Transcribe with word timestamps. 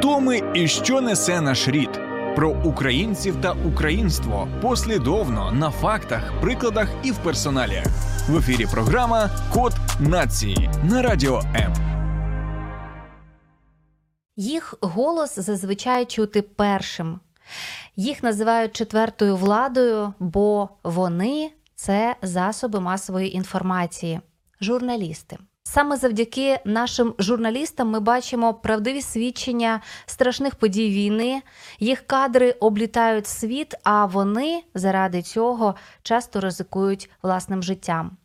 Хто 0.00 0.20
ми 0.20 0.42
і 0.54 0.68
що 0.68 1.00
несе 1.00 1.40
наш 1.40 1.68
рід? 1.68 2.00
Про 2.36 2.50
українців 2.64 3.36
та 3.42 3.52
українство 3.52 4.48
послідовно 4.62 5.52
на 5.52 5.70
фактах, 5.70 6.40
прикладах 6.40 6.88
і 7.02 7.12
в 7.12 7.18
персоналіях. 7.18 7.86
В 8.28 8.36
ефірі 8.36 8.66
програма 8.72 9.30
Код 9.52 9.72
нації 10.00 10.70
на 10.82 11.02
радіо 11.02 11.42
М. 11.54 11.74
Їх 14.36 14.74
голос 14.80 15.38
зазвичай 15.38 16.06
чути 16.06 16.42
першим. 16.42 17.20
Їх 17.96 18.22
називають 18.22 18.72
четвертою 18.72 19.36
владою, 19.36 20.14
бо 20.18 20.68
вони 20.82 21.50
це 21.74 22.16
засоби 22.22 22.80
масової 22.80 23.36
інформації, 23.36 24.20
журналісти. 24.60 25.38
Саме 25.72 25.96
завдяки 25.96 26.58
нашим 26.64 27.14
журналістам 27.18 27.90
ми 27.90 28.00
бачимо 28.00 28.54
правдиві 28.54 29.02
свідчення 29.02 29.80
страшних 30.06 30.54
подій 30.54 30.90
війни. 30.90 31.42
Їх 31.78 32.00
кадри 32.06 32.50
облітають 32.50 33.26
світ, 33.26 33.74
а 33.84 34.06
вони 34.06 34.62
заради 34.74 35.22
цього 35.22 35.74
часто 36.02 36.40
ризикують 36.40 37.10
власним 37.22 37.62
життям. 37.62 38.16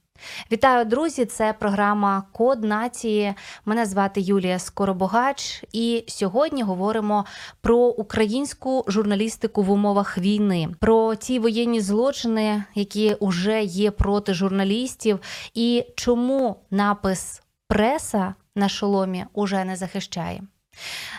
Вітаю, 0.51 0.85
друзі! 0.85 1.25
Це 1.25 1.53
програма 1.53 2.23
Код 2.31 2.63
нації. 2.63 3.33
Мене 3.65 3.85
звати 3.85 4.21
Юлія 4.21 4.59
Скоробогач, 4.59 5.63
і 5.71 6.03
сьогодні 6.07 6.63
говоримо 6.63 7.25
про 7.61 7.77
українську 7.77 8.85
журналістику 8.87 9.63
в 9.63 9.71
умовах 9.71 10.17
війни, 10.17 10.69
про 10.79 11.15
ті 11.15 11.39
воєнні 11.39 11.81
злочини, 11.81 12.63
які 12.75 13.15
вже 13.21 13.63
є 13.63 13.91
проти 13.91 14.33
журналістів, 14.33 15.19
і 15.53 15.85
чому 15.95 16.55
напис 16.71 17.41
преса 17.67 18.33
на 18.55 18.69
шоломі 18.69 19.25
уже 19.33 19.63
не 19.63 19.75
захищає. 19.75 20.41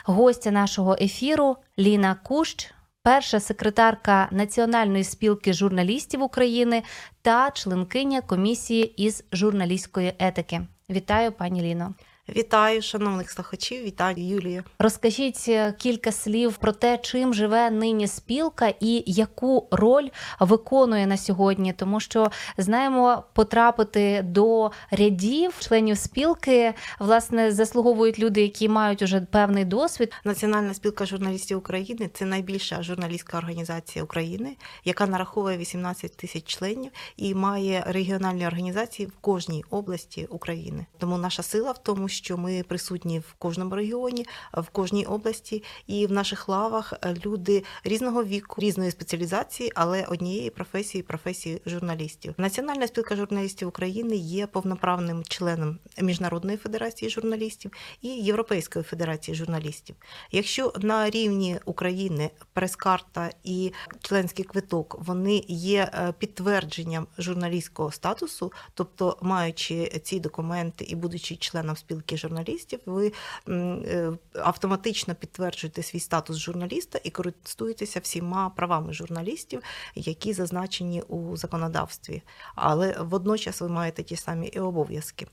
Гостя 0.05 0.51
нашого 0.51 0.97
ефіру 1.01 1.57
Ліна 1.79 2.17
Кущ, 2.23 2.71
перша 3.07 3.41
секретарка 3.41 4.29
Національної 4.31 5.05
спілки 5.05 5.53
журналістів 5.53 6.23
України 6.23 6.83
та 7.23 7.51
членкиня 7.51 8.21
комісії 8.21 9.03
із 9.03 9.25
журналістської 9.33 10.13
етики. 10.19 10.61
Вітаю, 10.91 11.33
пані 11.33 11.63
Ліно. 11.63 11.95
Вітаю, 12.29 12.83
шановних 12.83 13.31
слухачів, 13.31 13.85
вітаю 13.85 14.29
Юлія. 14.29 14.65
Розкажіть 14.79 15.45
е, 15.49 15.75
кілька 15.79 16.13
слів 16.13 16.57
про 16.57 16.73
те, 16.73 16.99
чим 16.99 17.35
живе 17.35 17.71
нині 17.71 18.07
спілка 18.07 18.75
і 18.81 19.05
яку 19.07 19.69
роль 19.71 20.09
виконує 20.41 21.07
на 21.07 21.17
сьогодні, 21.17 21.73
тому 21.73 22.01
що 22.01 22.31
знаємо, 22.59 23.25
потрапити 23.33 24.23
до 24.23 24.71
рядів 24.91 25.55
членів 25.59 25.99
спілки 25.99 26.75
власне 26.99 27.53
заслуговують 27.53 28.19
люди, 28.19 28.43
які 28.43 28.69
мають 28.69 29.03
уже 29.03 29.21
певний 29.21 29.65
досвід. 29.65 30.13
Національна 30.25 30.75
спілка 30.75 31.07
журналістів 31.07 31.59
України 31.59 32.11
це 32.15 32.25
найбільша 32.25 32.83
журналістська 32.83 33.39
організація 33.39 34.05
України, 34.05 34.57
яка 34.85 35.07
нараховує 35.07 35.59
18 35.59 36.17
тисяч 36.17 36.45
членів 36.45 36.91
і 37.17 37.35
має 37.35 37.85
регіональні 37.87 38.47
організації 38.47 39.07
в 39.07 39.13
кожній 39.21 39.65
області 39.71 40.27
України. 40.31 40.87
Тому 40.99 41.19
наша 41.19 41.43
сила 41.43 41.73
в 41.73 41.79
тому, 41.79 42.09
що 42.17 42.37
ми 42.37 42.63
присутні 42.69 43.19
в 43.19 43.35
кожному 43.39 43.75
регіоні, 43.75 44.27
в 44.53 44.69
кожній 44.69 45.07
області, 45.07 45.63
і 45.87 46.07
в 46.07 46.13
наших 46.13 46.49
лавах 46.49 46.93
люди 47.27 47.65
різного 47.85 48.25
віку, 48.25 48.61
різної 48.61 48.91
спеціалізації, 48.91 49.73
але 49.75 50.05
однієї 50.05 50.51
професії 50.51 51.03
професії 51.03 51.63
журналістів. 51.67 52.35
Національна 52.39 52.87
спілка 52.87 53.17
журналістів 53.17 53.69
України 53.69 54.17
є 54.17 54.47
повноправним 54.47 55.25
членом 55.25 55.79
Міжнародної 56.03 56.57
федерації 56.57 57.11
журналістів 57.11 57.71
і 58.03 58.09
Європейської 58.09 58.85
федерації 58.85 59.35
журналістів. 59.35 59.97
Якщо 60.33 60.73
на 60.81 61.11
рівні 61.11 61.59
України 61.65 62.31
прес-карта 62.53 63.31
і 63.45 63.73
членський 64.01 64.45
квиток 64.45 64.97
вони 64.99 65.45
є 65.49 65.91
е, 65.95 66.13
підтвердженням 66.19 67.07
журналістського 67.19 67.93
статусу, 67.93 68.53
тобто 68.75 69.19
маючи 69.23 70.01
ці 70.05 70.21
документи 70.21 70.85
і 70.85 70.95
будучи 70.95 71.37
членом 71.37 71.77
спілки 71.77 72.06
спілки 72.07 72.17
журналістів, 72.17 72.81
ви 72.87 73.13
е, 73.49 74.13
автоматично 74.35 75.15
підтверджуєте 75.15 75.83
свій 75.83 76.01
статус 76.01 76.37
журналіста 76.39 77.01
і 77.05 77.11
користуєтеся 77.11 78.01
всіма 78.01 78.51
правами 78.51 78.93
журналістів, 78.93 79.63
які 79.95 80.33
зазначені 80.33 81.03
у 81.03 81.37
законодавстві. 81.37 82.23
Але 82.55 82.97
водночас 83.01 83.61
ви 83.61 83.69
маєте 83.69 84.03
ті 84.03 84.17
самі 84.17 84.47
і 84.47 84.59
обов'язки. 84.59 85.27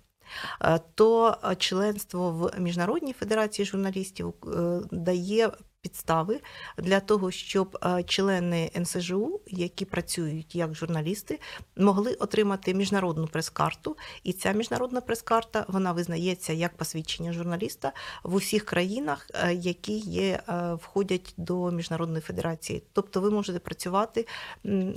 Е, 0.61 0.79
то 0.95 1.38
членство 1.57 2.31
в 2.31 2.59
Міжнародній 2.59 3.13
федерації 3.13 3.66
журналістів 3.66 4.34
е, 4.47 4.81
дає 4.91 5.51
підстави 5.84 6.40
для 6.78 7.00
того, 7.00 7.32
щоб 7.32 7.78
е, 7.86 8.04
члени 8.04 8.72
НСЖУ, 8.78 9.42
які 9.48 9.86
працюють 9.86 10.56
як 10.56 10.76
журналісти, 10.76 11.40
могли 11.78 12.14
отримати 12.14 12.74
міжнародну 12.74 13.28
прес-карту. 13.28 13.98
І 14.24 14.34
ця 14.34 14.52
міжнародна 14.52 15.02
прес-карта 15.02 15.66
вона 15.68 15.92
визнається 15.92 16.54
як 16.54 16.78
посвідчення 16.78 17.34
журналіста 17.34 17.92
в 18.24 18.36
усіх 18.36 18.66
країнах, 18.66 19.28
е, 19.34 19.54
які 19.54 19.98
є, 19.98 20.44
е, 20.50 20.74
входять 20.74 21.34
до 21.38 21.72
міжнародної 21.72 22.22
федерації. 22.22 22.84
Тобто, 22.94 23.22
ви 23.22 23.32
можете 23.32 23.60
працювати, 23.60 24.28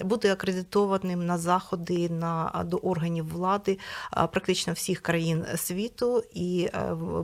бути 0.05 0.31
акредитованим 0.31 1.27
на 1.27 1.39
заходи, 1.39 2.09
на 2.09 2.65
до 2.67 2.77
органів 2.77 3.29
влади 3.29 3.79
практично 4.13 4.73
всіх 4.73 5.01
країн 5.01 5.45
світу, 5.57 6.23
і 6.35 6.69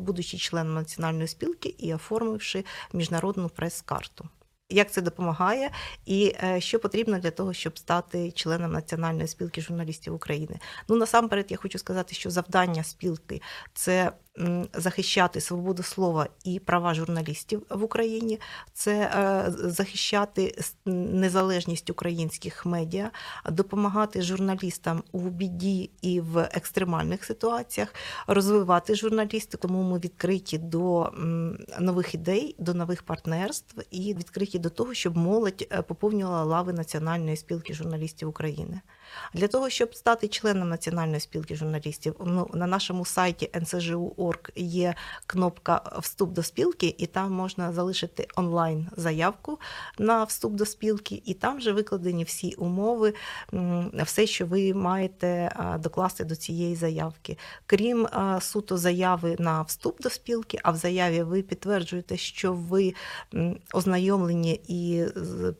будучи 0.00 0.38
членом 0.38 0.74
національної 0.74 1.28
спілки 1.28 1.74
і 1.78 1.94
оформивши 1.94 2.64
міжнародну 2.92 3.48
прес-карту. 3.54 4.28
Як 4.68 4.90
це 4.90 5.02
допомагає, 5.02 5.70
і 6.06 6.34
е, 6.44 6.60
що 6.60 6.78
потрібно 6.78 7.18
для 7.18 7.30
того, 7.30 7.52
щоб 7.52 7.78
стати 7.78 8.30
членом 8.30 8.72
Національної 8.72 9.28
спілки 9.28 9.60
журналістів 9.60 10.14
України? 10.14 10.58
Ну 10.88 10.96
насамперед, 10.96 11.46
я 11.48 11.56
хочу 11.56 11.78
сказати, 11.78 12.14
що 12.14 12.30
завдання 12.30 12.82
спілки 12.82 13.42
це 13.74 14.12
захищати 14.74 15.40
свободу 15.40 15.82
слова 15.82 16.28
і 16.44 16.58
права 16.58 16.94
журналістів 16.94 17.62
в 17.70 17.82
Україні, 17.82 18.40
це 18.72 18.92
е, 18.92 19.44
захищати 19.50 20.54
незалежність 20.86 21.90
українських 21.90 22.66
медіа, 22.66 23.10
допомагати 23.50 24.22
журналістам 24.22 25.02
у 25.12 25.18
біді 25.18 25.90
і 26.02 26.20
в 26.20 26.38
екстремальних 26.38 27.24
ситуаціях, 27.24 27.94
розвивати 28.26 28.94
журналістику. 28.94 29.62
Тому 29.62 29.82
ми 29.82 29.98
відкриті 29.98 30.58
до 30.58 31.12
нових 31.80 32.14
ідей, 32.14 32.56
до 32.58 32.74
нових 32.74 33.02
партнерств 33.02 33.82
і 33.90 34.14
відкриті 34.14 34.58
до 34.58 34.70
того, 34.70 34.94
щоб 34.94 35.16
молодь 35.16 35.66
е, 35.72 35.82
поповнювала 35.82 36.44
лави 36.44 36.72
Національної 36.72 37.36
спілки 37.36 37.74
журналістів 37.74 38.28
України. 38.28 38.80
Для 39.34 39.48
того, 39.48 39.70
щоб 39.70 39.94
стати 39.94 40.28
членом 40.28 40.68
Національної 40.68 41.20
спілки 41.20 41.54
журналістів, 41.54 42.14
ну, 42.26 42.50
на 42.54 42.66
нашому 42.66 43.04
сайті 43.04 43.50
НСЖУ.орг 43.56 44.40
є 44.56 44.94
кнопка 45.26 45.82
Вступ 45.98 46.32
до 46.32 46.42
спілки, 46.42 46.94
і 46.98 47.06
там 47.06 47.32
можна 47.32 47.72
залишити 47.72 48.28
онлайн 48.36 48.88
заявку 48.96 49.58
на 49.98 50.24
вступ 50.24 50.52
до 50.52 50.66
спілки, 50.66 51.22
і 51.24 51.34
там 51.34 51.56
вже 51.56 51.72
викладені 51.72 52.24
всі 52.24 52.54
умови, 52.54 53.14
все, 53.94 54.26
що 54.26 54.46
ви 54.46 54.74
маєте 54.74 55.52
докласти 55.78 56.24
до 56.24 56.36
цієї 56.36 56.76
заявки. 56.76 57.38
Крім 57.66 58.08
суто 58.40 58.78
заяви 58.78 59.36
на 59.38 59.62
вступ 59.62 60.02
до 60.02 60.10
спілки, 60.10 60.58
а 60.62 60.70
в 60.70 60.76
заяві 60.76 61.22
ви 61.22 61.42
підтверджуєте, 61.42 62.16
що 62.16 62.52
ви 62.52 62.94
ознайомлені 63.72 64.60
і 64.68 65.04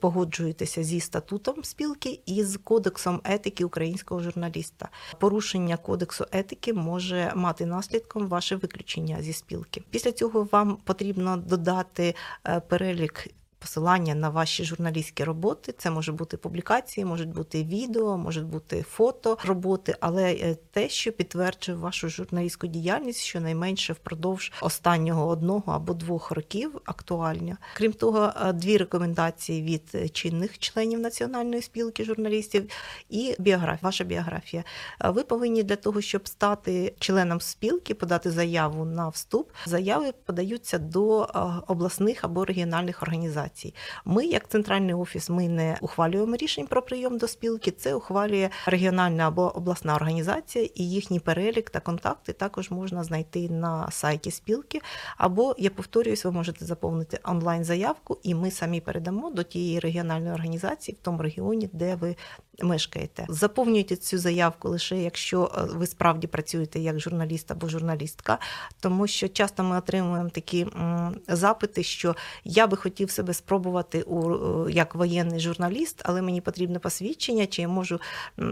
погоджуєтеся 0.01 0.83
зі 0.83 1.01
статутом 1.01 1.65
спілки 1.65 2.21
і 2.27 2.45
з 2.45 2.57
кодексом 2.57 3.21
етики 3.25 3.42
етики 3.43 3.65
українського 3.65 4.21
журналіста. 4.21 4.89
Порушення 5.19 5.77
кодексу 5.77 6.27
етики 6.33 6.73
може 6.73 7.33
мати 7.37 7.67
наслідком 7.67 8.29
ваше 8.29 8.57
виключення 8.57 9.23
зі 9.23 9.33
спілки. 9.33 9.83
Після 9.91 10.13
цього 10.13 10.49
вам 10.53 10.77
потрібно 10.85 11.37
додати 11.37 12.15
е, 12.47 12.61
перелік 12.61 13.27
посилання 13.63 14.15
на 14.15 14.29
ваші 14.29 14.65
журналістські 14.65 15.25
роботи. 15.25 15.75
Це 15.79 15.91
може 15.91 16.13
бути 16.13 16.37
публікації, 16.37 17.05
можуть 17.05 17.29
бути 17.29 17.65
відео, 17.65 18.19
можуть 18.19 18.45
бути 18.45 18.83
фото 18.83 19.39
роботи, 19.45 19.97
але 20.01 20.33
е, 20.33 20.57
те, 20.71 20.89
що 20.89 21.13
підтверджує 21.13 21.79
вашу 21.79 22.09
журналістську 22.09 22.67
діяльність, 22.67 23.21
щонайменше 23.21 23.93
впродовж 23.93 24.53
останнього 24.61 25.27
одного 25.27 25.73
або 25.73 25.95
двох 25.95 26.31
років 26.31 26.81
актуальні. 26.85 27.57
Крім 27.77 27.93
того, 27.93 28.33
е, 28.43 28.53
дві 28.53 28.77
рекомендації 28.77 29.63
від 29.63 30.13
чинних 30.13 30.59
членів 30.59 31.01
національної 31.01 31.63
спілки 31.63 32.05
журналістів 32.05 32.71
і 33.11 33.35
біографія. 33.39 33.79
Ваша 33.83 34.05
біографія. 34.05 34.65
Е, 35.05 35.11
ви 35.11 35.23
повинні 35.23 35.63
для 35.63 35.77
того, 35.77 36.01
щоб 36.01 36.29
стати 36.29 36.95
членом 36.99 37.41
спілки, 37.41 37.95
подати 37.95 38.31
заяву 38.31 38.85
на 38.85 39.09
вступ. 39.09 39.51
Заяви 39.67 40.13
подаються 40.25 40.79
до 40.79 41.29
обласних 41.67 42.25
або 42.25 42.45
регіональних 42.45 43.03
організацій 43.03 43.52
організацій. 43.53 43.75
Ми, 44.05 44.25
як 44.25 44.49
центральний 44.49 44.95
офіс, 44.95 45.31
ми 45.31 45.49
не 45.49 45.79
ухвалюємо 45.81 46.37
рішень 46.37 46.67
про 46.67 46.83
прийом 46.83 47.19
до 47.19 47.29
спілки. 47.29 47.71
Це 47.71 47.95
ухвалює 47.95 48.51
регіональна 48.67 49.29
або 49.29 49.57
обласна 49.57 49.95
організація, 49.95 50.69
і 50.75 50.91
їхній 50.91 51.21
перелік 51.21 51.71
та 51.71 51.81
контакти 51.81 52.33
також 52.33 52.71
можна 52.71 53.05
знайти 53.05 53.49
на 53.49 53.91
сайті 53.91 54.31
спілки. 54.31 54.81
Або 55.17 55.55
я 55.59 55.71
повторююсь, 55.71 56.25
ви 56.25 56.33
можете 56.33 56.65
заповнити 56.65 57.19
онлайн 57.25 57.65
заявку, 57.65 58.19
і 58.23 58.35
ми 58.35 58.51
самі 58.51 58.81
передамо 58.81 59.31
до 59.31 59.43
тієї 59.43 59.81
регіональної 59.81 60.33
організації 60.33 60.97
в 61.01 61.05
тому 61.05 61.23
регіоні, 61.23 61.71
де 61.73 61.95
ви 61.95 62.17
мешкаєте. 62.63 63.27
Заповнюйте 63.29 63.97
цю 63.97 64.19
заявку 64.19 64.69
лише 64.69 64.97
якщо 64.97 65.51
е, 65.55 65.61
ви 65.75 65.87
справді 65.87 66.27
працюєте 66.27 66.81
як 66.81 67.01
журналіст 67.01 67.51
або 67.51 67.69
журналістка, 67.69 68.39
тому 68.81 69.07
що 69.07 69.29
часто 69.29 69.63
ми 69.63 69.79
отримуємо 69.79 70.29
такі 70.29 70.67
запити, 71.29 71.83
що 71.83 72.17
я 72.45 72.67
би 72.67 72.77
хотів 72.77 73.11
себе 73.11 73.35
спробувати 73.45 74.03
у 74.03 74.35
е, 74.69 74.73
як 74.73 74.95
воєнний 74.95 75.41
журналіст, 75.41 76.03
але 76.05 76.23
мені 76.23 76.41
потрібне 76.41 76.79
посвідчення, 76.79 77.47
чи 77.47 77.63
я 77.63 77.69
можу 77.69 78.01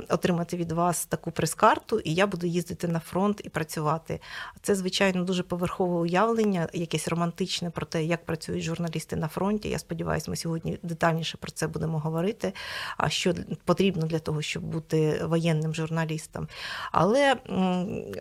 отримати 0.08 0.56
від 0.56 0.72
вас 0.72 1.06
таку 1.06 1.30
прес-карту, 1.30 1.98
і 1.98 2.14
я 2.14 2.26
буду 2.26 2.46
їздити 2.46 2.88
на 2.88 3.00
фронт 3.00 3.40
і 3.44 3.48
працювати. 3.48 4.20
Це 4.62 4.74
звичайно 4.74 5.24
дуже 5.24 5.42
поверхове 5.42 6.00
уявлення, 6.00 6.68
якесь 6.72 7.08
романтичне 7.08 7.70
про 7.70 7.86
те, 7.86 8.04
як 8.04 8.24
працюють 8.24 8.64
журналісти 8.64 9.16
на 9.16 9.28
фронті. 9.28 9.68
Я 9.68 9.78
сподіваюся, 9.78 10.30
ми 10.30 10.36
сьогодні 10.36 10.78
детальніше 10.82 11.38
про 11.38 11.50
це 11.50 11.66
будемо 11.66 11.98
говорити. 11.98 12.52
А 12.96 13.08
що 13.08 13.34
потрібно 13.64 14.06
для 14.06 14.18
того, 14.18 14.42
щоб 14.42 14.62
бути 14.62 15.20
воєнним 15.24 15.74
журналістом. 15.74 16.48
Але 16.92 17.36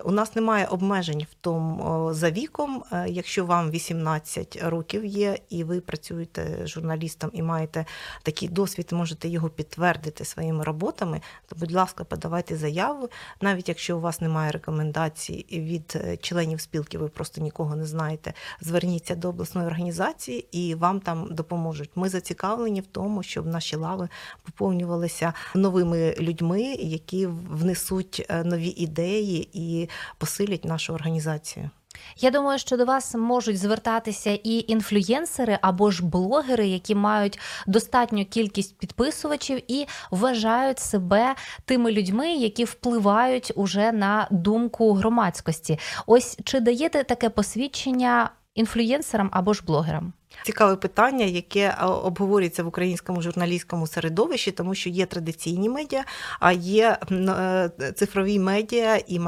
у 0.03 0.11
нас 0.11 0.35
немає 0.35 0.65
обмежень 0.65 1.27
в 1.31 1.33
тому 1.41 2.13
за 2.13 2.31
віком. 2.31 2.83
Е, 2.91 3.05
якщо 3.09 3.45
вам 3.45 3.71
18 3.71 4.59
років 4.63 5.05
є, 5.05 5.37
і 5.49 5.63
ви 5.63 5.81
працюєте 5.81 6.58
журналістом 6.67 7.29
і 7.33 7.41
маєте 7.41 7.85
такий 8.23 8.49
досвід, 8.49 8.87
можете 8.91 9.27
його 9.29 9.49
підтвердити 9.49 10.25
своїми 10.25 10.63
роботами, 10.63 11.21
то, 11.47 11.55
будь 11.55 11.71
ласка, 11.71 12.03
подавайте 12.03 12.57
заяву, 12.57 13.09
навіть 13.41 13.69
якщо 13.69 13.97
у 13.97 14.01
вас 14.01 14.21
немає 14.21 14.51
рекомендацій 14.51 15.45
від 15.51 15.93
е, 15.95 16.17
членів 16.17 16.61
спілки, 16.61 16.97
ви 16.97 17.07
просто 17.07 17.41
нікого 17.41 17.75
не 17.75 17.85
знаєте. 17.85 18.33
Зверніться 18.61 19.15
до 19.15 19.29
обласної 19.29 19.67
організації 19.67 20.47
і 20.51 20.75
вам 20.75 20.99
там 20.99 21.27
допоможуть. 21.31 21.89
Ми 21.95 22.09
зацікавлені 22.09 22.81
в 22.81 22.87
тому, 22.87 23.23
щоб 23.23 23.45
наші 23.45 23.75
лави 23.75 24.09
поповнювалися 24.43 25.33
новими 25.55 26.15
людьми, 26.19 26.61
які 26.79 27.27
внесуть 27.27 28.25
е, 28.29 28.43
нові 28.43 28.67
ідеї 28.67 29.49
і 29.53 29.89
посилять 30.17 30.65
нашу 30.65 30.93
організацію. 30.93 31.69
Я 32.17 32.31
думаю, 32.31 32.59
що 32.59 32.77
до 32.77 32.85
вас 32.85 33.15
можуть 33.15 33.57
звертатися 33.57 34.29
і 34.43 34.65
інфлюєнсери 34.67 35.59
або 35.61 35.91
ж 35.91 36.05
блогери, 36.05 36.67
які 36.67 36.95
мають 36.95 37.39
достатню 37.67 38.25
кількість 38.25 38.77
підписувачів 38.77 39.61
і 39.67 39.87
вважають 40.11 40.79
себе 40.79 41.35
тими 41.65 41.91
людьми, 41.91 42.33
які 42.33 42.63
впливають 42.63 43.51
уже 43.55 43.91
на 43.91 44.27
думку 44.31 44.93
громадськості. 44.93 45.79
Ось 46.05 46.37
чи 46.43 46.59
даєте 46.59 47.03
таке 47.03 47.29
посвідчення 47.29 48.31
інфлюєнсерам 48.55 49.29
або 49.33 49.53
ж 49.53 49.63
блогерам? 49.65 50.13
Цікаве 50.43 50.75
питання, 50.75 51.25
яке 51.25 51.59
е, 51.59 51.85
обговорюється 51.85 52.63
в 52.63 52.67
українському 52.67 53.21
журналістському 53.21 53.87
середовищі, 53.87 54.51
тому 54.51 54.75
що 54.75 54.89
є 54.89 55.05
традиційні 55.05 55.69
медіа, 55.69 56.03
а 56.39 56.51
є 56.51 56.97
е, 57.11 57.71
цифрові 57.95 58.39
медіа, 58.39 58.95
і 58.95 59.19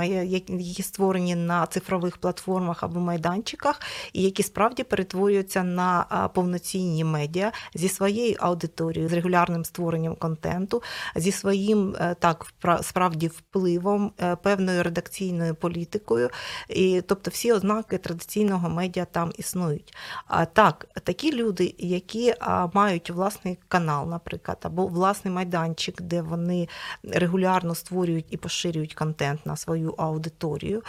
які 0.49 0.83
створені 0.83 1.35
на 1.35 1.67
цифрових 1.67 2.17
платформах 2.17 2.83
або 2.83 2.99
майданчиках, 2.99 3.81
і 4.13 4.23
які 4.23 4.43
справді 4.43 4.83
перетворюються 4.83 5.63
на 5.63 6.05
повноцінні 6.33 7.03
медіа 7.03 7.51
зі 7.75 7.89
своєю 7.89 8.35
аудиторією, 8.39 9.09
з 9.09 9.13
регулярним 9.13 9.65
створенням 9.65 10.15
контенту, 10.15 10.83
зі 11.15 11.31
своїм 11.31 11.95
е, 11.99 12.15
так 12.19 12.45
справді 12.81 13.27
впливом, 13.27 14.11
певною 14.43 14.83
редакційною 14.83 15.55
політикою, 15.55 16.29
і 16.69 17.01
тобто 17.07 17.31
всі 17.31 17.53
ознаки 17.53 17.97
традиційного 17.97 18.69
медіа 18.69 19.05
там 19.05 19.31
існують. 19.37 19.95
А 20.27 20.45
так 20.45 20.87
такі 21.03 21.33
люди, 21.33 21.75
які 21.77 22.33
мають 22.73 23.09
власний 23.09 23.57
канал, 23.67 24.09
наприклад, 24.09 24.57
або 24.61 24.87
власний 24.87 25.33
майданчик, 25.33 26.01
де 26.01 26.21
вони 26.21 26.67
регулярно 27.03 27.75
створюють 27.75 28.25
і 28.29 28.37
поширюють 28.37 28.93
контент 28.93 29.45
на 29.45 29.55
свою 29.55 29.91
аудиторію, 29.97 30.83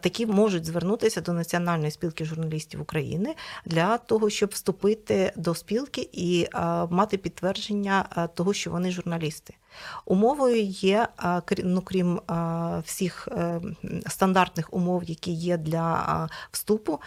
такі 0.00 0.26
можуть 0.26 0.64
звернутися 0.64 1.20
до 1.20 1.32
Національної 1.32 1.90
спілки 1.90 2.24
журналістів 2.24 2.80
України 2.80 3.34
для 3.64 3.98
того, 3.98 4.30
щоб 4.30 4.50
вступити 4.50 5.32
до 5.36 5.54
спілки 5.54 6.08
і 6.12 6.46
мати 6.90 7.16
підтвердження 7.16 8.28
того, 8.34 8.52
що 8.52 8.70
вони 8.70 8.90
журналісти. 8.90 9.54
Умовою 10.04 10.62
є, 10.62 11.08
ну, 11.64 11.80
крім 11.80 12.20
всіх 12.84 13.28
е, 13.32 13.60
стандартних 14.08 14.74
умов, 14.74 15.04
які 15.04 15.32
є 15.32 15.56
для 15.56 16.28
вступу. 16.50 17.00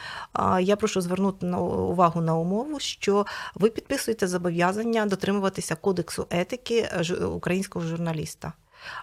Я 0.62 0.76
прошу 0.76 1.02
звернути 1.02 1.48
увагу 1.48 2.22
на 2.22 2.36
умову, 2.36 2.80
що 2.80 3.26
ви 3.56 3.70
підписуєте 3.70 4.28
зобов'язання 4.28 5.06
дотримуватися 5.06 5.76
кодексу 5.76 6.28
етики 6.30 6.90
е, 6.92 7.16
українського 7.26 7.86
журналіста. 7.86 8.54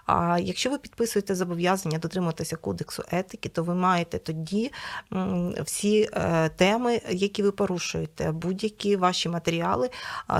А 0.05 0.39
якщо 0.41 0.69
ви 0.69 0.77
підписуєте 0.77 1.35
зобов'язання 1.35 1.97
дотримуватися 1.97 2.55
кодексу 2.55 3.03
етики, 3.11 3.49
то 3.49 3.63
ви 3.63 3.75
маєте 3.75 4.17
тоді 4.17 4.71
всі 5.65 6.09
е, 6.13 6.49
теми, 6.49 7.01
які 7.09 7.43
ви 7.43 7.51
порушуєте, 7.51 8.31
будь-які 8.31 8.95
ваші 8.95 9.29
матеріали 9.29 9.89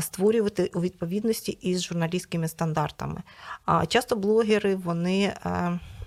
створювати 0.01 0.71
у 0.73 0.81
відповідності 0.81 1.51
із 1.51 1.83
журналістськими 1.83 2.47
стандартами. 2.47 3.23
А 3.65 3.85
часто 3.85 4.15
блогери 4.15 4.75
вони. 4.75 5.33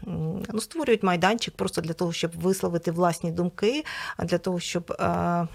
Е, 0.07 0.11
ну, 0.53 0.61
створюють 0.61 1.03
майданчик 1.03 1.57
просто 1.57 1.81
для 1.81 1.93
того, 1.93 2.13
щоб 2.13 2.31
висловити 2.41 2.91
власні 2.91 3.31
думки, 3.33 3.85
для 4.19 4.39
того, 4.39 4.61
щоб 4.61 4.93
е, 4.93 5.47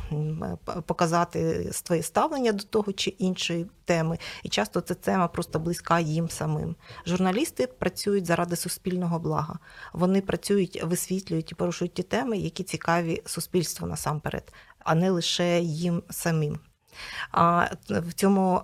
показати 0.86 1.70
своє 1.72 2.04
ставлення 2.04 2.52
до 2.52 2.64
того 2.64 2.94
чи 2.94 3.10
іншої 3.10 3.66
теми. 3.86 4.18
І 4.44 4.50
часто 4.50 4.82
ця 4.82 4.94
тема 4.94 5.28
просто 5.28 5.60
близька 5.60 6.00
їм 6.00 6.30
самим. 6.30 6.76
Журналісти 7.06 7.68
працюють 7.68 8.26
заради 8.26 8.56
суспільного 8.56 9.20
блага. 9.20 9.60
Вони 9.94 10.22
працюють, 10.22 10.84
висвітлюють 10.84 11.52
і 11.52 11.56
порушують 11.56 11.94
ті 11.94 12.04
теми, 12.04 12.38
які 12.38 12.64
цікаві 12.64 13.22
суспільству 13.26 13.88
насамперед, 13.88 14.54
а 14.80 14.96
не 14.96 15.10
лише 15.10 15.60
їм 15.62 16.04
самим. 16.10 16.60
А 17.32 17.68
в 17.90 18.14
цьому 18.14 18.62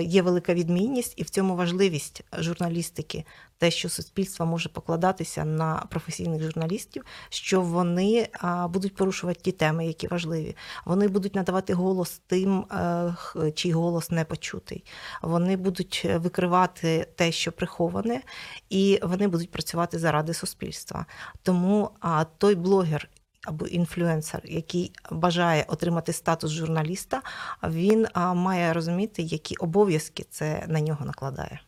є 0.00 0.22
велика 0.22 0.54
відмінність 0.54 1.14
і 1.16 1.22
в 1.22 1.30
цьому 1.30 1.56
важливість 1.56 2.24
журналістики, 2.38 3.24
те, 3.58 3.70
що 3.70 3.88
суспільство 3.88 4.46
може 4.46 4.68
покладатися 4.68 5.44
на 5.44 5.86
професійних 5.90 6.42
журналістів, 6.42 7.04
що 7.28 7.60
вони 7.60 8.28
будуть 8.68 8.94
порушувати 8.94 9.40
ті 9.40 9.52
теми, 9.52 9.86
які 9.86 10.08
важливі. 10.08 10.56
Вони 10.84 11.08
будуть 11.08 11.34
надавати 11.34 11.74
голос 11.74 12.20
тим, 12.26 12.60
е, 12.60 13.52
чий 13.54 13.72
голос 13.72 14.10
не 14.10 14.24
почутий. 14.24 14.84
Вони 15.22 15.56
будуть 15.56 16.06
викривати 16.14 17.08
те, 17.14 17.32
що 17.32 17.52
приховане, 17.52 18.22
і 18.70 19.00
вони 19.02 19.28
будуть 19.28 19.50
працювати 19.50 19.98
заради 19.98 20.34
суспільства. 20.34 21.06
Тому 21.42 21.90
той 22.38 22.54
блогер 22.54 23.08
або 23.46 23.66
інфлюенсер, 23.66 24.40
який 24.44 24.92
бажає 25.10 25.64
отримати 25.68 26.12
статус 26.12 26.50
журналіста, 26.50 27.22
він 27.62 28.06
має 28.34 28.72
розуміти, 28.72 29.22
які 29.22 29.56
обов'язки 29.56 30.26
це 30.30 30.64
на 30.68 30.80
нього 30.80 31.04
накладає. 31.04 31.60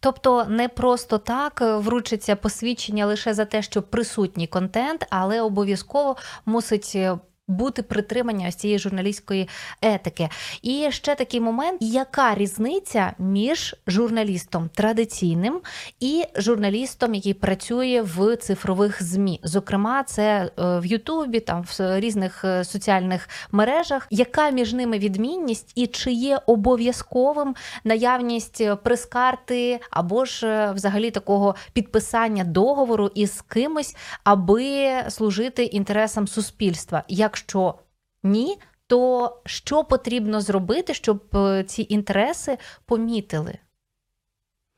Тобто 0.00 0.44
не 0.44 0.68
просто 0.68 1.18
так 1.18 1.60
вручиться 1.60 2.36
посвідчення 2.36 3.06
лише 3.06 3.34
за 3.34 3.44
те, 3.44 3.62
що 3.62 3.82
присутній 3.82 4.46
контент, 4.46 5.06
але 5.10 5.40
обов'язково 5.40 6.16
мусить 6.46 6.92
е, 6.94 7.18
бути 7.48 7.82
притримання 7.82 8.48
ось 8.48 8.54
цієї 8.54 8.78
журналістської 8.78 9.48
етики. 9.82 10.28
І 10.62 10.86
ще 10.90 11.14
такий 11.14 11.40
момент: 11.40 11.78
яка 11.80 12.34
різниця 12.34 13.12
між 13.18 13.76
журналістом 13.86 14.70
традиційним 14.74 15.60
і 16.00 16.24
журналістом, 16.36 17.14
який 17.14 17.34
працює 17.34 18.02
в 18.16 18.36
цифрових 18.36 19.02
змі? 19.02 19.40
Зокрема, 19.42 20.02
це 20.02 20.22
е, 20.22 20.50
в 20.78 20.86
Ютубі, 20.86 21.40
там 21.40 21.62
в 21.62 22.00
різних 22.00 22.44
е, 22.44 22.64
соціальних 22.64 23.28
мережах. 23.52 24.06
Яка 24.10 24.50
між 24.50 24.72
ними 24.72 24.98
відмінність 24.98 25.72
і 25.74 25.86
чи 25.86 26.12
є 26.12 26.40
обов'язковим 26.46 27.54
наявність 27.84 28.62
прес-карти 28.82 29.80
або 29.90 30.24
ж 30.24 30.46
е, 30.46 30.72
взагалі 30.72 31.10
такого 31.10 31.54
підписання 31.72 32.44
договору 32.44 33.10
із 33.14 33.40
кимось, 33.48 33.96
аби 34.24 34.90
служити 35.08 35.64
інтересам 35.64 36.28
суспільства? 36.28 37.02
Як 37.08 37.33
Якщо 37.34 37.74
ні, 38.22 38.58
то 38.86 39.40
що 39.46 39.84
потрібно 39.84 40.40
зробити, 40.40 40.94
щоб 40.94 41.36
е, 41.36 41.64
ці 41.64 41.86
інтереси 41.88 42.58
помітили? 42.86 43.58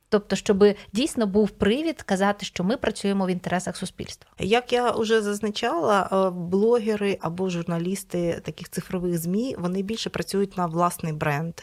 Тобто, 0.09 0.37
щоб 0.37 0.65
дійсно 0.93 1.27
був 1.27 1.51
привід 1.51 2.03
казати, 2.03 2.47
що 2.47 2.65
ми 2.65 2.77
працюємо 2.77 3.27
в 3.27 3.29
інтересах 3.29 3.77
суспільства. 3.77 4.31
Як 4.39 4.73
я 4.73 4.91
вже 4.91 5.23
зазначала, 5.23 6.09
е, 6.13 6.31
блогери 6.31 7.19
або 7.21 7.51
журналісти 7.51 8.41
таких 8.45 8.69
цифрових 8.69 9.19
змі 9.19 9.57
вони 9.59 9.83
більше 9.83 10.11
працюють 10.11 10.57
на 10.57 10.67
власний 10.67 11.13
бренд. 11.13 11.55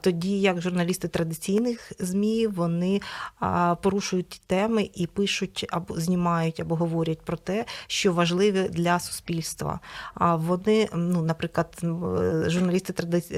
Тоді 0.00 0.40
як 0.40 0.60
журналісти 0.60 1.08
традиційних 1.08 1.92
змі 1.98 2.46
вони 2.46 3.00
порушують 3.82 4.40
теми 4.46 4.90
і 4.94 5.06
пишуть 5.06 5.66
або 5.70 6.00
знімають 6.00 6.60
або 6.60 6.76
говорять 6.76 7.20
про 7.22 7.36
те, 7.36 7.64
що 7.86 8.12
важливе 8.12 8.68
для 8.68 8.98
суспільства. 9.00 9.80
А 10.14 10.36
вони, 10.36 10.88
ну, 10.94 11.22
наприклад, 11.22 11.78
е, 11.82 12.50
журналісти 12.50 12.92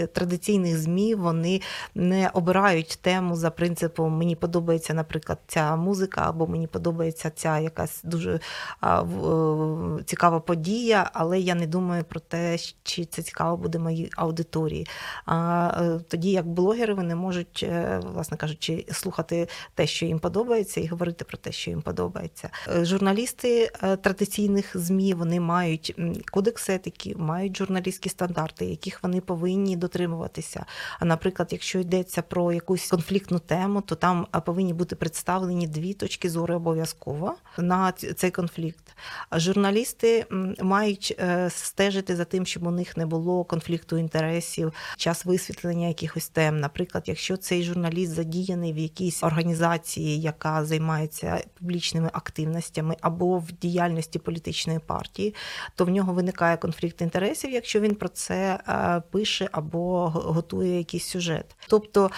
традиційних 0.06 0.78
змі 0.78 1.14
вони 1.14 1.60
не 1.94 2.30
обирають 2.34 2.98
тему 3.02 3.36
за 3.36 3.50
принципом 3.50 4.27
мені 4.28 4.36
подобається, 4.36 4.94
наприклад, 4.94 5.38
ця 5.46 5.76
музика, 5.76 6.24
або 6.28 6.46
мені 6.46 6.66
подобається 6.66 7.30
ця 7.30 7.58
якась 7.58 8.00
дуже 8.04 8.40
в, 8.82 10.02
цікава 10.04 10.40
подія, 10.40 11.10
але 11.12 11.40
я 11.40 11.54
не 11.54 11.66
думаю 11.66 12.04
про 12.04 12.20
те, 12.20 12.58
чи 12.82 13.04
це 13.04 13.22
цікаво 13.22 13.56
буде 13.56 13.78
моїй 13.78 14.10
аудиторії. 14.16 14.86
А 15.26 15.70
е, 15.80 16.00
тоді, 16.08 16.30
як 16.30 16.46
блогери, 16.46 16.94
вони 16.94 17.14
можуть, 17.14 17.66
е, 17.68 18.00
власне 18.14 18.36
кажучи, 18.36 18.86
слухати 18.92 19.48
те, 19.74 19.86
що 19.86 20.06
їм 20.06 20.18
подобається, 20.18 20.80
і 20.80 20.86
говорити 20.86 21.24
про 21.24 21.38
те, 21.38 21.52
що 21.52 21.70
їм 21.70 21.82
подобається. 21.82 22.50
Е, 22.68 22.84
журналісти 22.84 23.70
традиційних 24.02 24.76
змі 24.76 25.14
вони 25.14 25.40
мають 25.40 25.96
кодекс 26.32 26.70
етики, 26.70 27.14
мають 27.16 27.56
журналістські 27.56 28.08
стандарти, 28.08 28.64
яких 28.64 29.02
вони 29.02 29.20
повинні 29.20 29.76
дотримуватися. 29.76 30.64
А 31.00 31.04
наприклад, 31.04 31.48
якщо 31.52 31.78
йдеться 31.78 32.22
про 32.22 32.52
якусь 32.52 32.90
конфліктну 32.90 33.38
тему, 33.38 33.80
то 33.80 33.94
там 33.94 34.17
повинні 34.24 34.72
бути 34.72 34.96
представлені 34.96 35.66
дві 35.66 35.94
точки 35.94 36.30
зору 36.30 36.54
обов'язково 36.54 37.34
на 37.58 37.92
цей 37.92 38.30
конфлікт. 38.30 38.96
Журналісти 39.32 40.26
мають 40.62 41.16
е, 41.20 41.50
стежити 41.50 42.16
за 42.16 42.24
тим, 42.24 42.46
щоб 42.46 42.66
у 42.66 42.70
них 42.70 42.96
не 42.96 43.06
було 43.06 43.44
конфлікту 43.44 43.98
інтересів, 43.98 44.72
час 44.96 45.24
висвітлення 45.24 45.88
якихось 45.88 46.28
тем. 46.28 46.60
Наприклад, 46.60 47.04
якщо 47.06 47.36
цей 47.36 47.62
журналіст 47.62 48.12
задіяний 48.12 48.72
в 48.72 48.78
якійсь 48.78 49.22
організації, 49.22 50.20
яка 50.20 50.64
займається 50.64 51.44
публічними 51.58 52.10
активностями 52.12 52.96
або 53.00 53.38
в 53.38 53.52
діяльності 53.52 54.18
політичної 54.18 54.78
партії, 54.78 55.34
то 55.74 55.84
в 55.84 55.88
нього 55.88 56.12
виникає 56.12 56.56
конфлікт 56.56 57.00
інтересів, 57.00 57.50
якщо 57.50 57.80
він 57.80 57.94
про 57.94 58.08
це 58.08 58.60
е, 58.68 59.02
пише 59.10 59.48
або 59.52 60.08
готує 60.08 60.78
якийсь 60.78 61.06
сюжет. 61.06 61.56
Тобто 61.68 62.10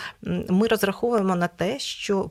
ми 0.49 0.66
розраховуємо 0.66 1.37
на 1.37 1.49
те, 1.49 1.78
що 1.90 2.30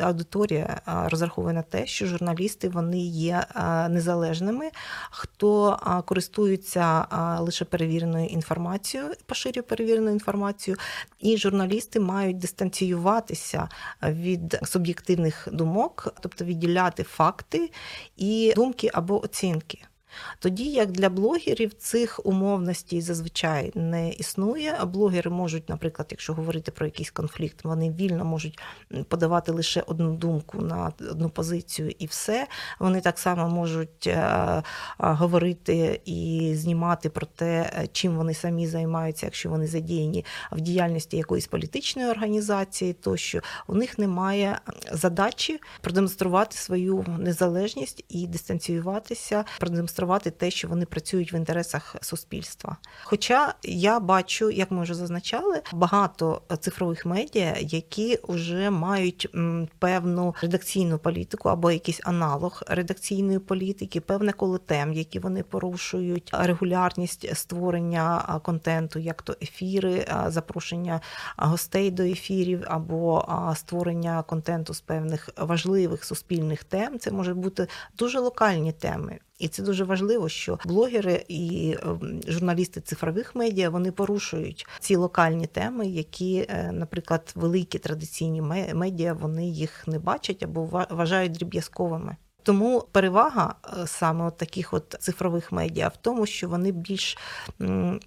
аудиторія 0.00 0.80
розраховує 0.86 1.54
на 1.54 1.62
те, 1.62 1.86
що 1.86 2.06
журналісти 2.06 2.68
вони 2.68 3.00
є 3.06 3.44
незалежними, 3.90 4.70
хто 5.10 5.78
користується 6.06 7.06
лише 7.40 7.64
перевіреною 7.64 8.26
інформацією, 8.26 9.10
поширює 9.26 9.62
перевірену 9.62 10.10
інформацію, 10.10 10.76
і 11.20 11.36
журналісти 11.36 12.00
мають 12.00 12.38
дистанціюватися 12.38 13.68
від 14.02 14.60
суб'єктивних 14.62 15.48
думок, 15.52 16.14
тобто 16.20 16.44
відділяти 16.44 17.02
факти 17.02 17.70
і 18.16 18.52
думки 18.56 18.90
або 18.94 19.24
оцінки. 19.24 19.84
Тоді 20.38 20.64
як 20.64 20.90
для 20.90 21.08
блогерів 21.08 21.74
цих 21.74 22.20
умовностей 22.26 23.00
зазвичай 23.00 23.72
не 23.74 24.10
існує. 24.10 24.76
А 24.78 24.86
блогери 24.86 25.30
можуть, 25.30 25.68
наприклад, 25.68 26.08
якщо 26.10 26.34
говорити 26.34 26.70
про 26.70 26.86
якийсь 26.86 27.10
конфлікт, 27.10 27.64
вони 27.64 27.90
вільно 27.90 28.24
можуть 28.24 28.58
подавати 29.08 29.52
лише 29.52 29.80
одну 29.80 30.14
думку 30.16 30.58
на 30.58 30.92
одну 31.10 31.30
позицію 31.30 31.92
і 31.98 32.06
все. 32.06 32.46
Вони 32.78 33.00
так 33.00 33.18
само 33.18 33.48
можуть 33.48 34.06
е, 34.06 34.62
говорити 34.98 36.00
і 36.04 36.52
знімати 36.54 37.10
про 37.10 37.26
те, 37.26 37.70
чим 37.92 38.16
вони 38.16 38.34
самі 38.34 38.66
займаються, 38.66 39.26
якщо 39.26 39.50
вони 39.50 39.66
задіяні 39.66 40.24
в 40.52 40.60
діяльності 40.60 41.16
якоїсь 41.16 41.46
політичної 41.46 42.08
організації, 42.08 42.92
тощо 42.92 43.40
у 43.66 43.74
них 43.74 43.98
немає 43.98 44.58
задачі 44.92 45.60
продемонструвати 45.80 46.56
свою 46.56 47.04
незалежність 47.18 48.04
і 48.08 48.26
дистанціюватися, 48.26 49.44
продемонструвати 49.60 50.03
демонструвати 50.04 50.30
те, 50.30 50.50
що 50.50 50.68
вони 50.68 50.86
працюють 50.86 51.32
в 51.32 51.34
інтересах 51.34 51.96
суспільства. 52.00 52.76
Хоча 53.04 53.54
я 53.62 54.00
бачу, 54.00 54.50
як 54.50 54.70
ми 54.70 54.82
вже 54.82 54.94
зазначали, 54.94 55.62
багато 55.72 56.42
цифрових 56.60 57.06
медіа, 57.06 57.56
які 57.60 58.18
вже 58.28 58.70
мають 58.70 59.28
певну 59.78 60.34
редакційну 60.42 60.98
політику 60.98 61.48
або 61.48 61.70
якийсь 61.70 62.00
аналог 62.04 62.62
редакційної 62.66 63.38
політики, 63.38 64.00
певне 64.00 64.32
коло 64.32 64.58
тем, 64.58 64.92
які 64.92 65.18
вони 65.18 65.42
порушують, 65.42 66.30
регулярність 66.32 67.36
створення 67.36 68.40
контенту, 68.42 68.98
як 68.98 69.22
то 69.22 69.36
ефіри, 69.42 70.06
запрошення 70.26 71.00
гостей 71.36 71.90
до 71.90 72.02
ефірів, 72.02 72.64
або 72.66 73.26
створення 73.56 74.22
контенту 74.22 74.74
з 74.74 74.80
певних 74.80 75.30
важливих 75.36 76.04
суспільних 76.04 76.64
тем. 76.64 76.98
Це 76.98 77.10
може 77.10 77.34
бути 77.34 77.66
дуже 77.98 78.18
локальні 78.18 78.72
теми. 78.72 79.18
І 79.38 79.48
це 79.48 79.62
дуже 79.62 79.84
важливо, 79.84 80.28
що 80.28 80.58
блогери 80.64 81.24
і 81.28 81.76
ем, 81.82 82.20
журналісти 82.26 82.80
цифрових 82.80 83.34
медіа 83.34 83.70
вони 83.70 83.92
порушують 83.92 84.66
ці 84.80 84.96
локальні 84.96 85.46
теми, 85.46 85.86
які, 85.86 86.46
е, 86.48 86.70
наприклад, 86.72 87.32
великі 87.34 87.78
традиційні 87.78 88.42
медіа 88.74 89.12
вони 89.12 89.48
їх 89.48 89.88
не 89.88 89.98
бачать 89.98 90.42
або 90.42 90.86
вважають 90.90 91.32
дріб'язковими. 91.32 92.16
Тому 92.44 92.84
перевага 92.92 93.54
е, 93.64 93.86
саме 93.86 94.24
от 94.24 94.36
таких 94.36 94.74
от 94.74 94.96
цифрових 94.98 95.52
медіа 95.52 95.88
в 95.88 95.96
тому, 95.96 96.26
що 96.26 96.48
вони 96.48 96.72
більш 96.72 97.18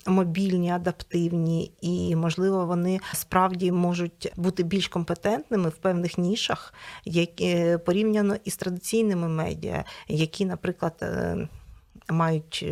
мобільні, 0.05 0.71
адаптивні, 0.71 1.71
і, 1.81 2.15
можливо, 2.15 2.65
вони 2.65 2.99
справді 3.13 3.71
можуть 3.71 4.33
бути 4.35 4.63
більш 4.63 4.87
компетентними 4.87 5.69
в 5.69 5.77
певних 5.77 6.17
нішах, 6.17 6.73
які 7.05 7.45
е, 7.45 7.77
порівняно 7.77 8.35
із 8.45 8.57
традиційними 8.57 9.27
медіа, 9.27 9.83
які, 10.07 10.45
наприклад, 10.45 10.93
е, 11.01 11.47
Мають 12.09 12.65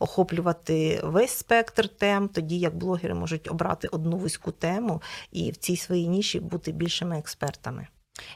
охоплювати 0.00 1.00
весь 1.04 1.30
спектр 1.30 1.88
тем, 1.88 2.28
тоді 2.28 2.58
як 2.58 2.76
блогери 2.76 3.14
можуть 3.14 3.50
обрати 3.50 3.88
одну 3.88 4.16
вузьку 4.16 4.52
тему 4.52 5.02
і 5.32 5.50
в 5.50 5.56
цій 5.56 5.76
своїй 5.76 6.08
ніші 6.08 6.40
бути 6.40 6.72
більшими 6.72 7.18
експертами. 7.18 7.86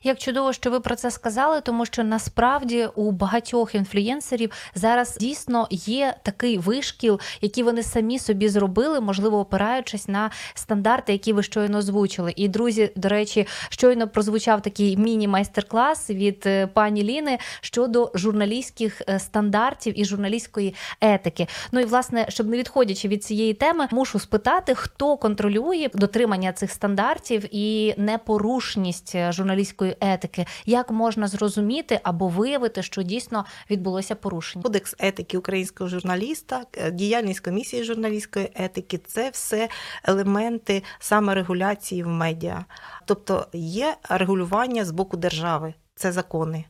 Як 0.02 0.18
чудово, 0.18 0.52
що 0.52 0.70
ви 0.70 0.80
про 0.80 0.96
це 0.96 1.10
сказали, 1.10 1.60
тому 1.60 1.86
що 1.86 2.04
насправді 2.04 2.88
у 2.94 3.10
багатьох 3.10 3.74
інфлюєнсерів 3.74 4.50
зараз 4.74 5.16
дійсно 5.20 5.68
є 5.70 6.14
такий 6.22 6.58
вишкіл, 6.58 7.20
який 7.40 7.64
вони 7.64 7.82
самі 7.82 8.18
собі 8.18 8.48
зробили, 8.48 9.00
можливо, 9.00 9.38
опираючись 9.38 10.08
на 10.08 10.30
стандарти, 10.54 11.12
які 11.12 11.32
ви 11.32 11.42
щойно 11.42 11.78
озвучили. 11.78 12.32
І 12.36 12.48
друзі, 12.48 12.90
до 12.96 13.08
речі, 13.08 13.46
щойно 13.68 14.08
прозвучав 14.08 14.62
такий 14.62 14.96
міні-майстер-клас 14.96 16.10
від 16.10 16.42
е, 16.46 16.66
пані 16.66 17.02
Ліни 17.02 17.38
щодо 17.60 18.10
журналістських 18.14 19.02
е, 19.08 19.18
стандартів 19.18 20.00
і 20.00 20.04
журналістської 20.04 20.74
етики. 21.00 21.46
Ну 21.72 21.80
і 21.80 21.84
власне, 21.84 22.26
щоб 22.28 22.46
не 22.46 22.56
відходячи 22.56 23.08
від 23.08 23.24
цієї 23.24 23.54
теми, 23.54 23.88
мушу 23.90 24.18
спитати, 24.18 24.74
хто 24.74 25.16
контролює 25.16 25.88
дотримання 25.94 26.52
цих 26.52 26.70
стандартів 26.70 27.44
і 27.50 27.94
непорушність 27.96 29.16
журналістської 29.30 29.67
журналістської 29.68 29.96
етики, 30.00 30.46
як 30.66 30.90
можна 30.90 31.28
зрозуміти 31.28 32.00
або 32.02 32.28
виявити, 32.28 32.82
що 32.82 33.02
дійсно 33.02 33.44
відбулося 33.70 34.14
порушення? 34.14 34.62
Кодекс 34.62 34.94
етики 34.98 35.38
українського 35.38 35.90
журналіста, 35.90 36.64
е, 36.76 36.90
діяльність 36.90 37.40
комісії 37.40 37.84
журналістської 37.84 38.50
етики 38.54 38.98
це 38.98 39.30
все 39.30 39.68
елементи 40.04 40.82
саморегуляції 40.98 42.02
в 42.02 42.08
медіа, 42.08 42.64
тобто 43.04 43.46
є 43.52 43.96
регулювання 44.08 44.84
з 44.84 44.90
боку 44.90 45.16
держави, 45.16 45.74
це 45.94 46.12
закони. 46.12 46.64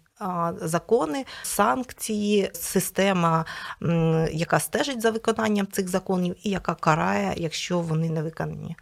Закони, 0.63 1.25
санкції, 1.43 2.51
система, 2.53 3.45
яка 4.33 4.61
стежить 4.61 5.01
за 5.01 5.11
виконанням 5.11 5.67
цих 5.67 5.89
законів, 5.89 6.37
і 6.43 6.51
яка 6.51 6.75
карає, 6.75 7.35
якщо 7.37 7.79
вони 7.79 8.11
не 8.11 8.23
виконані. 8.23 8.77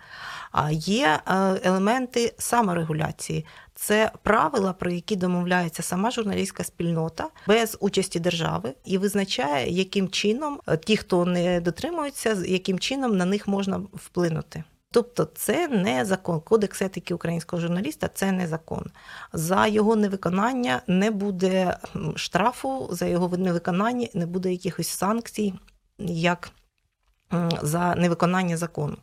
А 0.52 0.70
є 0.70 1.20
е, 1.26 1.34
елементи 1.64 2.34
саморегуляції. 2.38 3.46
Це 3.78 4.10
правила, 4.22 4.72
про 4.72 4.90
які 4.90 5.16
домовляється 5.16 5.82
сама 5.82 6.10
журналістська 6.10 6.64
спільнота 6.64 7.28
без 7.48 7.76
участі 7.80 8.20
держави 8.20 8.74
і 8.84 8.98
визначає, 8.98 9.70
яким 9.70 10.08
чином 10.08 10.60
е, 10.68 10.76
ті, 10.76 10.96
хто 10.96 11.24
не 11.24 11.60
дотримується, 11.60 12.36
яким 12.46 12.78
чином 12.78 13.16
на 13.16 13.24
них 13.24 13.48
можна 13.48 13.80
вплинути. 13.92 14.64
Тобто 14.90 15.24
це 15.24 15.68
не 15.68 16.04
закон. 16.04 16.40
Кодекс 16.40 16.82
етики 16.82 17.14
українського 17.14 17.62
журналіста 17.62 18.10
це 18.14 18.32
не 18.32 18.46
закон. 18.46 18.90
За 19.32 19.66
його 19.66 19.96
невиконання 19.96 20.82
не 20.86 21.10
буде 21.10 21.76
штрафу, 22.16 22.88
за 22.90 23.06
його 23.06 23.36
невиконання 23.36 24.08
не 24.14 24.26
буде 24.26 24.52
якихось 24.52 24.88
санкцій, 24.88 25.54
як 25.98 26.50
за 27.62 27.94
невиконання 27.94 28.56
закону. 28.56 28.96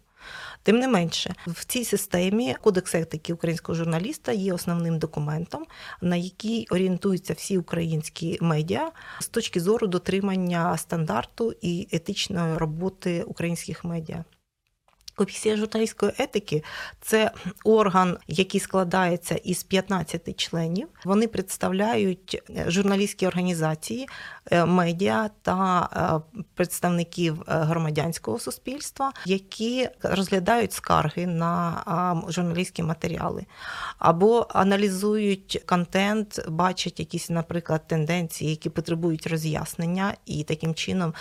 Тим 0.63 0.79
не 0.79 0.87
менше, 0.87 1.35
в 1.47 1.65
цій 1.65 1.85
системі 1.85 2.55
кодекс 2.61 2.95
етики 2.95 3.33
українського 3.33 3.75
журналіста 3.75 4.31
є 4.31 4.53
основним 4.53 4.99
документом, 4.99 5.65
на 6.01 6.15
який 6.15 6.67
орієнтуються 6.71 7.33
всі 7.33 7.57
українські 7.57 8.37
медіа 8.41 8.91
з 9.19 9.27
точки 9.27 9.59
зору 9.59 9.87
дотримання 9.87 10.77
стандарту 10.77 11.53
і 11.61 11.87
етичної 11.91 12.57
роботи 12.57 13.23
українських 13.23 13.83
медіа. 13.83 14.23
Комісія 15.15 15.57
журналістської 15.57 16.11
етики 16.17 16.63
це 17.01 17.31
орган, 17.63 18.17
який 18.27 18.59
складається 18.59 19.35
із 19.35 19.63
15 19.63 20.39
членів. 20.39 20.87
Вони 21.05 21.27
представляють 21.27 22.43
журналістські 22.67 23.27
організації, 23.27 24.07
е, 24.51 24.65
медіа 24.65 25.29
та 25.41 25.89
е, 26.37 26.43
представників 26.55 27.41
е, 27.41 27.43
громадянського 27.47 28.39
суспільства, 28.39 29.11
які 29.25 29.89
розглядають 30.03 30.73
скарги 30.73 31.27
на 31.27 32.23
журналістські 32.27 32.83
матеріали 32.83 33.45
або 33.99 34.47
аналізують 34.49 35.63
контент, 35.65 36.49
бачать 36.49 36.99
якісь, 36.99 37.29
наприклад, 37.29 37.87
тенденції, 37.87 38.49
які 38.49 38.69
потребують 38.69 39.27
роз'яснення, 39.27 40.13
і 40.25 40.43
таким 40.43 40.73
чином 40.73 41.13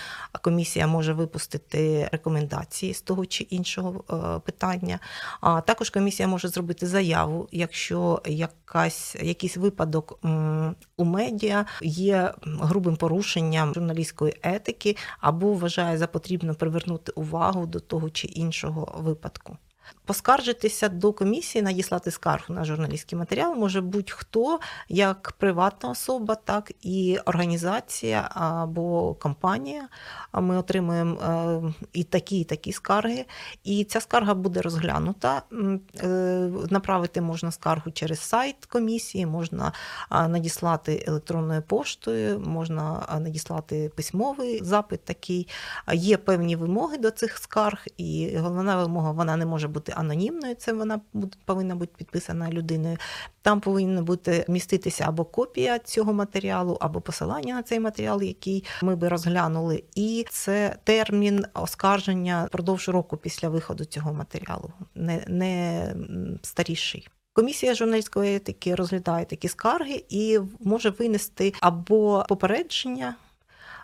комісія 0.42 0.86
може 0.86 1.12
випустити 1.12 2.08
рекомендації 2.12 2.94
з 2.94 3.00
того 3.00 3.26
чи 3.26 3.44
іншого 3.44 3.81
іншого 3.82 4.04
е, 4.10 4.40
питання. 4.40 4.98
А 5.40 5.60
також 5.60 5.90
комісія 5.90 6.28
може 6.28 6.48
зробити 6.48 6.86
заяву, 6.86 7.48
якщо 7.52 8.22
якась 8.26 9.16
якийсь 9.22 9.56
випадок 9.56 10.18
у 10.96 11.04
медіа 11.04 11.66
є 11.82 12.34
грубим 12.42 12.96
порушенням 12.96 13.74
журналістської 13.74 14.36
етики, 14.42 14.96
або 15.20 15.52
вважає 15.52 15.98
за 15.98 16.06
потрібно 16.06 16.54
привернути 16.54 17.12
увагу 17.12 17.66
до 17.66 17.80
того 17.80 18.10
чи 18.10 18.26
іншого 18.26 18.94
випадку. 18.98 19.56
Поскаржитися 20.04 20.88
до 20.88 21.12
комісії, 21.12 21.62
надіслати 21.62 22.10
скаргу 22.10 22.54
на 22.54 22.64
журналістський 22.64 23.18
матеріал 23.18 23.54
може 23.54 23.80
будь-хто, 23.80 24.60
як 24.88 25.34
приватна 25.38 25.90
особа, 25.90 26.34
так 26.34 26.72
і 26.82 27.18
організація 27.24 28.28
або 28.34 29.14
компанія. 29.14 29.88
Ми 30.32 30.56
отримуємо 30.58 31.14
е, 31.20 31.86
і 31.92 32.04
такі, 32.04 32.40
і 32.40 32.44
такі 32.44 32.72
скарги. 32.72 33.24
І 33.64 33.84
ця 33.84 34.00
скарга 34.00 34.34
буде 34.34 34.62
розглянута. 34.62 35.42
Е, 36.02 36.08
направити 36.70 37.20
можна 37.20 37.50
скаргу 37.50 37.90
через 37.90 38.20
сайт 38.20 38.66
комісії, 38.66 39.26
можна 39.26 39.72
надіслати 40.10 41.04
електронною 41.08 41.62
поштою, 41.62 42.40
можна 42.40 43.06
надіслати 43.20 43.92
письмовий 43.96 44.64
запит. 44.64 45.04
Такий 45.04 45.48
є 45.92 46.16
певні 46.16 46.56
вимоги 46.56 46.98
до 46.98 47.10
цих 47.10 47.38
скарг, 47.38 47.86
і 47.96 48.36
головна 48.36 48.76
вимога 48.76 49.10
вона 49.10 49.36
не 49.36 49.46
може 49.46 49.68
бути 49.68 49.91
анонімною, 49.96 50.54
це 50.54 50.72
вона 50.72 51.00
повинна 51.44 51.74
бути 51.74 51.92
підписана 51.98 52.50
людиною. 52.50 52.96
Там 53.42 53.60
повинна 53.60 54.02
бути 54.02 54.44
міститися 54.48 55.04
або 55.08 55.24
копія 55.24 55.78
цього 55.78 56.12
матеріалу, 56.12 56.78
або 56.80 57.00
посилання 57.00 57.54
на 57.54 57.62
цей 57.62 57.80
матеріал, 57.80 58.22
який 58.22 58.64
ми 58.82 58.96
би 58.96 59.08
розглянули. 59.08 59.84
І 59.94 60.26
це 60.30 60.76
термін 60.84 61.44
оскарження 61.54 62.44
впродовж 62.48 62.88
року 62.88 63.16
після 63.16 63.48
виходу 63.48 63.84
цього 63.84 64.12
матеріалу, 64.12 64.72
не, 64.94 65.24
не 65.28 65.94
старіший. 66.42 67.08
Комісія 67.34 67.74
журналістської 67.74 68.36
етики 68.36 68.74
розглядає 68.74 69.24
такі 69.24 69.48
скарги 69.48 70.04
і 70.08 70.38
може 70.60 70.90
винести 70.90 71.54
або 71.60 72.24
попередження 72.28 73.14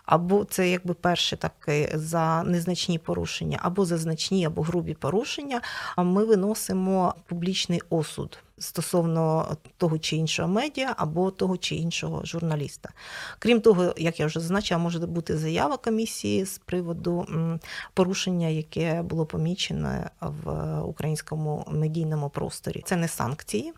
або 0.09 0.45
це 0.45 0.69
якби 0.69 0.93
перше 0.93 1.37
таке 1.37 1.91
за 1.93 2.43
незначні 2.43 2.99
порушення, 2.99 3.59
або 3.61 3.85
за 3.85 3.97
значні, 3.97 4.45
або 4.45 4.61
грубі 4.61 4.93
порушення. 4.93 5.61
А 5.95 6.03
ми 6.03 6.25
виносимо 6.25 7.13
публічний 7.25 7.81
осуд. 7.89 8.39
Стосовно 8.57 9.47
того 9.77 9.99
чи 9.99 10.15
іншого 10.15 10.49
медіа 10.49 10.93
або 10.97 11.31
того 11.31 11.57
чи 11.57 11.75
іншого 11.75 12.25
журналіста. 12.25 12.89
Крім 13.39 13.61
того, 13.61 13.93
як 13.97 14.19
я 14.19 14.25
вже 14.25 14.39
зазначила, 14.39 14.79
може 14.79 14.99
бути 14.99 15.37
заява 15.37 15.77
комісії 15.77 16.45
з 16.45 16.57
приводу 16.57 17.27
порушення, 17.93 18.47
яке 18.47 19.01
було 19.01 19.25
помічене 19.25 20.09
в 20.21 20.79
українському 20.81 21.65
медійному 21.71 22.29
просторі. 22.29 22.83
Це 22.85 22.95
не 22.95 23.07
санкції, 23.07 23.73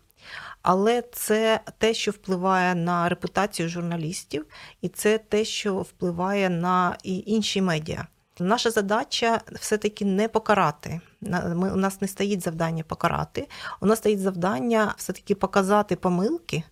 але 0.62 1.02
це 1.12 1.60
те, 1.78 1.94
що 1.94 2.10
впливає 2.10 2.74
на 2.74 3.08
репутацію 3.08 3.68
журналістів, 3.68 4.46
і 4.80 4.88
це 4.88 5.18
те, 5.18 5.44
що 5.44 5.74
впливає 5.76 6.50
на 6.50 6.96
інші 7.02 7.62
медіа. 7.62 8.06
Наша 8.38 8.70
задача 8.70 9.40
все-таки 9.60 10.04
не 10.04 10.28
покарати. 10.28 11.00
Ми, 11.20 11.72
У 11.72 11.76
нас 11.76 12.00
не 12.00 12.08
стоїть 12.08 12.42
завдання 12.42 12.84
покарати. 12.84 13.48
У 13.80 13.86
нас 13.86 13.98
стоїть 13.98 14.20
завдання 14.20 14.94
все-таки 14.96 15.34
показати 15.34 15.96
помилки 15.96 16.62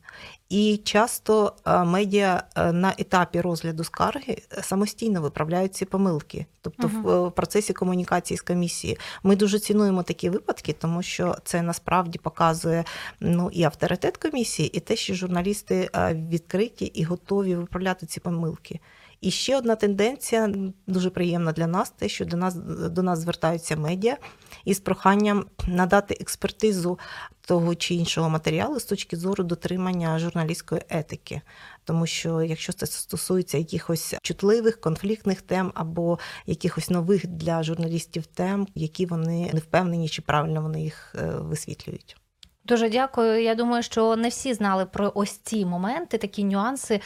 і 0.51 0.77
часто 0.85 1.53
е, 1.67 1.85
медіа 1.85 2.43
е, 2.57 2.73
на 2.73 2.95
етапі 2.99 3.41
розгляду 3.41 3.85
скарги 3.85 4.43
е, 4.59 4.63
самостійно 4.63 5.23
виправляють 5.23 5.75
ці 5.75 5.85
помилки, 5.85 6.47
тобто 6.61 6.89
uh 6.89 7.29
в 7.29 7.31
процесі 7.31 7.73
комунікації 7.73 8.39
з 8.39 8.41
комісією. 8.41 8.99
Ми 9.23 9.37
дуже 9.37 9.59
цінуємо 9.59 10.03
такі 10.03 10.31
випадки, 10.31 10.73
тому 10.73 11.03
що 11.03 11.37
це 11.45 11.63
насправді 11.63 12.19
показує 12.19 12.85
ну 13.21 13.51
і 13.53 13.63
авторитет 13.63 14.17
комісії, 14.17 14.69
і 14.69 14.81
те, 14.81 14.97
що 14.97 15.15
журналісти 15.15 15.91
відкриті 16.13 16.85
і 16.95 17.05
готові 17.05 17.55
виправляти 17.55 18.07
ці 18.07 18.21
помилки. 18.21 18.81
І 19.21 19.31
ще 19.31 19.57
одна 19.57 19.77
тенденція 19.77 20.55
дуже 20.87 21.11
приємна 21.11 21.53
для 21.53 21.67
нас, 21.67 21.91
те, 21.91 22.09
що 22.09 22.25
до 22.25 22.37
нас 22.37 22.55
до 22.91 23.03
нас 23.03 23.19
звертаються 23.19 23.77
медіа 23.77 24.17
із 24.65 24.81
проханням 24.81 25.47
надати 25.67 26.17
експертизу 26.21 26.99
того 27.41 27.75
чи 27.75 27.95
іншого 27.95 28.31
матеріалу 28.31 28.81
з 28.81 28.85
точки 28.85 29.17
зору 29.17 29.45
дотримання 29.45 30.19
журналістської 30.19 30.83
етики. 30.89 31.41
Тому 31.85 32.07
що 32.07 32.43
якщо 32.43 32.73
це 32.73 32.87
стосується 32.87 33.59
якихось 33.59 34.15
чутливих 34.23 34.81
конфліктних 34.81 35.43
тем 35.43 35.73
або 35.75 36.19
якихось 36.47 36.91
нових 36.91 37.27
для 37.27 37.63
журналістів 37.63 38.27
тем, 38.27 38.67
які 38.75 39.07
вони 39.07 39.51
не 39.53 39.61
впевнені, 39.61 40.09
чи 40.09 40.23
правильно 40.23 40.63
вони 40.63 40.83
їх 40.83 41.15
е, 41.19 41.27
висвітлюють. 41.27 42.17
Дуже 42.65 42.91
дякую. 42.91 43.43
Я 43.43 43.55
думаю, 43.55 43.83
що 43.83 44.17
не 44.17 44.29
всі 44.29 44.55
знали 44.55 44.87
про 44.87 45.13
ось 45.15 45.39
ці 45.39 45.67
моменти, 45.67 46.19
такі 46.19 46.45
нюанси 46.45 47.01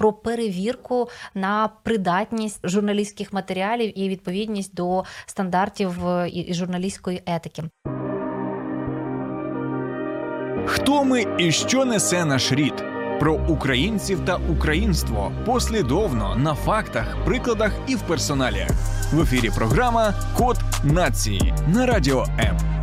про 0.00 0.12
перевірку 0.12 1.08
на 1.34 1.70
придатність 1.82 2.60
журналістських 2.64 3.32
матеріалів 3.32 3.98
і 3.98 4.08
відповідність 4.08 4.74
до 4.74 5.04
стандартів 5.26 6.08
е, 6.08 6.30
і 6.32 6.54
журналістської 6.54 7.22
етики. 7.26 7.62
Хто 10.66 11.04
ми 11.04 11.24
і 11.38 11.52
що 11.52 11.84
несе 11.84 12.24
наш 12.24 12.52
рід? 12.52 12.84
Про 13.20 13.34
українців 13.48 14.20
та 14.26 14.36
українство 14.36 15.32
послідовно 15.46 16.36
на 16.36 16.54
фактах, 16.54 17.16
прикладах 17.24 17.72
і 17.86 17.94
в 17.94 18.02
персоналі. 18.02 18.66
В 19.12 19.20
ефірі 19.20 19.50
програма 19.56 20.14
Код 20.36 20.56
нації 20.84 21.54
на 21.74 21.86
радіо 21.86 22.26
М. 22.38 22.79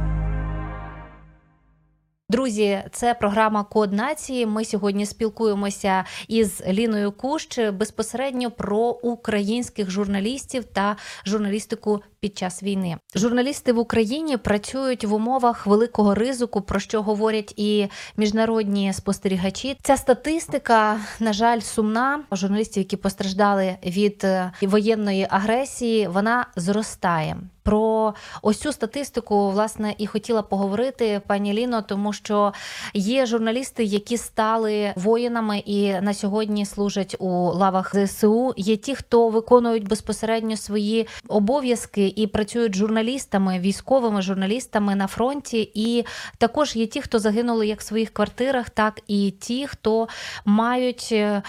Друзі, 2.30 2.84
це 2.92 3.14
програма 3.14 3.64
Код 3.64 3.94
нації. 3.94 4.46
Ми 4.46 4.66
сьогодні 4.66 5.06
спілкуємося 5.06 6.06
із 6.28 6.62
Ліною 6.68 7.12
Кущ 7.12 7.60
безпосередньо 7.60 8.52
про 8.52 8.78
українських 8.90 9.90
журналістів 9.90 10.64
та 10.64 10.98
журналістику 11.26 12.02
під 12.20 12.38
час 12.38 12.64
війни. 12.64 12.98
Журналісти 13.16 13.74
в 13.74 13.80
Україні 13.80 14.38
працюють 14.38 15.06
в 15.06 15.14
умовах 15.14 15.68
великого 15.68 16.16
ризику, 16.16 16.62
про 16.62 16.80
що 16.80 17.02
говорять 17.02 17.54
і 17.58 17.88
міжнародні 18.18 18.94
спостерігачі. 18.94 19.78
Ця 19.84 19.98
статистика, 19.98 21.00
на 21.20 21.34
жаль, 21.34 21.60
сумна. 21.60 22.20
Журналістів, 22.32 22.82
які 22.82 22.98
постраждали 22.98 23.76
від 23.86 24.24
е, 24.24 24.52
воєнної 24.62 25.28
агресії, 25.30 26.08
вона 26.08 26.46
зростає. 26.56 27.38
Про 27.64 28.14
ось 28.42 28.58
цю 28.58 28.72
статистику 28.72 29.50
власне 29.52 29.96
і 29.98 30.08
хотіла 30.08 30.42
поговорити 30.42 31.22
пані 31.28 31.54
Ліно, 31.54 31.82
тому 31.82 32.14
що 32.14 32.54
є 32.94 33.26
журналісти, 33.26 33.84
які 33.84 34.18
стали 34.18 34.94
воїнами 34.96 35.58
і 35.66 35.94
на 35.94 36.14
сьогодні 36.14 36.66
служать 36.66 37.16
у 37.20 37.28
лавах 37.30 37.96
ЗСУ. 37.96 38.54
Є 38.58 38.78
ті, 38.78 38.96
хто 38.96 39.30
виконують 39.30 39.88
безпосередньо 39.88 40.58
свої 40.58 41.08
обов'язки 41.28 42.07
і 42.08 42.28
працюють 42.28 42.76
журналістами, 42.76 43.60
військовими 43.60 44.22
журналістами 44.22 44.96
на 44.96 45.08
фронті. 45.08 45.72
І 45.74 46.06
також 46.38 46.76
є 46.76 46.86
ті, 46.86 47.02
хто 47.02 47.20
загинули 47.20 47.68
як 47.68 47.80
в 47.80 47.84
своїх 47.84 48.10
квартирах, 48.10 48.70
так 48.70 49.02
і 49.08 49.32
ті, 49.32 49.68
хто 49.68 50.08
мають. 50.46 51.10
Е, 51.12 51.42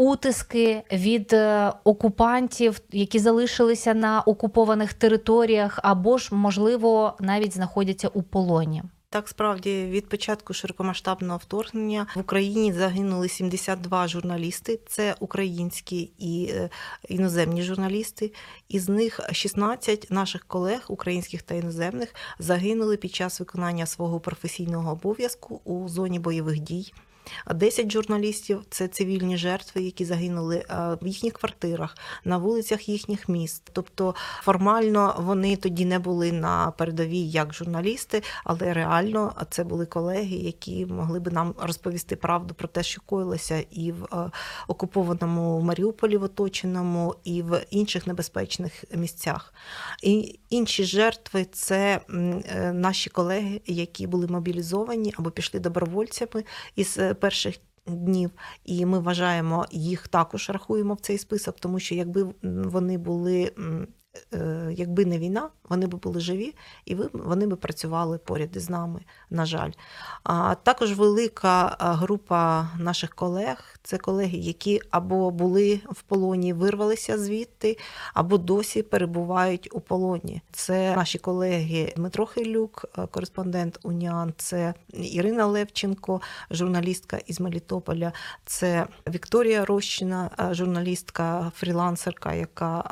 утиски 0.00 0.82
від 0.92 1.32
е, 1.32 1.72
окупантів, 1.84 2.80
які 2.92 3.18
залишилися 3.18 3.94
на 3.94 4.20
окупованих 4.20 4.92
територіях, 4.94 5.78
або 5.82 6.18
ж, 6.18 6.34
можливо, 6.34 7.16
навіть 7.20 7.54
знаходяться 7.54 8.08
у 8.08 8.22
полоні. 8.22 8.82
Так, 9.12 9.28
справді 9.28 9.86
від 9.86 10.08
початку 10.08 10.54
широкомасштабного 10.54 11.38
вторгнення 11.38 12.06
в 12.16 12.20
Україні 12.20 12.72
загинули 12.72 13.28
72 13.28 14.08
журналісти. 14.08 14.80
Це 14.86 15.14
українські 15.20 16.10
і 16.18 16.50
е, 16.50 16.70
іноземні 17.08 17.62
журналісти. 17.62 18.32
Із 18.68 18.88
них 18.88 19.20
16 19.32 20.10
наших 20.10 20.44
колег, 20.44 20.84
українських 20.88 21.42
та 21.42 21.54
іноземних, 21.54 22.14
загинули 22.38 22.96
під 22.96 23.14
час 23.14 23.40
виконання 23.40 23.86
свого 23.86 24.20
професійного 24.20 24.92
обов'язку 24.92 25.60
у 25.64 25.88
зоні 25.88 26.18
бойових 26.18 26.58
дій. 26.58 26.92
10 27.54 27.92
журналістів 27.92 28.62
це 28.70 28.88
цивільні 28.88 29.36
жертви, 29.36 29.82
які 29.82 30.04
загинули 30.04 30.56
е, 30.56 30.98
в 31.02 31.06
їхніх 31.06 31.32
квартирах, 31.32 31.96
на 32.24 32.38
вулицях 32.38 32.88
їхніх 32.88 33.28
міст. 33.28 33.70
Тобто 33.72 34.14
формально 34.42 35.14
вони 35.18 35.56
тоді 35.56 35.84
не 35.84 35.98
були 35.98 36.32
на 36.32 36.70
передовій 36.70 37.28
як 37.28 37.54
журналісти, 37.54 38.22
але 38.44 38.74
реально 38.74 39.32
це 39.50 39.64
були 39.64 39.86
колеги, 39.86 40.36
які 40.36 40.86
могли 40.86 41.20
би 41.20 41.30
нам 41.30 41.54
розповісти 41.58 42.16
правду 42.16 42.54
про 42.54 42.68
те, 42.68 42.82
що 42.82 43.00
коїлося 43.06 43.64
і 43.70 43.92
в 43.92 44.04
е, 44.04 44.30
окупованому 44.68 45.60
Маріуполі, 45.60 46.16
в 46.16 46.22
оточеному, 46.22 47.14
і 47.24 47.42
в 47.42 47.64
інших 47.70 48.06
небезпечних 48.06 48.84
місцях. 48.94 49.54
І 50.02 50.38
інші 50.50 50.84
жертви 50.84 51.46
це 51.52 52.00
е, 52.08 52.72
наші 52.72 53.10
колеги, 53.10 53.60
які 53.66 54.06
були 54.06 54.26
мобілізовані 54.26 55.14
або 55.18 55.30
пішли 55.30 55.60
добровольцями 55.60 56.44
із 56.76 56.98
перших 57.14 57.56
днів, 57.86 58.30
і 58.64 58.86
ми 58.86 58.98
вважаємо 58.98 59.66
їх 59.70 60.08
також 60.08 60.50
рахуємо 60.50 60.94
в 60.94 61.00
цей 61.00 61.18
список, 61.18 61.60
тому 61.60 61.78
що 61.78 61.94
якби 61.94 62.34
вони 62.42 62.98
були 62.98 63.52
якби 64.70 65.04
не 65.04 65.18
війна, 65.18 65.48
вони 65.68 65.86
б 65.86 65.94
були 65.94 66.20
живі 66.20 66.54
і 66.84 66.94
вони 67.12 67.46
б 67.46 67.56
працювали 67.56 68.18
поряд 68.18 68.56
із 68.56 68.70
нами, 68.70 69.00
на 69.30 69.46
жаль. 69.46 69.70
А 70.22 70.54
також 70.54 70.92
велика 70.92 71.76
група 71.80 72.68
наших 72.78 73.14
колег 73.14 73.78
це 73.82 73.98
колеги, 73.98 74.38
які 74.38 74.80
або 74.90 75.30
були 75.30 75.80
в 75.90 76.02
полоні, 76.02 76.52
вирвалися 76.52 77.18
звідти, 77.18 77.78
або 78.14 78.38
досі 78.38 78.82
перебувають 78.82 79.68
у 79.72 79.80
полоні. 79.80 80.42
Це 80.52 80.96
наші 80.96 81.18
колеги 81.18 81.92
Дмитро 81.96 82.26
Хилюк, 82.26 82.84
кореспондент 83.10 83.78
Уніан, 83.82 84.34
це 84.36 84.74
Ірина 84.92 85.46
Левченко, 85.46 86.20
журналістка 86.50 87.18
із 87.26 87.40
Мелітополя, 87.40 88.12
це 88.44 88.86
Вікторія 89.08 89.64
Рощина, 89.64 90.30
журналістка, 90.50 91.52
фрілансерка, 91.56 92.34
яка 92.34 92.84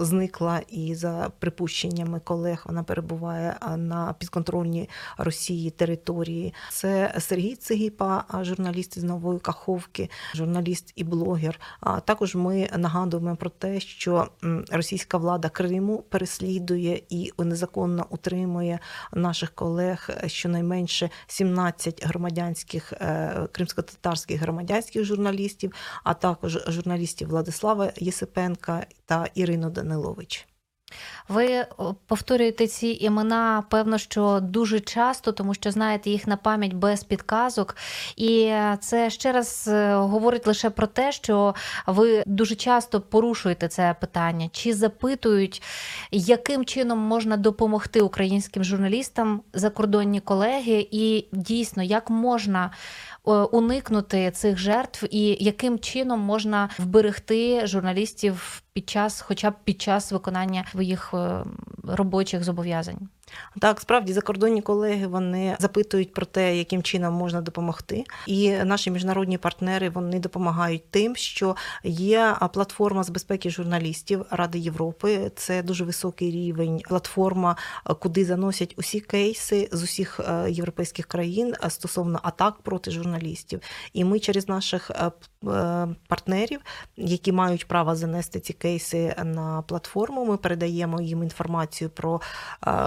зникла 0.00 0.60
і 0.68 0.94
за 0.94 1.30
припущеннями 1.38 2.20
колег 2.20 2.64
вона 2.66 2.82
перебуває 2.82 3.56
на 3.76 4.14
підконтрольній 4.18 4.88
Росії 5.18 5.70
території. 5.70 6.54
Це 6.70 7.14
Сергій 7.18 7.56
Цигіпа, 7.56 8.24
журналіст 8.42 8.96
із 8.96 9.04
нової 9.04 9.38
Каховки, 9.38 10.10
журналіст 10.34 10.92
і 10.96 11.04
блогер. 11.04 11.60
А 11.80 12.00
також 12.00 12.34
ми 12.34 12.68
нагадуємо 12.76 13.36
про 13.36 13.50
те, 13.50 13.80
що 13.80 14.28
російська 14.70 15.18
влада 15.18 15.48
Криму 15.48 16.04
переслідує 16.08 17.02
і 17.08 17.32
незаконно 17.38 18.06
утримує 18.10 18.78
наших 19.12 19.50
колег 19.50 20.10
щонайменше 20.26 21.10
17 21.26 22.06
громадянських 22.06 22.92
е, 22.92 23.48
кримсько-татарських 23.52 24.40
громадянських 24.40 25.04
журналістів, 25.04 25.72
а 26.04 26.14
також 26.14 26.58
журналістів 26.68 27.28
Владислава 27.28 27.92
Єсипенка 27.96 28.86
та 29.04 29.26
Ірину 29.34 29.70
Данилович. 29.70 30.46
Ви 31.28 31.66
повторюєте 32.06 32.66
ці 32.66 32.98
імена, 33.00 33.64
певно, 33.70 33.98
що 33.98 34.40
дуже 34.42 34.80
часто, 34.80 35.32
тому 35.32 35.54
що 35.54 35.70
знаєте 35.70 36.10
їх 36.10 36.26
на 36.26 36.36
пам'ять 36.36 36.72
без 36.72 37.04
підказок. 37.04 37.76
І 38.16 38.52
це 38.80 39.10
ще 39.10 39.32
раз 39.32 39.68
е, 39.68 39.94
говорить 39.94 40.46
лише 40.46 40.70
про 40.70 40.86
те, 40.86 41.12
що 41.12 41.54
ви 41.86 42.22
дуже 42.26 42.54
часто 42.54 43.00
порушуєте 43.00 43.68
це 43.68 43.96
питання, 44.00 44.48
чи 44.52 44.74
запитують, 44.74 45.62
яким 46.10 46.64
чином 46.64 46.98
можна 46.98 47.36
допомогти 47.36 48.00
українським 48.00 48.64
журналістам 48.64 49.42
закордонні 49.52 50.20
колеги, 50.20 50.88
і 50.90 51.26
дійсно 51.32 51.82
як 51.82 52.10
можна 52.10 52.70
Е, 53.26 53.30
уникнути 53.30 54.30
цих 54.30 54.58
жертв, 54.58 55.06
і 55.10 55.36
яким 55.40 55.78
чином 55.78 56.20
можна 56.20 56.68
вберегти 56.78 57.66
журналістів 57.66 58.62
під 58.76 58.90
час, 58.90 59.20
хоча 59.20 59.50
б 59.50 59.54
під 59.64 59.82
час 59.82 60.12
виконання 60.12 60.64
своїх 60.70 61.10
е, 61.14 61.44
робочих 61.84 62.44
зобов'язань? 62.44 63.08
Так, 63.60 63.80
справді 63.80 64.12
закордонні 64.12 64.62
колеги 64.62 65.06
вони 65.06 65.56
запитують 65.58 66.12
про 66.12 66.26
те, 66.26 66.56
яким 66.56 66.82
чином 66.82 67.14
можна 67.14 67.40
допомогти. 67.40 68.04
І 68.26 68.50
наші 68.50 68.90
міжнародні 68.90 69.38
партнери 69.38 69.88
вони 69.88 70.18
допомагають 70.18 70.90
тим, 70.90 71.16
що 71.16 71.56
є 71.84 72.36
платформа 72.52 73.02
з 73.02 73.10
безпеки 73.10 73.50
журналістів 73.50 74.26
Ради 74.30 74.58
Європи. 74.58 75.30
Це 75.36 75.62
дуже 75.62 75.84
високий 75.84 76.30
рівень 76.30 76.80
платформа, 76.88 77.56
куди 78.00 78.24
заносять 78.24 78.74
усі 78.76 79.00
кейси 79.00 79.68
з 79.72 79.82
усіх 79.82 80.20
е, 80.20 80.50
європейських 80.50 81.06
країн 81.06 81.54
стосовно 81.68 82.20
атак 82.22 82.60
проти 82.62 82.90
журналістів. 82.90 83.60
І 83.92 84.04
ми 84.04 84.20
через 84.20 84.48
наших 84.48 84.90
е, 84.90 85.10
е, 85.50 85.88
партнерів, 86.08 86.60
які 86.96 87.32
мають 87.32 87.68
право 87.68 87.96
занести 87.96 88.40
ці 88.40 88.52
кейси 88.52 88.65
на 89.24 89.62
платформу, 89.62 90.24
ми 90.24 90.36
передаємо 90.36 91.00
їм 91.00 91.22
інформацію 91.22 91.90
про 91.90 92.20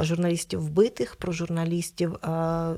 журналістів 0.02 0.30
журналістів 0.30 0.60
вбитих, 0.60 1.15
про 1.15 1.32
журналістів 1.32 2.15
е, 2.15 2.76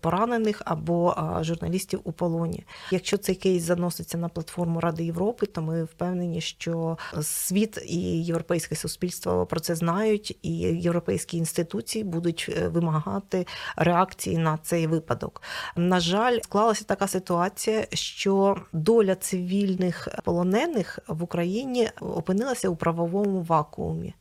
поранених 0.00 0.62
або 0.64 1.14
е, 1.40 1.44
журналістів 1.44 2.00
у 2.04 2.12
полоні. 2.12 2.64
Якщо 2.90 3.16
цей 3.16 3.34
кейс 3.34 3.62
заноситься 3.62 4.18
на 4.18 4.28
платформу 4.28 4.80
Ради 4.80 5.04
Європи, 5.04 5.46
то 5.46 5.62
ми 5.62 5.84
впевнені, 5.84 6.40
що 6.40 6.98
світ 7.22 7.78
і 7.86 8.24
європейське 8.24 8.76
суспільство 8.76 9.46
про 9.46 9.60
це 9.60 9.74
знають, 9.74 10.38
і 10.42 10.50
європейські 10.58 11.36
інституції 11.36 12.04
будуть 12.04 12.50
е, 12.56 12.68
вимагати 12.68 13.46
реакції 13.76 14.38
на 14.38 14.58
цей 14.62 14.86
випадок. 14.86 15.42
На 15.76 16.00
жаль, 16.00 16.38
склалася 16.40 16.84
така 16.84 17.08
ситуація, 17.08 17.86
що 17.92 18.56
доля 18.72 19.14
цивільних 19.14 20.08
полонених 20.24 20.98
в 21.08 21.22
Україні 21.22 21.90
опинилася 22.00 22.37
у 22.68 22.76
правовому 22.76 23.42
вакуумі. 23.42 24.14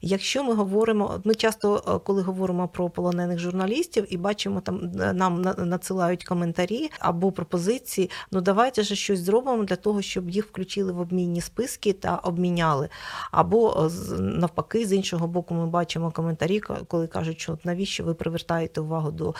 Якщо 0.00 0.44
ми 0.44 0.54
говоримо, 0.54 1.20
ми 1.24 1.34
часто, 1.34 1.82
е, 1.88 1.98
коли 2.04 2.22
говоримо 2.22 2.68
про 2.68 2.90
полонених 2.90 3.38
журналістів 3.38 4.06
і 4.08 4.16
бачимо, 4.16 4.60
там 4.60 4.90
е, 5.00 5.12
нам 5.12 5.42
надсилають 5.58 6.24
коментарі 6.24 6.90
або 6.98 7.32
пропозиції, 7.32 8.10
ну 8.30 8.40
давайте 8.40 8.82
ж 8.82 8.96
щось 8.96 9.20
зробимо 9.20 9.64
для 9.64 9.76
того, 9.76 10.02
щоб 10.02 10.30
їх 10.30 10.46
включили 10.46 10.92
в 10.92 11.00
обмінні 11.00 11.40
списки 11.40 11.92
та 11.92 12.16
обміняли. 12.16 12.88
Або 13.30 13.90
е, 13.90 14.20
навпаки, 14.20 14.86
з 14.86 14.92
іншого 14.92 15.26
боку, 15.26 15.54
ми 15.54 15.66
бачимо 15.66 16.10
коментарі, 16.10 16.60
коли 16.60 17.06
кажуть, 17.06 17.40
що 17.40 17.58
навіщо 17.64 18.04
ви 18.04 18.14
привертаєте 18.14 18.80
увагу 18.80 19.10
до 19.10 19.34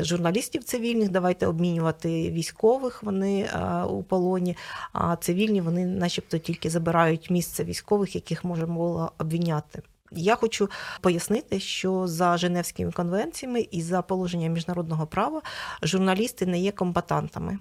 журналістів 0.00 0.64
цивільних, 0.64 1.08
давайте 1.10 1.46
обмінювати 1.46 2.30
військових, 2.30 3.02
вони 3.02 3.48
у 3.90 4.02
полоні, 4.02 4.56
а 4.92 5.16
цивільні 5.16 5.60
вони, 5.60 5.86
начебто, 5.86 6.38
тільки 6.38 6.70
забирають 6.70 7.30
місце 7.30 7.64
військових, 7.64 8.14
яких 8.14 8.44
може 8.44 8.66
було 8.66 9.12
обвіняти 9.18 9.51
прийняти. 9.52 9.82
Я 10.14 10.36
хочу 10.36 10.68
пояснити, 11.00 11.60
що 11.60 12.06
за 12.06 12.36
Женевськими 12.36 12.92
конвенціями 12.92 13.68
і 13.70 13.82
за 13.82 14.02
положенням 14.02 14.52
міжнародного 14.52 15.06
права 15.06 15.42
журналісти 15.82 16.46
не 16.46 16.58
є 16.58 16.72
комбатантами. 16.72 17.58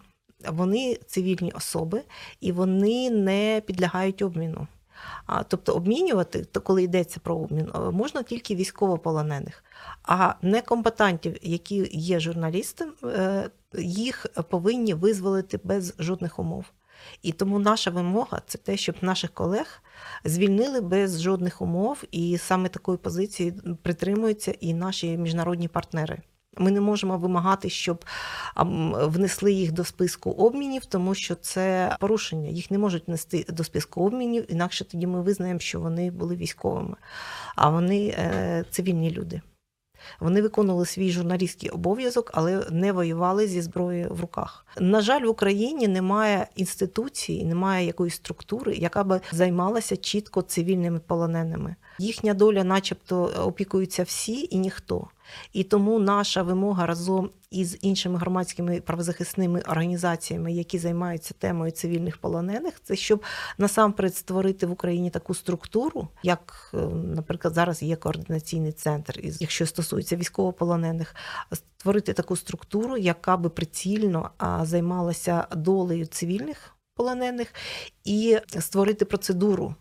Вони 0.49 0.97
цивільні 1.07 1.51
особи 1.51 2.01
і 2.41 2.51
вони 2.51 3.09
не 3.09 3.61
підлягають 3.65 4.21
обміну. 4.21 4.67
А, 5.25 5.43
Тобто 5.43 5.73
обмінювати, 5.73 6.45
то 6.45 6.61
коли 6.61 6.83
йдеться 6.83 7.19
про 7.23 7.35
обмін, 7.35 7.71
е, 7.75 7.79
можна 7.79 8.23
тільки 8.23 8.55
військовополонених, 8.55 9.63
а 10.03 10.33
не 10.41 10.61
комбатантів, 10.61 11.37
які 11.41 11.89
є 11.91 12.19
журналістами, 12.19 12.91
е, 13.03 13.49
їх 13.77 14.25
повинні 14.49 14.93
визволити 14.93 15.59
без 15.63 15.93
жодних 15.99 16.39
умов. 16.39 16.65
І 17.21 17.31
тому 17.31 17.59
наша 17.59 17.91
вимога 17.91 18.41
це 18.47 18.57
те, 18.57 18.77
щоб 18.77 18.95
наших 19.01 19.31
колег 19.31 19.83
звільнили 20.25 20.81
без 20.81 21.21
жодних 21.21 21.61
умов, 21.61 22.03
і 22.11 22.37
саме 22.37 22.69
такої 22.69 22.97
позиції 22.97 23.53
притримуються 23.83 24.51
і 24.59 24.73
наші 24.73 25.17
міжнародні 25.17 25.67
партнери. 25.67 26.21
Ми 26.57 26.71
не 26.71 26.81
можемо 26.81 27.17
вимагати, 27.17 27.69
щоб 27.69 28.05
внесли 28.55 29.53
їх 29.53 29.71
до 29.71 29.83
списку 29.83 30.31
обмінів, 30.31 30.85
тому 30.85 31.15
що 31.15 31.35
це 31.35 31.95
порушення. 31.99 32.49
Їх 32.49 32.71
не 32.71 32.77
можуть 32.77 33.07
внести 33.07 33.45
до 33.49 33.63
списку 33.63 34.05
обмінів, 34.05 34.51
інакше 34.51 34.85
тоді 34.85 35.07
ми 35.07 35.21
визнаємо, 35.21 35.59
що 35.59 35.79
вони 35.79 36.11
були 36.11 36.35
військовими, 36.35 36.95
а 37.55 37.69
вони 37.69 38.05
е, 38.07 38.65
цивільні 38.69 39.11
люди. 39.11 39.41
Вони 40.19 40.41
виконували 40.41 40.85
свій 40.85 41.11
журналістський 41.11 41.69
обов'язок, 41.69 42.31
але 42.33 42.65
не 42.71 42.91
воювали 42.91 43.47
зі 43.47 43.61
зброєю 43.61 44.07
в 44.09 44.21
руках. 44.21 44.65
На 44.79 45.01
жаль, 45.01 45.21
в 45.21 45.29
Україні 45.29 45.87
немає 45.87 46.47
інституції, 46.55 47.45
немає 47.45 47.85
якоїсь 47.85 48.15
структури, 48.15 48.75
яка 48.75 49.03
би 49.03 49.21
займалася 49.31 49.97
чітко 49.97 50.41
цивільними 50.41 50.99
полоненими. 50.99 51.75
Їхня 51.99 52.33
доля, 52.33 52.63
начебто, 52.63 53.23
опікуються 53.23 54.03
всі 54.03 54.47
і 54.51 54.57
ніхто. 54.57 55.07
І 55.53 55.63
тому 55.63 55.99
наша 55.99 56.43
вимога 56.43 56.85
разом 56.85 57.29
із 57.51 57.77
іншими 57.81 58.17
громадськими 58.19 58.81
правозахисними 58.81 59.61
організаціями, 59.61 60.53
які 60.53 60.79
займаються 60.79 61.33
темою 61.39 61.71
цивільних 61.71 62.17
полонених, 62.17 62.81
це 62.83 62.95
щоб 62.95 63.23
насамперед 63.57 64.15
створити 64.15 64.65
в 64.65 64.71
Україні 64.71 65.09
таку 65.09 65.33
структуру, 65.33 66.07
як, 66.23 66.71
е, 66.73 66.77
наприклад, 67.15 67.53
зараз 67.53 67.83
є 67.83 67.95
координаційний 67.95 68.71
центр, 68.71 69.19
якщо 69.23 69.65
стосується 69.65 70.15
військовополонених, 70.15 71.15
створити 71.53 72.13
таку 72.13 72.35
структуру, 72.35 72.97
яка 72.97 73.37
би 73.37 73.49
прицільно 73.49 74.29
займалася 74.61 75.47
долею 75.55 76.05
цивільних 76.05 76.75
полонених, 76.95 77.53
і 78.03 78.37
створити 78.59 79.05
процедуру 79.05 79.75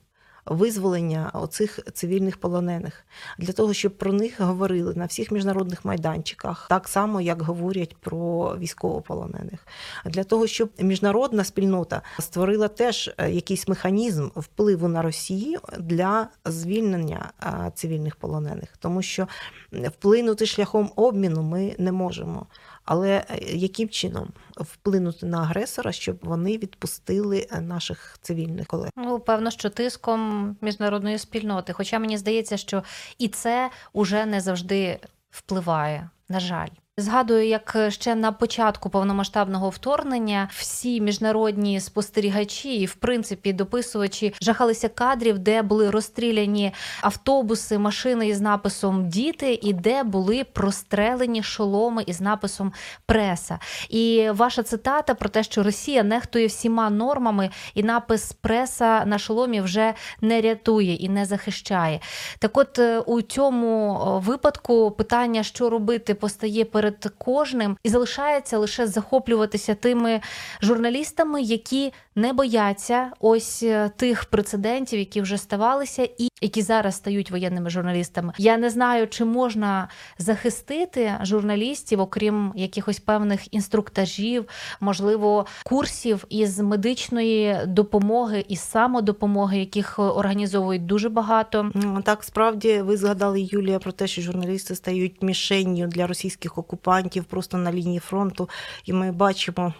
визволення 0.47 1.31
оцих 1.35 1.79
цивільних 1.93 2.37
полонених. 2.37 3.05
Для 3.39 3.53
того, 3.53 3.73
щоб 3.73 3.99
про 3.99 4.13
них 4.13 4.41
говорили 4.41 4.95
на 4.95 5.07
всіх 5.07 5.31
міжнародних 5.31 5.85
майданчиках, 5.85 6.67
так 6.69 6.89
само 6.89 7.21
як 7.21 7.43
говорять 7.43 7.97
про 8.01 8.57
військовополонених, 8.59 9.67
для 10.05 10.25
того, 10.25 10.47
щоб 10.47 10.71
міжнародна 10.79 11.45
спільнота 11.45 12.03
створила 12.19 12.69
теж 12.69 13.11
е, 13.19 13.31
якийсь 13.31 13.69
механізм 13.69 14.29
впливу 14.37 14.89
на 14.89 15.03
Росію 15.03 15.61
для 15.79 16.29
звільнення 16.45 17.33
е, 17.43 17.73
цивільних 17.75 18.17
полонених, 18.17 18.77
тому 18.79 19.03
що 19.03 19.29
вплинути 19.73 20.47
шляхом 20.47 20.93
обміну 20.97 21.43
ми 21.43 21.75
не 21.79 21.93
можемо. 21.93 22.47
Але 22.85 23.25
е, 23.31 23.39
яким 23.41 23.89
чином 23.89 24.29
вплинути 24.57 25.27
на 25.27 25.39
агресора, 25.39 25.93
щоб 25.93 26.19
вони 26.23 26.59
відпустили 26.59 27.47
е, 27.51 27.61
наших 27.61 28.19
цивільних 28.23 28.67
колег? 28.67 28.91
Ну 28.97 29.21
певно, 29.21 29.51
що 29.51 29.71
тиском 29.71 30.57
міжнародної 30.61 31.19
спільноти. 31.19 31.73
Хоча 31.73 31.99
мені 31.99 32.19
здається, 32.19 32.57
що 32.57 32.83
і 33.19 33.29
це 33.29 33.71
уже 33.93 34.27
не 34.27 34.41
завжди 34.41 34.99
впливає. 35.31 36.11
На 36.29 36.41
жаль. 36.41 36.69
Згадую, 37.01 37.47
як 37.47 37.77
ще 37.89 38.15
на 38.15 38.33
початку 38.33 38.91
повномасштабного 38.91 39.69
вторгнення 39.69 40.49
всі 40.53 41.01
міжнародні 41.01 41.81
спостерігачі 41.81 42.75
і, 42.75 42.87
в 42.87 42.95
принципі, 42.95 43.53
дописувачі 43.53 44.35
жахалися 44.41 44.89
кадрів, 44.89 45.39
де 45.39 45.63
були 45.63 45.91
розстріляні 45.91 46.73
автобуси, 47.01 47.79
машини 47.79 48.29
із 48.29 48.41
написом 48.41 49.09
Діти 49.09 49.59
і 49.63 49.73
де 49.73 50.03
були 50.03 50.45
прострелені 50.45 51.43
шоломи 51.43 52.05
із 52.07 52.21
написом 52.21 52.73
Преса. 53.07 53.59
І 53.89 54.31
ваша 54.35 54.63
цитата 54.63 55.15
про 55.15 55.29
те, 55.29 55.43
що 55.43 55.63
Росія 55.63 56.03
нехтує 56.03 56.47
всіма 56.47 56.91
нормами, 56.91 57.51
і 57.75 57.83
напис 57.83 58.33
преса 58.33 59.05
на 59.05 59.19
шоломі 59.19 59.61
вже 59.61 59.95
не 60.21 60.41
рятує 60.41 60.95
і 60.95 61.09
не 61.09 61.25
захищає. 61.25 62.01
Так, 62.39 62.59
от 62.59 62.79
е, 62.79 62.99
у 62.99 63.23
цьому 63.23 63.97
випадку 64.27 64.91
питання, 64.91 65.43
що 65.43 65.71
робити, 65.71 66.15
постає 66.15 66.65
перед 66.65 66.90
перед 66.91 67.15
кожним, 67.19 67.77
і 67.83 67.89
залишається 67.89 68.59
лише 68.59 68.87
захоплюватися 68.87 69.75
тими 69.75 70.21
журналістами, 70.63 71.43
які 71.43 71.93
не 72.21 72.33
бояться 72.33 73.11
ось 73.21 73.63
е, 73.63 73.91
тих 73.97 74.25
прецедентів, 74.25 74.99
які 74.99 75.21
вже 75.21 75.39
ставалися, 75.39 76.09
і 76.19 76.29
які 76.43 76.63
зараз 76.63 76.95
стають 76.95 77.31
воєнними 77.31 77.71
журналістами. 77.71 78.33
Я 78.39 78.59
не 78.59 78.71
знаю, 78.71 79.09
чи 79.09 79.25
можна 79.25 79.89
захистити 80.19 81.15
журналістів, 81.23 82.01
окрім 82.01 82.53
якихось 82.57 83.01
певних 83.01 83.55
інструктажів, 83.55 84.45
можливо, 84.81 85.47
курсів 85.65 86.25
із 86.29 86.59
медичної 86.59 87.59
допомоги 87.67 88.45
і 88.49 88.57
самодопомоги, 88.57 89.59
яких 89.59 89.99
організовують 89.99 90.87
дуже 90.87 91.09
багато. 91.09 91.73
Так 92.05 92.25
справді 92.25 92.83
ви 92.83 92.97
згадали 92.97 93.41
Юлія 93.41 93.79
про 93.79 93.93
те, 93.93 94.07
що 94.07 94.23
журналісти 94.23 94.75
стають 94.75 95.23
мішенню 95.23 95.87
для 95.87 96.07
російських 96.07 96.59
окупантів 96.59 97.25
просто 97.25 97.59
на 97.59 97.73
лінії 97.73 97.99
фронту, 97.99 98.49
і 98.85 98.93
ми 98.93 99.13
бачимо 99.13 99.75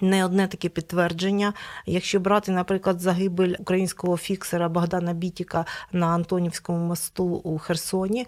не 0.00 0.24
одне 0.24 0.46
таке 0.46 0.68
підтвердження. 0.68 1.52
Якщо 1.86 2.20
брати, 2.20 2.52
наприклад, 2.52 3.00
загибель 3.00 3.54
українського 3.58 4.16
фіксера 4.16 4.68
Богдана 4.68 5.12
Бітіка 5.12 5.64
на 5.92 6.06
Антонівському 6.06 6.78
мосту 6.78 7.24
у 7.24 7.58
Херсоні, 7.58 8.26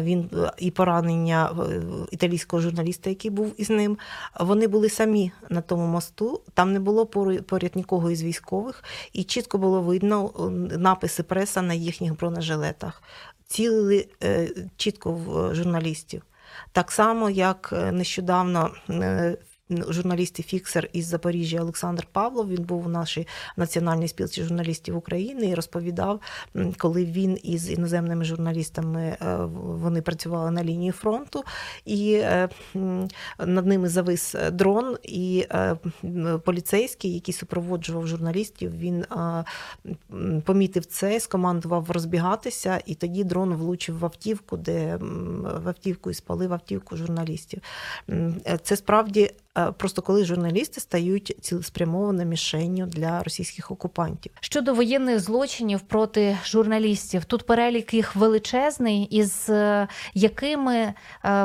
він 0.00 0.30
і 0.58 0.70
поранення 0.70 1.50
е, 1.50 1.82
італійського 2.10 2.62
журналіста, 2.62 3.10
який 3.10 3.30
був 3.30 3.54
із 3.56 3.70
ним, 3.70 3.98
вони 4.40 4.66
були 4.66 4.88
самі 4.88 5.32
на 5.50 5.60
тому 5.60 5.86
мосту. 5.86 6.40
Там 6.54 6.72
не 6.72 6.80
було 6.80 7.06
поряд 7.46 7.76
нікого 7.76 8.10
із 8.10 8.22
військових, 8.22 8.84
і 9.12 9.24
чітко 9.24 9.58
було 9.58 9.82
видно 9.82 10.30
написи 10.78 11.22
преса 11.22 11.62
на 11.62 11.74
їхніх 11.74 12.16
бронежилетах. 12.16 13.02
Цілили 13.46 14.08
е, 14.22 14.50
чітко 14.76 15.12
в 15.12 15.54
журналістів. 15.54 16.22
Так 16.72 16.90
само, 16.90 17.30
як 17.30 17.70
е, 17.72 17.92
нещодавно 17.92 18.70
журналіст 19.70 20.38
і 20.38 20.42
фіксер 20.42 20.88
із 20.92 21.06
Запоріжжя 21.06 21.60
Олександр 21.60 22.06
Павлов. 22.12 22.48
Він 22.48 22.62
був 22.62 22.86
у 22.86 22.88
нашій 22.88 23.26
національній 23.56 24.08
спілці 24.08 24.42
журналістів 24.42 24.96
України 24.96 25.48
і 25.48 25.54
розповідав, 25.54 26.20
коли 26.78 27.04
він 27.04 27.38
із 27.42 27.70
іноземними 27.70 28.24
журналістами 28.24 29.02
е, 29.02 29.36
вони 29.54 30.02
працювали 30.02 30.50
на 30.50 30.64
лінії 30.64 30.92
фронту, 30.92 31.44
і 31.84 32.12
е, 32.14 32.48
над 33.38 33.66
ними 33.66 33.88
завис 33.88 34.34
дрон, 34.52 34.96
і 35.02 35.46
е, 35.50 35.76
поліцейський, 36.44 37.14
який 37.14 37.34
супроводжував 37.34 38.06
журналістів, 38.06 38.78
він 38.78 39.04
помітив 40.44 40.86
це, 40.86 41.20
скомандував 41.20 41.90
розбігатися, 41.90 42.80
і 42.86 42.94
тоді 42.94 43.24
дрон 43.24 43.54
влучив 43.54 43.98
в 43.98 44.04
автівку, 44.04 44.56
де 44.56 44.96
в 45.42 45.68
автівку 45.68 46.10
і 46.10 46.14
спалив 46.14 46.52
автівку 46.52 46.96
журналістів. 46.96 47.60
Це 48.62 48.76
справді. 48.76 49.30
Е, 49.56 49.72
просто 49.72 50.02
коли 50.02 50.24
журналісти 50.24 50.80
стають 50.80 51.36
цілеспрямованою 51.40 52.28
мішенню 52.28 52.86
для 52.86 53.22
російських 53.22 53.70
окупантів. 53.70 54.32
Щодо 54.40 54.74
воєнних 54.74 55.20
злочинів 55.20 55.80
проти 55.80 56.38
журналістів, 56.44 57.24
тут 57.24 57.46
перелік 57.46 57.94
їх 57.94 58.16
величезний, 58.16 59.04
із 59.04 59.50
е, 59.50 59.88
якими 60.14 60.74
е, 60.76 60.94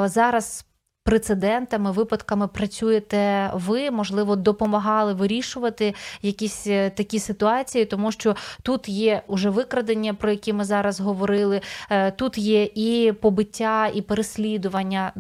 зараз. 0.06 0.66
Прецедентами, 1.04 1.92
випадками 1.92 2.48
працюєте 2.48 3.52
ви, 3.54 3.92
можливо, 3.92 4.36
допомагали 4.36 5.14
вирішувати 5.14 5.94
якісь 6.22 6.64
такі 6.96 7.20
ситуації, 7.20 7.86
тому 7.86 8.12
що 8.12 8.36
тут 8.62 8.90
є 8.90 9.22
уже 9.28 9.50
викрадення, 9.50 10.14
про 10.14 10.32
які 10.32 10.54
ми 10.54 10.64
зараз 10.64 11.00
говорили. 11.00 11.62
Тут 12.16 12.38
є 12.38 12.64
і 12.76 13.12
побиття, 13.12 13.88
і 13.88 14.02
переслідування. 14.02 15.14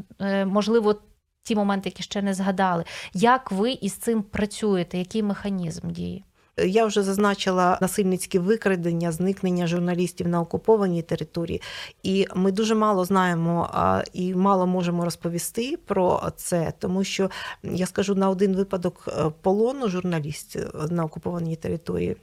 Можливо, 0.45 0.95
ті 1.43 1.55
моменти, 1.55 1.89
які 1.89 2.03
ще 2.03 2.21
не 2.21 2.33
згадали. 2.33 2.83
Як 3.13 3.51
ви 3.51 3.71
із 3.71 3.93
цим 3.93 4.23
працюєте? 4.23 4.97
Який 4.97 5.23
механізм 5.23 5.91
дії? 5.91 6.23
Я 6.57 6.85
вже 6.85 7.03
зазначила 7.03 7.77
насильницькі 7.81 8.39
викрадення, 8.39 9.11
зникнення 9.11 9.67
журналістів 9.67 10.27
на 10.27 10.41
окупованій 10.41 11.01
території, 11.01 11.61
і 12.03 12.27
ми 12.35 12.51
дуже 12.51 12.75
мало 12.75 13.05
знаємо 13.05 13.69
і 14.13 14.35
мало 14.35 14.67
можемо 14.67 15.05
розповісти 15.05 15.77
про 15.85 16.31
це, 16.35 16.73
тому 16.79 17.03
що 17.03 17.29
я 17.63 17.85
скажу 17.85 18.15
на 18.15 18.29
один 18.29 18.55
випадок 18.55 19.07
е, 19.07 19.31
полону 19.41 19.89
журналістів 19.89 20.87
на 20.89 21.05
окупованій 21.05 21.55
території 21.55 22.17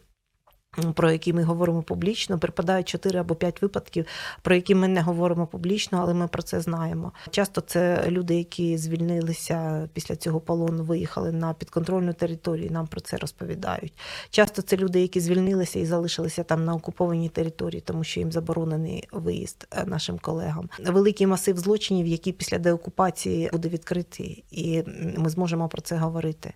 про 0.95 1.11
які 1.13 1.33
ми 1.33 1.43
говоримо 1.43 1.83
публічно, 1.83 2.39
припадають 2.39 2.89
4 2.89 3.19
або 3.19 3.35
5 3.35 3.63
випадків, 3.63 4.07
про 4.43 4.55
які 4.55 4.75
ми 4.75 4.89
не 4.89 5.01
говоримо 5.01 5.47
публічно, 5.47 5.99
але 6.03 6.15
ми 6.15 6.29
про 6.29 6.43
це 6.43 6.61
знаємо. 6.61 7.13
Часто 7.31 7.61
це 7.61 8.05
люди, 8.09 8.35
які 8.35 8.79
звільнилися 8.79 9.89
після 9.93 10.17
цього 10.17 10.41
полону, 10.41 10.85
виїхали 10.85 11.33
на 11.33 11.55
підконтрольну 11.55 12.13
територію. 12.13 12.71
Нам 12.71 12.87
про 12.87 13.01
це 13.01 13.17
розповідають. 13.17 13.93
Часто 14.31 14.63
це 14.63 14.77
люди, 14.77 15.01
які 15.01 15.21
звільнилися 15.21 15.79
і 15.79 15.87
залишилися 15.87 16.43
там 16.43 16.65
на 16.65 16.75
окупованій 16.75 17.29
території, 17.29 17.81
тому 17.81 18.05
що 18.05 18.21
їм 18.21 18.33
заборонений 18.33 19.09
виїзд 19.13 19.67
е, 19.71 19.85
нашим 19.87 20.19
колегам. 20.19 20.69
Великий 20.87 21.27
масив 21.27 21.59
злочинів, 21.59 22.07
які 22.07 22.33
після 22.33 22.59
деокупації 22.59 23.49
буде 23.53 23.69
відкритий, 23.69 24.45
і 24.51 24.83
ми 25.17 25.31
зможемо 25.31 25.69
про 25.69 25.83
це 25.83 25.97
говорити. 25.97 26.55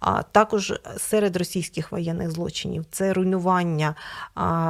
А 0.00 0.22
також 0.22 0.72
серед 0.96 1.36
російських 1.36 1.92
воєнних 1.92 2.30
злочинів 2.30 2.84
це 2.90 3.12
руйнування 3.12 3.94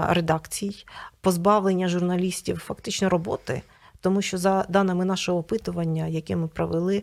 редакцій, 0.09 0.87
позбавлення 1.21 1.89
журналістів 1.89 2.59
фактично 2.59 3.09
роботи. 3.09 3.63
Тому 4.01 4.23
що 4.23 4.39
за 4.39 4.67
даними 4.69 5.05
нашого 5.05 5.39
опитування, 5.39 6.07
яке 6.07 6.37
ми 6.37 6.49
провели 6.49 7.03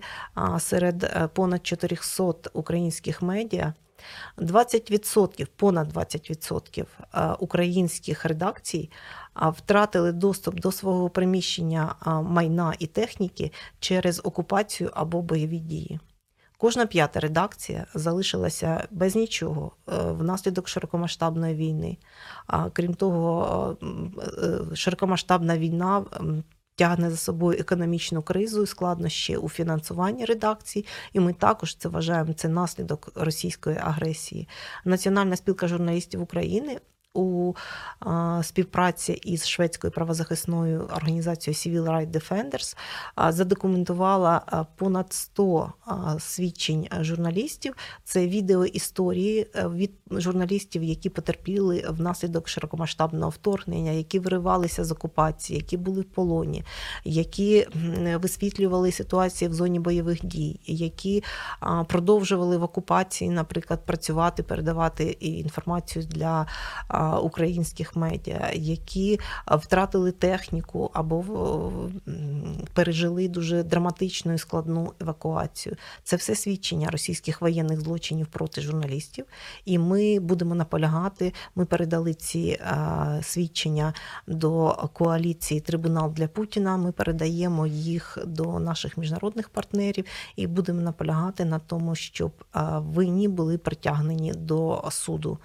серед 0.59 1.03
е, 1.03 1.29
понад 1.33 1.67
400 1.67 2.33
українських 2.53 3.21
медіа, 3.21 3.73
20%, 4.37 5.47
понад 5.55 5.93
20% 5.93 6.85
е, 7.13 7.35
українських 7.39 8.25
редакцій 8.25 8.89
втратили 9.35 10.11
доступ 10.11 10.55
до 10.55 10.71
свого 10.71 11.09
приміщення 11.09 11.95
майна 12.23 12.73
і 12.79 12.87
техніки 12.87 13.51
через 13.79 14.21
окупацію 14.23 14.91
або 14.93 15.21
бойові 15.21 15.59
дії. 15.59 15.99
Кожна 16.57 16.85
п'ята 16.85 17.19
редакція 17.19 17.85
залишилася 17.93 18.87
без 18.91 19.15
нічого 19.15 19.71
е, 19.87 20.11
внаслідок 20.11 20.67
широкомасштабної 20.67 21.55
війни. 21.55 21.97
А 22.47 22.69
крім 22.69 22.93
того, 22.93 23.77
е, 23.81 23.85
е, 24.45 24.75
широкомасштабна 24.75 25.57
війна 25.57 26.05
тягне 26.75 27.09
за 27.09 27.17
собою 27.17 27.59
економічну 27.59 28.21
кризу, 28.21 28.63
і 28.63 28.67
складнощі 28.67 29.37
у 29.37 29.49
фінансуванні 29.49 30.25
редакцій. 30.25 30.85
І 31.13 31.19
ми 31.19 31.33
також 31.33 31.75
це 31.75 31.89
вважаємо 31.89 32.33
це 32.33 32.47
наслідок 32.47 33.11
російської 33.15 33.77
агресії. 33.77 34.47
Національна 34.85 35.35
спілка 35.35 35.67
журналістів 35.67 36.21
України 36.21 36.79
у 37.13 37.53
співпраці 38.43 39.13
із 39.13 39.47
шведською 39.47 39.93
правозахисною 39.93 40.89
організацією 40.95 41.55
Civil 41.57 41.91
Rights 41.91 42.11
Defenders 42.11 42.75
задокументувала 43.31 44.65
понад 44.75 45.13
100 45.13 45.73
свідчень 46.19 46.87
журналістів. 47.01 47.75
Це 48.03 48.27
відео 48.27 48.65
історії 48.65 49.47
е, 49.55 49.67
від 49.67 49.91
журналістів, 50.11 50.83
які 50.83 51.09
потерпіли 51.09 51.85
внаслідок 51.89 52.47
широкомасштабного 52.47 53.29
вторгнення, 53.29 53.91
які 53.91 54.19
виривалися 54.19 54.83
з 54.85 54.91
окупації, 54.91 55.59
які 55.59 55.77
були 55.77 56.01
в 56.01 56.05
полоні, 56.05 56.63
які 57.03 57.67
висвітлювали 58.15 58.91
ситуації 58.91 59.49
в 59.49 59.53
зоні 59.53 59.79
бойових 59.79 60.25
дій, 60.25 60.59
які 60.65 61.23
продовжували 61.87 62.57
в 62.57 62.63
окупації, 62.63 63.29
наприклад, 63.29 63.85
працювати, 63.85 64.43
передавати 64.43 65.03
інформацію 65.19 66.05
для 66.05 66.47
українських 67.23 67.95
медіа, 67.95 68.51
які 68.53 69.19
втратили 69.47 70.11
техніку 70.11 70.91
або 70.93 71.23
пережили 72.73 73.27
дуже 73.27 73.63
драматичну 73.63 74.33
і 74.33 74.37
складну 74.37 74.93
евакуацію. 75.01 75.75
Це 76.03 76.15
все 76.15 76.35
свідчення 76.35 76.89
російських 76.89 77.41
воєнних 77.41 77.81
злочинів 77.81 78.27
проти 78.27 78.61
журналістів. 78.61 79.25
І 79.65 79.79
ми 79.79 80.19
будемо 80.19 80.55
наполягати. 80.55 81.33
Ми 81.55 81.65
передали 81.65 82.13
ці 82.13 82.59
свідчення 83.21 83.93
до 84.27 84.75
коаліції 84.93 85.59
Трибунал 85.59 86.13
для 86.13 86.27
Путіна. 86.27 86.77
Ми 86.77 86.91
передаємо 86.91 87.67
їх 87.67 88.17
до 88.25 88.59
наших 88.59 88.97
міжнародних 88.97 89.49
партнерів 89.49 90.05
і 90.35 90.47
будемо 90.47 90.81
наполягати 90.81 91.45
на 91.45 91.59
тому, 91.59 91.95
щоб 91.95 92.31
винні 92.75 93.27
були 93.27 93.57
притягнені 93.57 94.33
до 94.33 94.83
суду. 94.89 95.37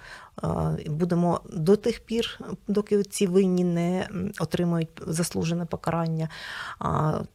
Будемо 0.85 1.41
до 1.49 1.75
тих 1.75 1.99
пір, 1.99 2.39
доки 2.67 3.03
ці 3.03 3.27
винні 3.27 3.63
не 3.63 4.07
отримають 4.39 4.89
заслужене 5.07 5.65
покарання, 5.65 6.29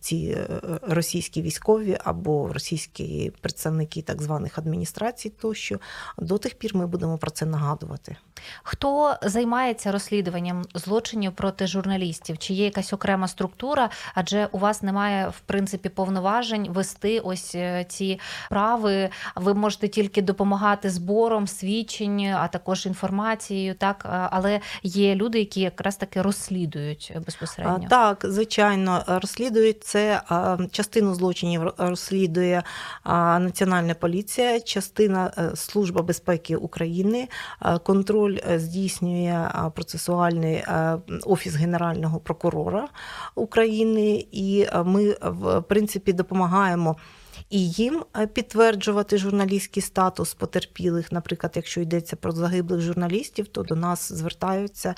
ці 0.01 0.37
е, 0.39 0.61
російські 0.83 1.43
військові 1.43 1.99
або 2.05 2.53
російські 2.53 3.33
представники 3.41 4.03
так 4.03 4.23
званих 4.23 4.59
адміністрацій, 4.59 5.31
тощо 5.31 5.79
до 6.19 6.39
тих 6.39 6.55
пір 6.55 6.77
ми 6.77 6.87
будемо 6.87 7.19
про 7.19 7.31
це 7.31 7.47
нагадувати. 7.47 8.17
Хто 8.63 9.17
займається 9.23 9.93
розслідуванням 9.93 10.65
злочинів 10.75 11.33
проти 11.33 11.67
журналістів? 11.67 12.39
Чи 12.39 12.55
є 12.55 12.65
якась 12.65 12.93
окрема 12.93 13.29
структура? 13.29 13.91
Адже 14.15 14.49
у 14.53 14.59
вас 14.59 14.83
немає 14.83 15.29
в 15.29 15.41
принципі 15.41 15.89
повноважень 15.89 16.69
вести 16.71 17.21
ось 17.21 17.55
е, 17.55 17.85
ці 17.89 18.21
прави. 18.51 19.11
Ви 19.37 19.55
можете 19.55 19.89
тільки 19.89 20.23
допомагати 20.23 20.91
збором 20.91 21.47
свідчень, 21.47 22.27
а 22.27 22.49
також 22.49 22.88
інформацією, 22.89 23.75
так 23.75 24.29
але 24.31 24.61
є 24.83 25.15
люди, 25.15 25.39
які 25.39 25.61
якраз 25.61 25.97
таки 25.97 26.23
розслідують 26.23 27.13
безпосередньо. 27.27 27.87
Так, 27.91 28.25
звичайно, 28.29 29.05
розслідують 29.07 29.85
це 29.85 30.23
частину 30.71 31.15
злочинів 31.15 31.63
розслідує 31.79 32.63
Національна 33.39 33.95
поліція, 33.95 34.61
частина 34.61 35.33
е, 35.39 35.57
Служба 35.57 36.03
безпеки 36.03 36.57
України, 36.57 37.29
контроль 37.83 38.39
е, 38.51 38.59
здійснює 38.59 39.49
процесуальний 39.75 40.65
офіс 41.27 41.55
Генерального 41.55 42.21
прокурора 42.21 42.89
України, 43.35 44.27
і 44.33 44.67
ми 44.85 45.17
в 45.23 45.61
принципі 45.61 46.13
допомагаємо 46.13 46.97
і 47.51 47.69
їм 47.71 48.05
е, 48.17 48.27
підтверджувати 48.27 49.19
журналістський 49.19 49.83
статус 49.83 50.35
потерпілих. 50.35 51.13
Наприклад, 51.13 51.53
якщо 51.57 51.81
йдеться 51.81 52.17
про 52.17 52.33
загиблих 52.33 52.81
журналістів, 52.81 53.49
то 53.49 53.63
до 53.63 53.77
нас 53.77 54.13
звертаються 54.13 54.95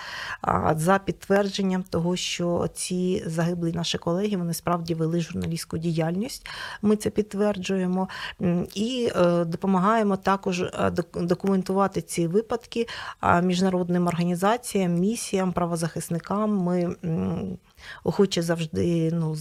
за 0.76 0.98
підтвердженням 0.98 1.82
того, 1.82 2.16
що 2.16 2.68
ці 2.74 3.22
загиблі 3.26 3.72
наші 3.72 3.98
колеги 3.98 4.36
вони 4.36 4.54
справді 4.54 4.94
вели 4.94 5.20
журналістську 5.20 5.78
діяльність. 5.78 6.48
Ми 6.82 6.96
це 6.96 7.10
підтверджуємо 7.10 8.08
і 8.74 9.10
е, 9.16 9.44
допомагаємо 9.44 10.16
також 10.16 10.60
е, 10.60 10.92
документувати 11.14 12.02
ці 12.02 12.26
випадки 12.26 12.86
міжнародним 13.42 14.06
організаціям, 14.06 14.94
місіям, 14.94 15.52
правозахисникам. 15.52 16.56
Ми 16.56 16.96
охоче 18.04 18.42
завжди 18.42 19.10
ну, 19.12 19.36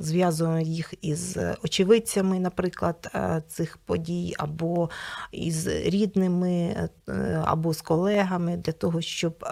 зв'язуємо 0.00 0.58
їх 0.58 0.94
із 1.02 1.38
очевидцями, 1.62 2.40
наприклад, 2.40 3.10
е, 3.14 3.42
цих 3.48 3.76
подій, 3.76 4.34
або 4.38 4.90
із 5.32 5.66
рідними, 5.66 6.88
е, 7.08 7.42
або 7.44 7.74
з 7.74 7.80
колегами, 7.80 8.56
для 8.56 8.72
того, 8.72 9.00
щоб 9.00 9.44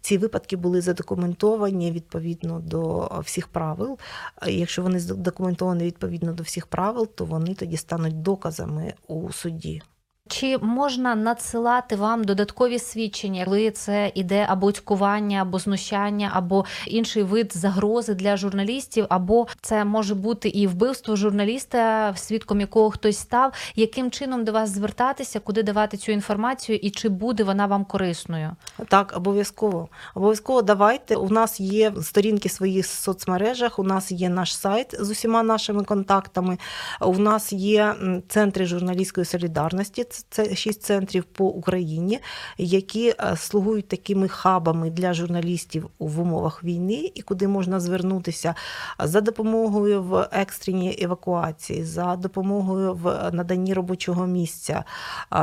ці 0.00 0.18
випадки 0.18 0.56
були 0.56 0.80
задокументовані 0.80 1.92
відповідно 1.92 2.60
до 2.60 3.10
всіх 3.24 3.48
правил. 3.48 3.98
Якщо 4.46 4.82
вони 4.82 5.00
задокументовані 5.00 5.84
відповідно 5.84 6.32
до 6.32 6.42
всіх 6.42 6.66
правил, 6.66 7.08
то 7.14 7.24
вони 7.24 7.54
тоді 7.54 7.76
стануть 7.76 8.22
доказами 8.22 8.94
у 9.08 9.32
суді. 9.32 9.82
Чи 10.28 10.58
можна 10.58 11.14
надсилати 11.14 11.96
вам 11.96 12.24
додаткові 12.24 12.78
свідчення, 12.78 13.44
коли 13.44 13.70
це 13.70 14.12
іде 14.14 14.46
або 14.48 14.72
цькування, 14.72 15.42
або 15.42 15.58
знущання, 15.58 16.30
або 16.34 16.64
інший 16.86 17.22
вид 17.22 17.52
загрози 17.54 18.14
для 18.14 18.36
журналістів, 18.36 19.06
або 19.08 19.46
це 19.60 19.84
може 19.84 20.14
бути 20.14 20.48
і 20.48 20.66
вбивство 20.66 21.16
журналіста, 21.16 22.12
свідком 22.16 22.60
якого 22.60 22.90
хтось 22.90 23.18
став, 23.18 23.52
яким 23.76 24.10
чином 24.10 24.44
до 24.44 24.52
вас 24.52 24.70
звертатися, 24.70 25.40
куди 25.40 25.62
давати 25.62 25.96
цю 25.96 26.12
інформацію, 26.12 26.78
і 26.78 26.90
чи 26.90 27.08
буде 27.08 27.44
вона 27.44 27.66
вам 27.66 27.84
корисною? 27.84 28.50
Так, 28.88 29.12
обов'язково. 29.16 29.88
Обов'язково 30.14 30.62
давайте. 30.62 31.16
У 31.16 31.30
нас 31.30 31.60
є 31.60 31.92
сторінки 32.02 32.48
в 32.48 32.52
своїх 32.52 32.86
соцмережах. 32.86 33.78
У 33.78 33.82
нас 33.82 34.12
є 34.12 34.28
наш 34.28 34.56
сайт 34.56 34.94
з 35.00 35.10
усіма 35.10 35.42
нашими 35.42 35.84
контактами. 35.84 36.58
У 37.00 37.18
нас 37.18 37.52
є 37.52 37.94
центри 38.28 38.66
журналістської 38.66 39.24
солідарності 39.24 40.06
це 40.30 40.56
шість 40.56 40.82
центрів 40.82 41.24
по 41.24 41.44
Україні, 41.44 42.20
які 42.58 43.08
е, 43.08 43.36
слугують 43.36 43.88
такими 43.88 44.28
хабами 44.28 44.90
для 44.90 45.14
журналістів 45.14 45.90
в 45.98 46.20
умовах 46.20 46.64
війни, 46.64 47.10
і 47.14 47.22
куди 47.22 47.48
можна 47.48 47.80
звернутися 47.80 48.54
за 48.98 49.20
допомогою 49.20 50.02
в 50.02 50.28
екстреній 50.32 50.98
евакуації, 51.02 51.84
за 51.84 52.16
допомогою 52.16 52.94
в 52.94 53.30
наданні 53.32 53.74
робочого 53.74 54.26
місця, 54.26 54.84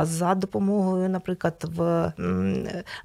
за 0.02 0.34
допомогою, 0.34 1.08
наприклад, 1.08 1.64
в 1.76 2.12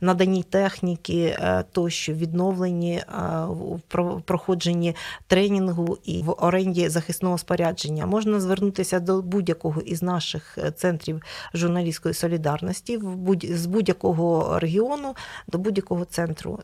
наданні 0.02 0.44
техніки, 0.44 1.38
е, 1.40 1.64
тощо 1.72 2.14
відновленні 2.14 2.94
е, 2.94 3.04
в 3.48 4.22
проходженні 4.26 4.96
тренінгу 5.28 5.98
і 6.04 6.22
в 6.24 6.32
оренді 6.32 6.90
захисного 6.90 7.38
спорядження. 7.38 8.06
Можна 8.06 8.40
звернутися 8.40 9.00
до 9.00 9.22
будь-якого 9.22 9.82
із 9.82 10.04
наших 10.04 10.58
центрів 10.76 11.22
журналістської 11.58 12.14
солідарності 12.14 13.00
з 13.44 13.66
будь-якого 13.66 14.60
регіону 14.60 15.16
до 15.48 15.58
будь-якого 15.58 16.06
центру 16.06 16.60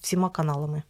всіма 0.00 0.28
каналами. 0.28 0.82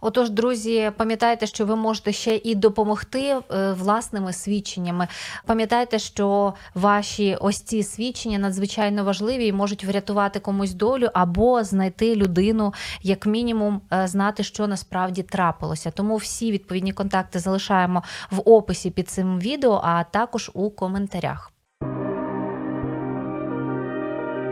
Отож, 0.00 0.30
друзі, 0.30 0.92
пам'ятайте, 0.96 1.46
що 1.46 1.66
ви 1.66 1.76
можете 1.76 2.12
ще 2.12 2.36
і 2.36 2.54
допомогти 2.54 3.20
е, 3.20 3.72
власними 3.72 4.32
свідченнями. 4.32 5.08
Пам'ятайте, 5.46 5.98
що 5.98 6.54
ваші 6.74 7.36
ось 7.40 7.60
ці 7.60 7.82
свідчення 7.82 8.38
надзвичайно 8.38 9.04
важливі 9.04 9.46
і 9.46 9.52
можуть 9.52 9.84
врятувати 9.84 10.40
комусь 10.40 10.74
долю 10.74 11.08
або 11.14 11.64
знайти 11.64 12.16
людину, 12.16 12.74
як 13.02 13.26
мінімум, 13.26 13.80
е, 13.92 14.08
знати, 14.08 14.42
що 14.42 14.66
насправді 14.66 15.22
трапилося. 15.22 15.90
Тому 15.90 16.16
всі 16.16 16.52
відповідні 16.52 16.92
контакти 16.92 17.38
залишаємо 17.38 18.02
в 18.30 18.40
описі 18.50 18.90
під 18.90 19.08
цим 19.08 19.40
відео, 19.40 19.80
а 19.84 20.04
також 20.04 20.50
у 20.54 20.70
коментарях. 20.70 21.52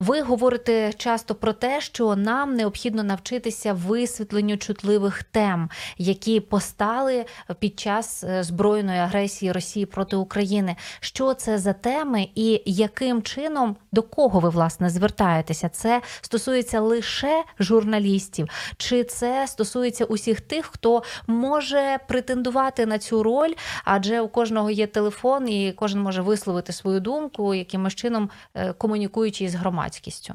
Ви 0.00 0.20
говорите 0.20 0.92
часто 0.92 1.34
про 1.34 1.52
те, 1.52 1.80
що 1.80 2.16
нам 2.16 2.54
необхідно 2.54 3.02
навчитися 3.02 3.72
висвітленню 3.72 4.56
чутливих 4.56 5.22
тем, 5.22 5.70
які 5.96 6.40
постали 6.40 7.24
під 7.58 7.80
час 7.80 8.24
е, 8.24 8.42
збройної 8.42 8.98
агресії 8.98 9.52
Росії 9.52 9.86
проти 9.86 10.16
України. 10.16 10.76
Що 11.00 11.34
це 11.34 11.58
за 11.58 11.72
теми, 11.72 12.28
і 12.34 12.62
яким 12.66 13.22
чином 13.22 13.76
до 13.92 14.02
кого 14.02 14.40
ви 14.40 14.48
власне 14.48 14.90
звертаєтеся? 14.90 15.68
Це 15.68 16.02
стосується 16.20 16.80
лише 16.80 17.44
журналістів, 17.60 18.48
чи 18.76 19.04
це 19.04 19.46
стосується 19.46 20.04
усіх 20.04 20.40
тих, 20.40 20.66
хто 20.66 21.02
може 21.26 21.98
претендувати 22.08 22.86
на 22.86 22.98
цю 22.98 23.22
роль, 23.22 23.52
адже 23.84 24.20
у 24.20 24.28
кожного 24.28 24.70
є 24.70 24.86
телефон, 24.86 25.48
і 25.48 25.72
кожен 25.72 26.00
може 26.00 26.22
висловити 26.22 26.72
свою 26.72 27.00
думку, 27.00 27.54
якимось 27.54 27.94
чином 27.94 28.30
е, 28.54 28.72
комунікуючи 28.72 29.44
із 29.44 29.54
громадськістю. 29.88 30.34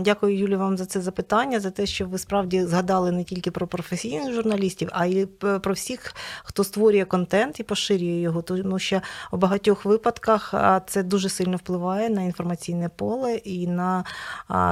Дякую, 0.00 0.38
Юлі, 0.38 0.56
вам 0.56 0.76
за 0.76 0.86
це 0.86 1.00
запитання, 1.00 1.60
за 1.60 1.70
те, 1.70 1.86
що 1.86 2.06
ви 2.06 2.18
справді 2.18 2.64
згадали 2.64 3.12
не 3.12 3.24
тільки 3.24 3.50
про 3.50 3.66
професійних 3.66 4.34
журналістів, 4.34 4.88
а 4.92 5.06
й 5.06 5.26
про 5.62 5.74
всіх, 5.74 6.14
хто 6.44 6.64
створює 6.64 7.04
контент 7.04 7.60
і 7.60 7.62
поширює 7.62 8.20
його. 8.20 8.42
Тому 8.42 8.78
що 8.78 9.00
у 9.32 9.36
багатьох 9.36 9.84
випадках 9.84 10.54
це 10.86 11.02
дуже 11.02 11.28
сильно 11.28 11.56
впливає 11.56 12.10
на 12.10 12.22
інформаційне 12.22 12.88
поле 12.88 13.34
і 13.34 13.66
на 13.66 14.04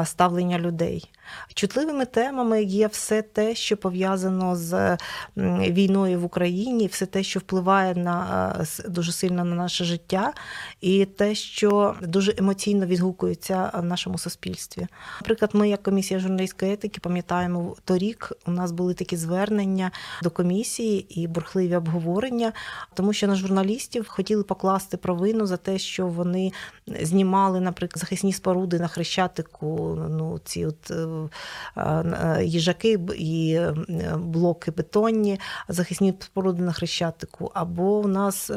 ставлення 0.05 0.59
людей. 0.59 1.11
Чутливими 1.55 2.05
темами 2.05 2.63
є 2.63 2.87
все 2.87 3.23
те, 3.23 3.55
що 3.55 3.77
пов'язано 3.77 4.57
з 4.57 4.99
війною 5.37 6.21
в 6.21 6.25
Україні, 6.25 6.87
все 6.87 7.07
те, 7.07 7.23
що 7.23 7.41
впливає 7.41 7.95
на 7.95 8.55
дуже 8.89 9.13
сильно 9.13 9.45
на 9.45 9.55
наше 9.55 9.85
життя, 9.85 10.33
і 10.81 11.05
те, 11.05 11.35
що 11.35 11.95
дуже 12.03 12.35
емоційно 12.39 12.87
відгукується 12.87 13.71
в 13.75 13.85
нашому 13.85 14.19
суспільстві. 14.19 14.87
Наприклад, 15.21 15.51
ми, 15.55 15.69
як 15.69 15.83
комісія 15.83 16.21
журналістської 16.21 16.73
етики, 16.73 17.01
пам'ятаємо 17.01 17.77
торік. 17.85 18.33
У 18.47 18.51
нас 18.51 18.73
були 18.73 18.95
такі 18.95 19.17
звернення 19.17 19.91
до 20.23 20.31
комісії 20.31 21.21
і 21.21 21.27
бурхливі 21.27 21.77
обговорення, 21.77 22.53
тому 22.95 23.13
що 23.13 23.27
на 23.27 23.35
журналістів 23.35 24.09
хотіли 24.09 24.43
покласти 24.43 24.97
провину 24.97 25.47
за 25.47 25.57
те, 25.57 25.79
що 25.79 26.07
вони 26.07 26.53
знімали, 26.87 27.61
наприклад, 27.61 28.01
захисні 28.01 28.33
споруди 28.33 28.79
на 28.79 28.89
хрещатику. 28.89 29.99
Ну 30.11 30.41
ці 30.45 30.67
от 30.67 30.91
е, 30.91 30.95
е, 30.95 31.07
їжаки 32.43 32.99
і 33.17 33.55
е, 33.55 33.75
блоки 34.19 34.71
бетонні, 34.71 35.41
захисні 35.69 36.15
споруди 36.21 36.63
на 36.63 36.73
хрещатику. 36.73 37.51
Або 37.55 37.99
у 37.99 38.09
нас 38.09 38.51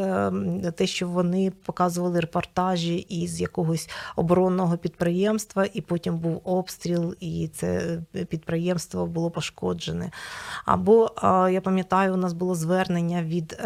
те, 0.75 0.87
що 0.87 1.07
вони 1.07 1.51
показували 1.65 2.19
репортажі 2.19 2.95
із 2.95 3.41
якогось 3.41 3.89
оборонного 4.15 4.77
підприємства, 4.77 5.67
і 5.73 5.81
потім 5.81 6.17
був 6.17 6.41
обстріл, 6.43 7.15
і 7.19 7.49
це 7.53 7.99
підприємство 8.29 9.05
було 9.05 9.31
пошкоджене. 9.31 10.11
Або 10.65 11.11
я 11.51 11.61
пам'ятаю, 11.63 12.13
у 12.13 12.17
нас 12.17 12.33
було 12.33 12.55
звернення 12.55 13.23
від 13.23 13.63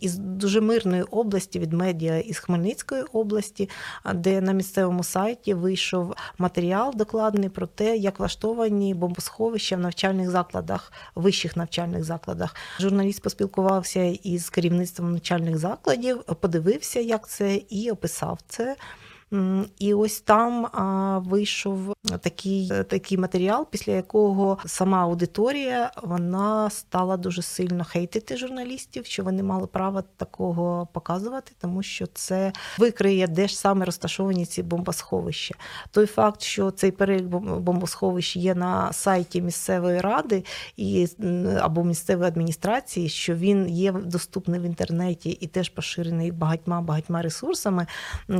із 0.00 0.18
дуже 0.18 0.60
мирної 0.60 1.02
області, 1.02 1.58
від 1.58 1.72
медіа 1.72 2.18
із 2.18 2.38
Хмельницької 2.38 3.02
області, 3.02 3.70
де 4.14 4.40
на 4.40 4.52
місцевому 4.52 5.04
сайті 5.04 5.54
вийшов 5.54 6.14
матеріал 6.38 6.92
докладний 6.96 7.48
про 7.48 7.66
те, 7.66 7.96
як 7.96 8.13
влаштовані 8.18 8.94
бомбосховища 8.94 9.76
в 9.76 9.80
навчальних 9.80 10.30
закладах, 10.30 10.92
вищих 11.14 11.56
навчальних 11.56 12.04
закладах. 12.04 12.54
Журналіст 12.80 13.22
поспілкувався 13.22 14.02
із 14.02 14.50
керівництвом 14.50 15.12
навчальних 15.12 15.58
закладів, 15.58 16.22
подивився, 16.22 17.00
як 17.00 17.28
це, 17.28 17.54
і 17.54 17.90
описав 17.90 18.38
це. 18.48 18.76
І 19.78 19.94
ось 19.94 20.20
там 20.20 20.68
вийшов 21.26 21.94
такий 22.20 22.72
такий 22.88 23.18
матеріал, 23.18 23.66
після 23.70 23.92
якого 23.92 24.58
сама 24.66 25.02
аудиторія 25.02 25.90
вона 26.02 26.70
стала 26.70 27.16
дуже 27.16 27.42
сильно 27.42 27.84
хейтити 27.84 28.36
журналістів, 28.36 29.06
що 29.06 29.22
вони 29.22 29.42
мали 29.42 29.66
право 29.66 30.02
такого 30.16 30.88
показувати, 30.92 31.52
тому 31.60 31.82
що 31.82 32.06
це 32.06 32.52
викриє, 32.78 33.26
де 33.26 33.48
ж 33.48 33.58
саме 33.58 33.84
розташовані 33.84 34.46
ці 34.46 34.62
бомбосховища. 34.62 35.54
Той 35.90 36.06
факт, 36.06 36.42
що 36.42 36.70
цей 36.70 36.90
перелік 36.90 37.26
бомбосховищ 37.26 38.36
є 38.36 38.54
на 38.54 38.92
сайті 38.92 39.42
місцевої 39.42 40.00
ради 40.00 40.44
і 40.76 41.08
або 41.60 41.84
місцевої 41.84 42.28
адміністрації, 42.28 43.08
що 43.08 43.34
він 43.34 43.68
є 43.68 43.92
доступний 43.92 44.60
в 44.60 44.62
інтернеті 44.62 45.30
і 45.30 45.46
теж 45.46 45.68
поширений 45.68 46.32
багатьма 46.32 46.80
багатьма 46.80 47.22
ресурсами, 47.22 47.86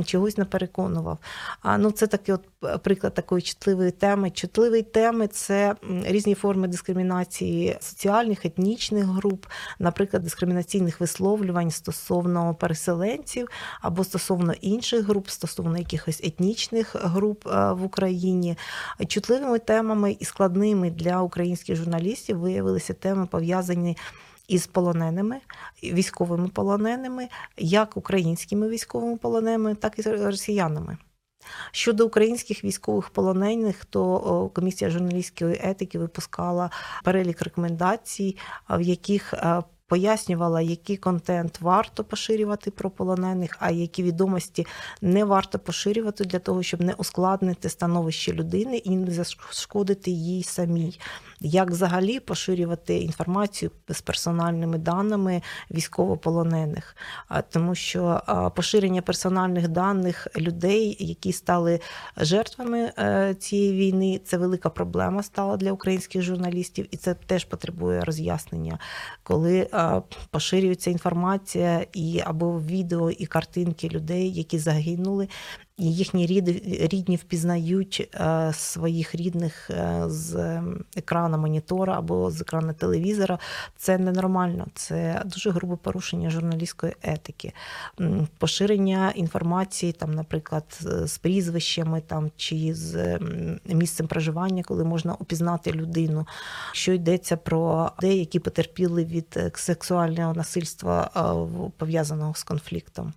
чогось 0.05 0.37
не 0.37 0.45
переконував. 0.85 1.17
А 1.61 1.77
ну 1.77 1.91
це 1.91 2.07
такий 2.07 2.35
от 2.35 2.41
е, 2.63 2.77
приклад 2.77 3.13
такої 3.13 3.41
чутливої 3.41 3.91
теми. 3.91 4.31
Чутливі 4.31 4.81
теми 4.81 5.27
це 5.27 5.75
різні 6.05 6.35
форми 6.35 6.67
дискримінації 6.67 7.77
соціальних, 7.79 8.45
етнічних 8.45 9.05
груп, 9.05 9.45
наприклад, 9.79 10.23
дискримінаційних 10.23 10.99
висловлювань 10.99 11.71
стосовно 11.71 12.55
переселенців 12.55 13.47
або 13.81 14.03
стосовно 14.03 14.53
інших 14.61 15.05
груп, 15.05 15.29
стосовно 15.29 15.77
якихось 15.77 16.21
етнічних 16.23 16.95
груп 16.95 17.47
е, 17.47 17.71
в 17.73 17.83
Україні. 17.83 18.57
Чутливими 19.07 19.59
темами 19.59 20.17
і 20.19 20.25
складними 20.25 20.89
для 20.89 21.21
українських 21.21 21.75
журналістів 21.75 22.39
виявилися 22.39 22.93
теми 22.93 23.25
пов'язані 23.25 23.97
із 24.47 24.67
полоненими, 24.67 25.39
військовими 25.83 26.47
полоненими, 26.47 27.27
як 27.57 27.97
українськими 27.97 28.69
військовими 28.69 29.17
полоненими, 29.17 29.75
так 29.75 29.99
і 29.99 30.01
росіянами. 30.01 30.97
Щодо 31.71 32.05
українських 32.05 32.63
військових 32.63 33.09
полонених, 33.09 33.85
то 33.85 34.51
комісія 34.55 34.91
журналістської 34.91 35.59
етики 35.63 35.99
випускала 35.99 36.69
перелік 37.03 37.41
рекомендацій, 37.41 38.37
в 38.69 38.81
яких 38.81 39.33
пояснювала, 39.87 40.61
який 40.61 40.97
контент 40.97 41.61
варто 41.61 42.03
поширювати 42.03 42.71
про 42.71 42.89
полонених, 42.89 43.57
а 43.59 43.71
які 43.71 44.03
відомості 44.03 44.67
не 45.01 45.25
варто 45.25 45.59
поширювати 45.59 46.25
для 46.25 46.39
того, 46.39 46.63
щоб 46.63 46.81
не 46.81 46.93
ускладнити 46.93 47.69
становище 47.69 48.33
людини 48.33 48.77
і 48.77 48.89
не 48.89 49.11
зашкодити 49.11 50.11
їй 50.11 50.43
самій 50.43 50.99
як 51.41 51.71
взагалі 51.71 52.19
поширювати 52.19 52.97
інформацію 52.97 53.71
з 53.89 54.01
персональними 54.01 54.77
даними 54.77 55.41
військовополонених, 55.71 56.95
тому 57.49 57.75
що 57.75 58.21
поширення 58.55 59.01
персональних 59.01 59.67
даних 59.67 60.27
людей, 60.37 60.97
які 60.99 61.31
стали 61.31 61.79
жертвами 62.17 62.91
е, 62.97 63.35
цієї 63.39 63.73
війни, 63.73 64.21
це 64.25 64.37
велика 64.37 64.69
проблема 64.69 65.23
стала 65.23 65.57
для 65.57 65.71
українських 65.71 66.21
журналістів, 66.21 66.87
і 66.91 66.97
це 66.97 67.13
теж 67.13 67.45
потребує 67.45 68.01
роз'яснення, 68.01 68.79
коли 69.23 69.69
поширюється 70.29 70.91
інформація 70.91 71.85
і 71.93 72.21
або 72.25 72.59
відео 72.59 73.11
і 73.11 73.25
картинки 73.25 73.89
людей, 73.89 74.33
які 74.33 74.59
загинули, 74.59 75.27
і 75.77 75.93
їхні 75.95 76.27
рідні 76.91 77.15
впізнають 77.15 78.09
е, 78.15 78.51
своїх 78.53 79.15
рідних 79.15 79.69
е, 79.69 80.03
з 80.07 80.61
екрану 80.95 81.24
монітора 81.29 81.97
або 81.97 82.31
з 82.31 82.41
екрану 82.41 82.73
телевізора. 82.73 83.39
Це 83.75 83.97
ненормально, 83.97 84.67
це 84.73 85.21
дуже 85.25 85.49
грубе 85.49 85.75
порушення 85.75 86.29
журналістської 86.29 86.95
етики, 87.03 87.53
поширення 88.37 89.11
інформації, 89.15 89.91
там, 89.91 90.13
наприклад, 90.13 90.79
з 91.03 91.17
прізвищами 91.17 92.01
там 92.07 92.31
чи 92.37 92.73
з 92.73 93.19
місцем 93.65 94.07
проживання, 94.07 94.63
коли 94.63 94.83
можна 94.83 95.13
упізнати 95.13 95.71
людину, 95.71 96.27
що 96.71 96.93
йдеться 96.93 97.37
про 97.37 97.91
людей, 97.97 98.19
які 98.19 98.39
потерпіли 98.39 99.05
від 99.05 99.33
е, 99.37 99.51
сексуального 99.55 100.33
насильства 100.33 101.09
пов'язаного 101.77 102.33
з 102.33 102.43
конфліктом. 102.43 103.13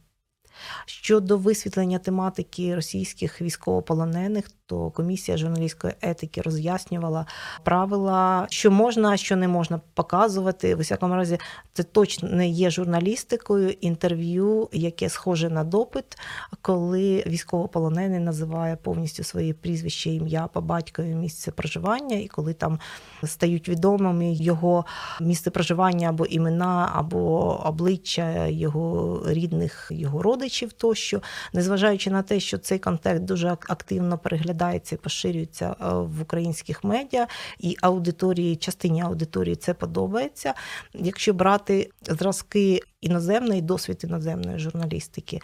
Щодо 0.86 1.36
висвітлення 1.36 1.98
тематики 1.98 2.74
російських 2.74 3.42
військовополонених, 3.42 4.50
то 4.68 4.90
комісія 4.90 5.38
журналістської 5.38 5.94
етики 6.00 6.42
роз'яснювала 6.42 7.26
правила, 7.62 8.46
що 8.50 8.70
можна, 8.70 9.16
що 9.16 9.36
не 9.36 9.48
можна 9.48 9.80
показувати. 9.94 10.74
В 10.74 10.78
усякому 10.78 11.14
разі, 11.14 11.38
це 11.72 11.82
точно 11.82 12.28
не 12.28 12.48
є 12.48 12.70
журналістикою 12.70 13.70
інтерв'ю, 13.70 14.68
яке 14.72 15.08
схоже 15.08 15.50
на 15.50 15.64
допит, 15.64 16.04
коли 16.62 17.24
військовополонений 17.26 18.20
називає 18.20 18.76
повністю 18.76 19.24
своє 19.24 19.54
прізвище, 19.54 20.10
ім'я 20.10 20.46
по 20.46 20.60
батькові 20.60 21.14
місце 21.14 21.50
проживання, 21.50 22.16
і 22.16 22.26
коли 22.26 22.54
там 22.54 22.78
стають 23.24 23.68
відомими 23.68 24.32
його 24.32 24.84
місце 25.20 25.50
проживання 25.50 26.08
або 26.08 26.26
імена, 26.26 26.90
або 26.94 27.20
обличчя 27.66 28.46
його 28.46 29.22
рідних, 29.26 29.88
його 29.90 30.22
родичів 30.22 30.72
тощо, 30.72 31.20
незважаючи 31.52 32.10
на 32.10 32.22
те, 32.22 32.40
що 32.40 32.58
цей 32.58 32.78
контекст 32.78 33.24
дуже 33.24 33.48
активно 33.48 34.18
переглядає 34.18 34.57
переглядається 34.58 34.94
і 34.94 34.98
поширюється 34.98 35.76
в 35.80 36.22
українських 36.22 36.84
медіа, 36.84 37.26
і 37.58 37.76
аудиторії, 37.82 38.56
частині 38.56 39.02
аудиторії 39.02 39.56
це 39.56 39.74
подобається. 39.74 40.54
Якщо 40.94 41.32
брати 41.32 41.90
зразки 42.02 42.80
іноземної 43.00 43.62
досвід 43.62 44.00
іноземної 44.04 44.58
журналістики, 44.58 45.40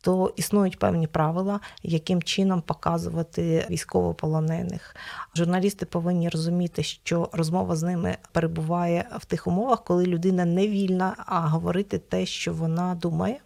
то 0.00 0.32
існують 0.36 0.78
певні 0.78 1.06
правила, 1.06 1.60
яким 1.82 2.22
чином 2.22 2.62
показувати 2.62 3.66
військовополонених. 3.70 4.96
Журналісти 5.34 5.86
повинні 5.86 6.28
розуміти, 6.28 6.82
що 6.82 7.28
розмова 7.32 7.76
з 7.76 7.82
ними 7.82 8.16
перебуває 8.32 9.08
в 9.18 9.24
тих 9.24 9.46
умовах, 9.46 9.84
коли 9.84 10.06
людина 10.06 10.44
не 10.44 10.68
вільна, 10.68 11.16
а 11.26 11.40
говорити 11.40 11.98
те, 11.98 12.26
що 12.26 12.52
вона 12.52 12.94
думає. 12.94 13.40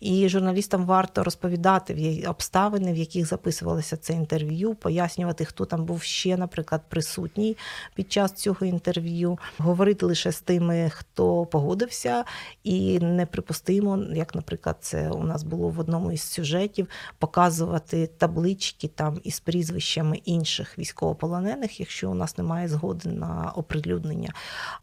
І 0.00 0.28
журналістам 0.28 0.86
варто 0.86 1.24
розповідати 1.24 2.24
обставини, 2.28 2.92
в 2.92 2.96
яких 2.96 3.26
записувалося 3.26 3.96
це 3.96 4.12
інтерв'ю, 4.12 4.74
пояснювати, 4.74 5.44
хто 5.44 5.64
там 5.64 5.84
був 5.84 6.02
ще, 6.02 6.36
наприклад, 6.36 6.82
присутній 6.88 7.56
під 7.94 8.12
час 8.12 8.32
цього 8.32 8.66
інтерв'ю, 8.66 9.38
говорити 9.58 10.06
лише 10.06 10.32
з 10.32 10.40
тими, 10.40 10.90
хто 10.94 11.46
погодився, 11.46 12.24
і 12.64 12.98
неприпустимо, 12.98 13.98
як, 14.14 14.34
наприклад, 14.34 14.76
це 14.80 15.10
у 15.10 15.24
нас 15.24 15.42
було 15.42 15.68
в 15.68 15.80
одному 15.80 16.12
із 16.12 16.22
сюжетів, 16.22 16.88
показувати 17.18 18.06
таблички 18.06 18.88
там 18.88 19.20
із 19.24 19.40
прізвищами 19.40 20.16
інших 20.16 20.78
військовополонених, 20.78 21.80
якщо 21.80 22.10
у 22.10 22.14
нас 22.14 22.38
немає 22.38 22.68
згоди 22.68 23.08
на 23.08 23.52
оприлюднення. 23.56 24.32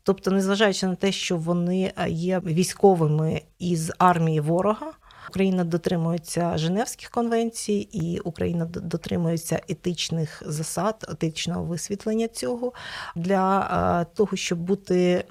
Тобто, 0.03 0.31
незважаючи 0.31 0.87
на 0.87 0.95
те, 0.95 1.11
що 1.11 1.37
вони 1.37 1.93
є 2.07 2.39
військовими 2.39 3.41
із 3.59 3.91
армії 3.97 4.39
ворога. 4.39 4.93
Україна 5.29 5.63
дотримується 5.63 6.57
Женевських 6.57 7.09
конвенцій, 7.09 7.89
і 7.91 8.19
Україна 8.19 8.65
дотримується 8.65 9.61
етичних 9.69 10.43
засад, 10.45 11.05
етичного 11.09 11.63
висвітлення 11.63 12.27
цього 12.27 12.73
для 13.15 14.05
того, 14.13 14.37
щоб 14.37 14.59
бути 14.59 15.23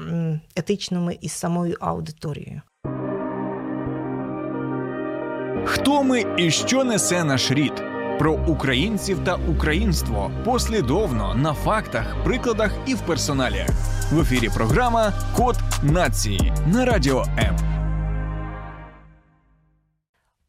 етичними 0.57 1.19
із 1.21 1.33
самою 1.33 1.77
аудиторією. 1.81 2.63
Хто 5.65 6.03
ми 6.03 6.25
і 6.39 6.51
що 6.51 6.85
несе 6.85 7.25
наш 7.25 7.51
рід? 7.51 7.73
Про 8.19 8.33
українців 8.33 9.19
та 9.25 9.35
українство 9.35 10.31
послідовно 10.45 11.35
на 11.35 11.55
фактах, 11.55 12.17
прикладах 12.25 12.73
і 12.87 12.95
в 12.95 13.01
персоналі. 13.01 13.67
В 14.13 14.21
ефірі 14.21 14.49
програма 14.55 15.13
Код 15.37 15.57
нації 15.83 16.53
на 16.67 16.85
радіо 16.85 17.25
М. 17.39 17.86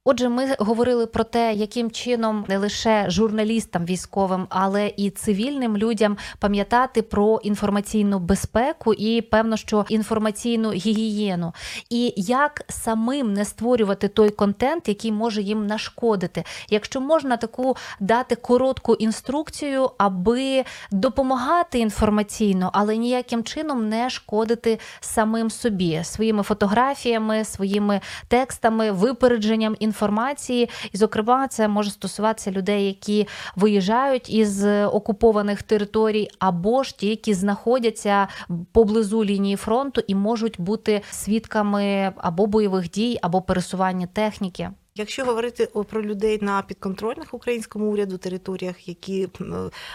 Отже, 0.10 0.30
ми 0.30 0.56
говорили 0.60 1.06
про 1.06 1.24
те, 1.24 1.54
яким 1.54 1.92
чином 1.92 2.46
не 2.48 2.58
лише 2.58 3.10
журналістам 3.10 3.86
військовим, 3.86 4.48
але 4.50 4.94
і 4.98 5.10
цивільним 5.10 5.78
людям 5.78 6.18
пам'ятати 6.40 7.02
про 7.02 7.40
інформаційну 7.44 8.20
безпеку 8.20 8.94
і 8.94 9.22
певно, 9.22 9.58
що 9.58 9.86
інформаційну 9.90 10.72
гігієну, 10.72 11.54
і 11.90 12.14
як 12.18 12.62
самим 12.70 13.34
не 13.34 13.46
створювати 13.46 14.08
той 14.08 14.30
контент, 14.30 14.88
який 14.88 15.12
може 15.12 15.42
їм 15.42 15.68
нашкодити. 15.68 16.44
Якщо 16.70 17.02
можна 17.02 17.38
таку 17.38 17.76
дати 18.00 18.36
коротку 18.36 18.94
інструкцію, 18.94 19.92
аби 19.98 20.64
допомагати 20.92 21.80
інформаційно, 21.80 22.70
але 22.74 22.98
ніяким 22.98 23.44
чином 23.44 23.90
не 23.90 24.10
шкодити 24.10 24.80
самим 25.00 25.50
собі 25.50 26.02
своїми 26.04 26.44
фотографіями, 26.44 27.46
своїми 27.46 28.02
текстами, 28.28 28.92
випередженням 28.92 29.76
інформації 29.80 29.97
інформації, 29.98 30.70
і, 30.92 30.98
зокрема, 30.98 31.48
це 31.48 31.68
може 31.68 31.90
стосуватися 31.90 32.52
людей, 32.52 32.86
які 32.86 33.28
виїжджають 33.56 34.30
із 34.30 34.66
окупованих 34.66 35.64
територій, 35.64 36.30
або 36.40 36.84
ж 36.84 36.98
ті, 36.98 37.08
які 37.08 37.34
знаходяться 37.34 38.28
поблизу 38.72 39.26
лінії 39.26 39.56
фронту 39.56 40.02
і 40.08 40.16
можуть 40.16 40.62
бути 40.62 41.02
свідками 41.12 42.14
або 42.18 42.46
бойових 42.46 42.90
дій, 42.90 43.20
або 43.22 43.42
пересування 43.42 44.08
техніки. 44.14 44.70
Якщо 45.00 45.26
говорити 45.26 45.70
про 45.90 46.02
людей 46.02 46.40
на 46.42 46.62
підконтрольних 46.62 47.34
українському 47.34 47.92
уряду 47.92 48.18
територіях, 48.18 48.88
які 48.88 49.28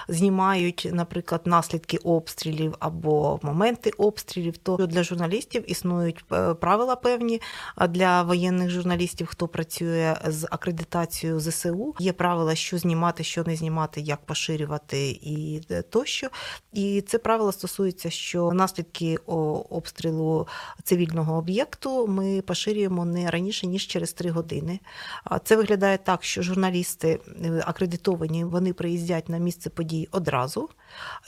знімають, 0.09 0.89
наприклад, 0.93 1.41
наслідки 1.45 1.97
обстрілів 1.97 2.75
або 2.79 3.41
моменти 3.43 3.91
обстрілів, 3.99 4.57
то 4.57 4.77
для 4.77 5.03
журналістів 5.03 5.71
існують 5.71 6.25
е, 6.33 6.55
правила 6.55 6.97
певні. 6.97 7.41
А 7.75 7.89
для 7.89 8.23
воєнних 8.23 8.71
журналістів, 8.71 9.27
хто 9.27 9.49
працює 9.49 10.17
з 10.27 10.49
акредитацією 10.51 11.41
ЗСУ, 11.41 11.95
є 11.99 12.13
правила, 12.13 12.55
що 12.55 12.79
знімати, 12.79 13.25
що 13.25 13.45
не 13.45 13.57
знімати, 13.57 14.01
як 14.01 14.21
поширювати 14.27 15.11
і 15.11 15.61
е, 15.71 15.83
тощо. 15.83 16.29
І 16.73 17.01
це 17.01 17.19
правило 17.19 17.53
стосується, 17.53 18.11
що 18.11 18.53
наслідки 18.53 19.17
обстрілу 19.71 20.47
цивільного 20.83 21.37
об'єкту 21.37 22.07
ми 22.07 22.43
поширюємо 22.43 23.05
не 23.05 23.31
раніше 23.31 23.67
ніж 23.67 23.87
через 23.87 24.13
три 24.13 24.31
години. 24.31 24.81
Це 25.45 25.57
виглядає 25.57 25.99
так, 25.99 26.25
що 26.25 26.43
журналісти 26.43 27.21
е, 27.45 27.63
акредитовані, 27.67 28.45
вони 28.45 28.73
приїздять 28.73 29.29
на 29.29 29.39
місце 29.39 29.71
подій 29.71 30.09
одразу 30.11 30.69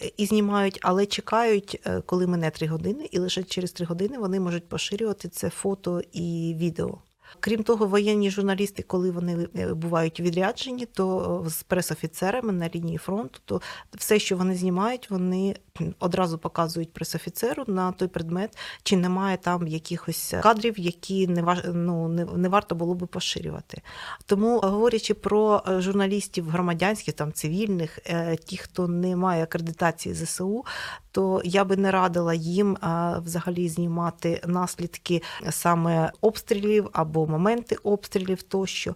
е, 0.02 0.10
і 0.16 0.26
знімають, 0.26 0.78
але 0.82 1.06
чекають, 1.06 1.80
е, 1.86 2.00
коли 2.00 2.26
мине 2.26 2.50
три 2.50 2.66
години, 2.66 3.08
і 3.12 3.18
лише 3.18 3.42
через 3.42 3.72
три 3.72 3.86
години 3.86 4.18
вони 4.18 4.40
можуть 4.40 4.68
поширювати 4.68 5.28
це 5.28 5.50
фото 5.50 6.02
і 6.12 6.56
відео. 6.58 6.98
Крім 7.40 7.62
того, 7.62 7.86
воєнні 7.86 8.30
журналісти, 8.30 8.82
коли 8.82 9.10
вони 9.10 9.48
е, 9.56 9.74
бувають 9.74 10.20
відряджені, 10.20 10.86
то 10.86 11.42
е, 11.46 11.50
з 11.50 11.62
пресофіцерами 11.62 12.52
на 12.52 12.68
лінії 12.74 12.98
фронту, 12.98 13.40
то 13.44 13.60
все, 13.92 14.18
що 14.18 14.36
вони 14.36 14.54
знімають, 14.54 15.10
вони 15.10 15.56
одразу 15.98 16.38
показують 16.38 16.92
пресофіцеру 16.92 17.64
на 17.66 17.92
той 17.92 18.08
предмет, 18.08 18.58
чи 18.82 18.96
немає 18.96 19.36
там 19.36 19.66
якихось 19.66 20.34
кадрів, 20.42 20.78
які 20.78 21.26
не 21.26 21.42
важ... 21.42 21.58
ну, 21.74 22.08
не, 22.08 22.24
не 22.24 22.48
варто 22.48 22.74
було 22.74 22.94
би 22.94 23.06
поширювати. 23.06 23.82
Тому 24.26 24.58
говорячи 24.60 25.14
про 25.14 25.62
е, 25.68 25.80
журналістів 25.80 26.48
громадянських, 26.48 27.14
там 27.14 27.32
цивільних, 27.32 27.98
ті, 28.44 28.56
хто 28.56 28.88
не 28.88 29.16
має 29.16 29.42
акредитації 29.42 30.14
ЗСУ, 30.14 30.64
то 31.10 31.42
я 31.44 31.64
би 31.64 31.76
не 31.76 31.90
радила 31.90 32.34
їм 32.34 32.76
взагалі 33.24 33.68
знімати 33.68 34.40
наслідки 34.46 35.22
саме 35.50 36.12
обстрілів 36.20 36.88
або 36.92 37.23
моменти 37.26 37.76
обстрілів 37.82 38.42
тощо. 38.42 38.94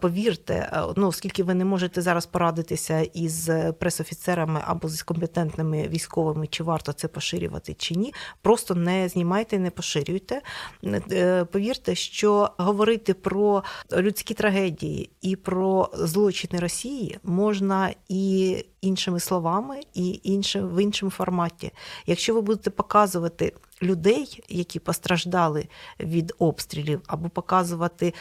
Повірте, 0.00 0.82
ну 0.96 1.06
оскільки 1.06 1.42
ви 1.42 1.54
не 1.54 1.64
можете 1.64 2.02
зараз 2.02 2.26
порадитися 2.26 3.00
із 3.00 3.50
пресофіцерами 3.78 4.60
або 4.64 4.88
з 4.88 5.02
компетентними 5.02 5.88
військовими, 5.88 6.46
чи 6.46 6.64
варто 6.64 6.92
це 6.92 7.08
поширювати 7.08 7.74
чи 7.74 7.94
ні, 7.94 8.14
просто 8.42 8.74
не 8.74 9.08
знімайте, 9.08 9.58
не 9.58 9.70
поширюйте. 9.70 10.42
Е, 10.84 11.44
повірте, 11.44 11.94
що 11.94 12.50
говорити 12.58 13.14
про 13.14 13.64
людські 13.92 14.34
трагедії 14.34 15.10
і 15.20 15.36
про 15.36 15.90
злочини 15.94 16.60
Росії 16.60 17.18
можна 17.22 17.94
і 18.08 18.56
іншими 18.80 19.20
словами, 19.20 19.80
і 19.94 20.20
іншим 20.24 20.68
в 20.68 20.82
іншому 20.82 21.10
форматі. 21.10 21.72
Якщо 22.06 22.34
ви 22.34 22.40
будете 22.40 22.70
показувати 22.70 23.52
людей, 23.82 24.44
які 24.48 24.78
постраждали 24.78 25.68
від 26.00 26.32
обстрілів, 26.38 27.00
або 27.06 27.28
показувати 27.28 28.14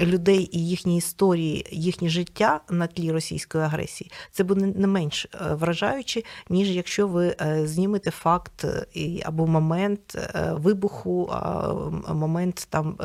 людей 0.00 0.50
і 0.52 0.66
їхні 0.66 0.96
історії, 0.96 1.66
їхнє 1.70 2.08
життя 2.08 2.60
на 2.70 2.86
тлі 2.86 3.12
російської 3.12 3.64
агресії, 3.64 4.10
це 4.32 4.44
буде 4.44 4.66
не 4.66 4.86
менш 4.86 5.24
е, 5.24 5.54
вражаюче, 5.54 6.22
ніж 6.48 6.70
якщо 6.70 7.08
ви 7.08 7.36
е, 7.40 7.66
знімете 7.66 8.10
факт 8.10 8.64
е, 8.64 8.86
або 9.24 9.46
момент 9.46 10.18
вибуху, 10.52 11.32
момент 12.08 12.66
там 12.70 12.98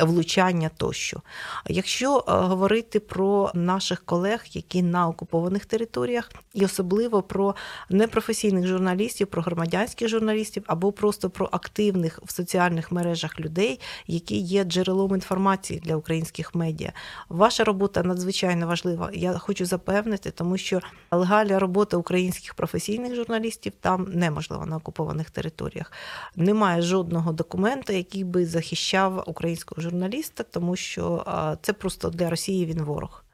влучання 0.00 0.70
тощо. 0.76 1.22
Якщо 1.66 2.24
говорити 2.26 3.00
про 3.00 3.50
наших 3.54 4.04
колег, 4.04 4.44
які 4.52 4.82
на 4.82 5.08
окупованих 5.08 5.66
територіях, 5.66 6.30
і 6.54 6.64
особливо 6.64 7.22
про 7.22 7.54
непрофесійних 7.90 8.66
журналістів, 8.66 9.26
про 9.26 9.42
громадянських 9.42 10.08
журналістів 10.08 10.62
або 10.66 10.92
про 10.92 11.08
просто 11.16 11.30
про 11.30 11.48
активних 11.52 12.20
в 12.24 12.32
соціальних 12.32 12.92
мережах 12.92 13.40
людей, 13.40 13.80
які 14.06 14.36
є 14.36 14.64
джерелом 14.64 15.14
інформації 15.14 15.80
для 15.80 15.96
українських 15.96 16.54
медіа. 16.54 16.92
Ваша 17.28 17.64
робота 17.64 18.02
надзвичайно 18.02 18.66
важлива. 18.66 19.10
Я 19.12 19.38
хочу 19.38 19.66
запевнити, 19.66 20.30
тому 20.30 20.56
що 20.56 20.80
легальна 21.10 21.58
робота 21.58 21.96
українських 21.96 22.54
професійних 22.54 23.14
журналістів 23.14 23.72
там 23.80 24.06
неможлива 24.12 24.66
на 24.66 24.76
окупованих 24.76 25.30
територіях. 25.30 25.92
Немає 26.36 26.82
жодного 26.82 27.32
документа, 27.32 27.92
який 27.92 28.24
би 28.24 28.46
захищав 28.46 29.24
українського 29.26 29.82
журналіста, 29.82 30.42
тому 30.42 30.76
що 30.76 31.24
це 31.62 31.72
просто 31.72 32.10
для 32.10 32.30
Росії 32.30 32.66
він 32.66 32.82
ворог. 32.82 33.24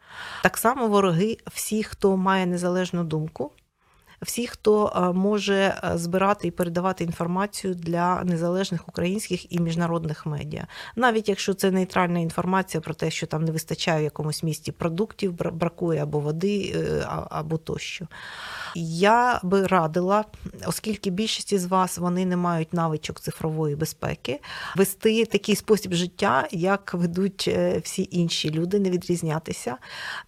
Так 0.43 0.57
само 0.57 0.89
вороги, 0.89 1.39
всі, 1.47 1.83
хто 1.83 2.17
має 2.17 2.47
незалежну 2.47 3.05
думку 3.05 3.53
всі, 4.23 4.47
хто 4.47 4.93
е, 4.97 5.13
може 5.13 5.55
е, 5.55 5.99
збирати 5.99 6.49
і 6.49 6.51
передавати 6.51 7.05
інформацію 7.05 7.75
для 7.75 8.25
незалежних 8.25 8.89
українських 8.89 9.53
і 9.53 9.61
міжнародних 9.61 10.27
медіа, 10.27 10.67
навіть 10.97 11.29
якщо 11.29 11.55
це 11.55 11.71
нейтральна 11.71 12.19
інформація 12.19 12.81
про 12.81 12.95
те, 12.95 13.11
що 13.11 13.27
там 13.27 13.45
не 13.45 13.53
вистачає 13.53 14.01
в 14.01 14.05
якомусь 14.05 14.43
місті 14.43 14.73
продуктів, 14.73 15.33
бракує 15.33 16.03
або 16.03 16.21
води, 16.21 16.75
або 17.31 17.59
тощо. 17.59 18.07
Я 18.77 19.41
би 19.43 19.67
радила, 19.67 20.25
оскільки 20.67 21.11
більшість 21.11 21.59
з 21.59 21.67
вас 21.67 21.99
вони 21.99 22.27
не 22.27 22.37
мають 22.37 22.73
навичок 22.73 23.21
цифрової 23.21 23.77
безпеки, 23.77 24.41
вести 24.77 25.25
такий 25.25 25.57
спосіб 25.57 25.93
життя, 25.93 26.49
як 26.51 26.95
ведуть 26.95 27.45
е, 27.49 27.79
всі 27.85 28.09
інші 28.11 28.51
люди, 28.51 28.79
не 28.79 28.91
відрізнятися, 28.91 29.77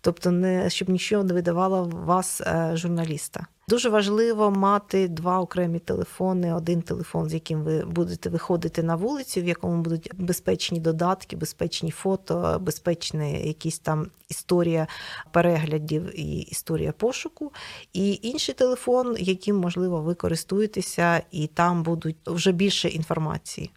тобто 0.00 0.30
не 0.30 0.70
щоб 0.70 0.88
нічого 0.88 1.24
не 1.24 1.34
видавало 1.34 1.84
вас 1.84 2.40
е, 2.40 2.70
журналіста. 2.74 3.46
Дуже 3.68 3.88
важливо 3.88 4.50
мати 4.50 5.08
два 5.08 5.40
окремі 5.40 5.78
телефони, 5.78 6.54
один 6.54 6.82
телефон, 6.82 7.28
з 7.28 7.34
яким 7.34 7.62
ви 7.62 7.84
будете 7.84 8.30
виходити 8.30 8.82
на 8.82 8.96
вулицю, 8.96 9.40
в 9.40 9.44
якому 9.44 9.82
будуть 9.82 10.10
безпечні 10.14 10.80
додатки, 10.80 11.36
безпечні 11.36 11.90
фото, 11.90 12.58
безпечна 12.62 13.24
якісь 13.24 13.78
там 13.78 14.10
історія 14.28 14.86
переглядів 15.32 16.20
і 16.20 16.38
історія 16.40 16.92
пошуку. 16.92 17.52
І 17.92 18.18
інший 18.22 18.54
телефон, 18.54 19.16
яким 19.18 19.56
можливо 19.56 20.00
ви 20.00 20.14
користуєтеся, 20.14 21.22
і 21.30 21.46
там 21.46 21.82
будуть 21.82 22.16
вже 22.26 22.52
більше 22.52 22.88
інформації. 22.88 23.70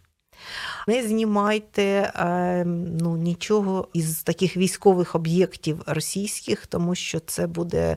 Не 0.86 1.08
знімайте 1.08 2.12
ем, 2.14 2.96
ну, 2.96 3.16
нічого 3.16 3.88
із 3.92 4.22
таких 4.22 4.56
військових 4.56 5.14
об'єктів 5.14 5.82
російських, 5.86 6.66
тому 6.66 6.94
що 6.94 7.20
це 7.20 7.46
буде 7.46 7.96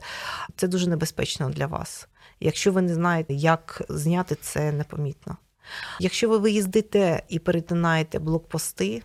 це 0.56 0.68
дуже 0.68 0.88
небезпечно 0.88 1.50
для 1.50 1.66
вас. 1.66 2.08
Якщо 2.40 2.72
ви 2.72 2.82
не 2.82 2.94
знаєте, 2.94 3.34
як 3.34 3.82
зняти 3.88 4.34
це 4.34 4.72
непомітно. 4.72 5.36
Якщо 6.00 6.28
ви 6.28 6.38
виїздите 6.38 7.22
і 7.28 7.38
перетинаєте 7.38 8.18
блокпости, 8.18 9.02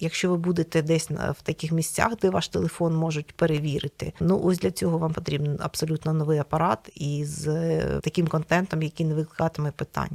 Якщо 0.00 0.30
ви 0.30 0.36
будете 0.36 0.82
десь 0.82 1.10
в 1.10 1.42
таких 1.42 1.72
місцях, 1.72 2.12
де 2.22 2.30
ваш 2.30 2.48
телефон 2.48 2.96
можуть 2.96 3.32
перевірити, 3.32 4.12
ну 4.20 4.40
ось 4.44 4.58
для 4.58 4.70
цього 4.70 4.98
вам 4.98 5.12
потрібен 5.12 5.58
абсолютно 5.60 6.12
новий 6.12 6.38
апарат 6.38 6.78
із 6.94 7.48
е, 7.48 8.00
таким 8.02 8.26
контентом, 8.26 8.82
який 8.82 9.06
не 9.06 9.14
викликатиме 9.14 9.70
питань. 9.70 10.10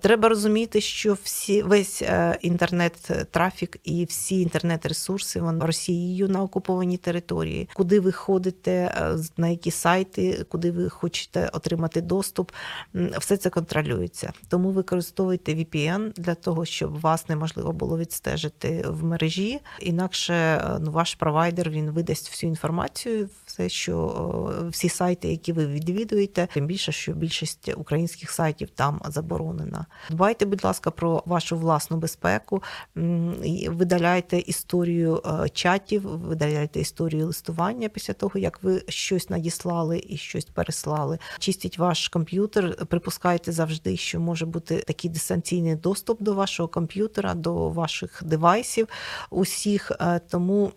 Треба 0.00 0.28
розуміти, 0.28 0.80
що 0.80 1.16
всі 1.22 1.62
весь 1.62 2.02
е, 2.02 2.38
інтернет-трафік 2.42 3.76
і 3.84 4.04
всі 4.04 4.40
інтернет-ресурси 4.40 5.40
вони 5.40 5.64
Росією 5.64 6.28
на 6.28 6.42
окупованій 6.42 6.96
території, 6.96 7.68
куди 7.74 8.00
ви 8.00 8.12
ходите, 8.12 8.72
е, 8.72 9.16
на 9.36 9.48
які 9.48 9.70
сайти, 9.70 10.46
куди 10.48 10.70
ви 10.70 10.88
хочете 10.88 11.50
отримати 11.52 12.00
доступ, 12.00 12.52
все 13.18 13.36
це 13.36 13.50
контролюється. 13.50 14.32
Тому 14.48 14.70
використовуйте 14.70 15.54
VPN 15.54 16.12
для 16.20 16.34
того, 16.34 16.64
щоб 16.64 17.00
вас 17.00 17.28
неможливо 17.28 17.72
було 17.72 17.98
відстежити 17.98 18.63
бути 18.64 18.88
в 18.88 19.04
мережі, 19.04 19.60
інакше 19.80 20.34
е, 20.34 20.78
ну, 20.80 20.90
ваш 20.90 21.14
провайдер 21.14 21.70
він 21.70 21.90
видасть 21.90 22.30
всю 22.30 22.50
інформацію, 22.50 23.28
все, 23.46 23.68
що 23.68 24.68
всі 24.68 24.88
сайти, 24.88 25.28
які 25.28 25.52
ви 25.52 25.66
відвідуєте, 25.66 26.48
тим 26.54 26.66
більше, 26.66 26.92
що 26.92 27.12
більшість 27.12 27.74
українських 27.76 28.30
сайтів 28.30 28.68
там 28.74 29.00
заборонена. 29.08 29.86
Дбайте, 30.10 30.46
будь 30.46 30.64
ласка, 30.64 30.90
про 30.90 31.22
вашу 31.26 31.56
власну 31.56 31.96
безпеку, 31.96 32.62
видаляйте 33.68 34.38
історію 34.38 35.22
е, 35.26 35.48
чатів, 35.48 36.02
видаляйте 36.02 36.80
історію 36.80 37.26
листування 37.26 37.88
після 37.88 38.14
того, 38.14 38.40
як 38.40 38.62
ви 38.62 38.82
щось 38.88 39.30
надіслали 39.30 40.02
і 40.08 40.16
щось 40.16 40.44
переслали. 40.44 41.18
Чистіть 41.38 41.78
ваш 41.78 42.08
комп'ютер, 42.08 42.86
припускайте 42.86 43.52
завжди, 43.52 43.96
що 43.96 44.20
може 44.20 44.46
бути 44.46 44.76
такий 44.76 45.10
дистанційний 45.10 45.74
доступ 45.74 46.22
до 46.22 46.34
вашого 46.34 46.68
комп'ютера, 46.68 47.34
до 47.34 47.68
ваших 47.68 48.22
девайсів 48.24 48.53
девайсів 48.54 48.88
усіх, 49.30 49.92
е, 50.00 50.20
тому 50.30 50.72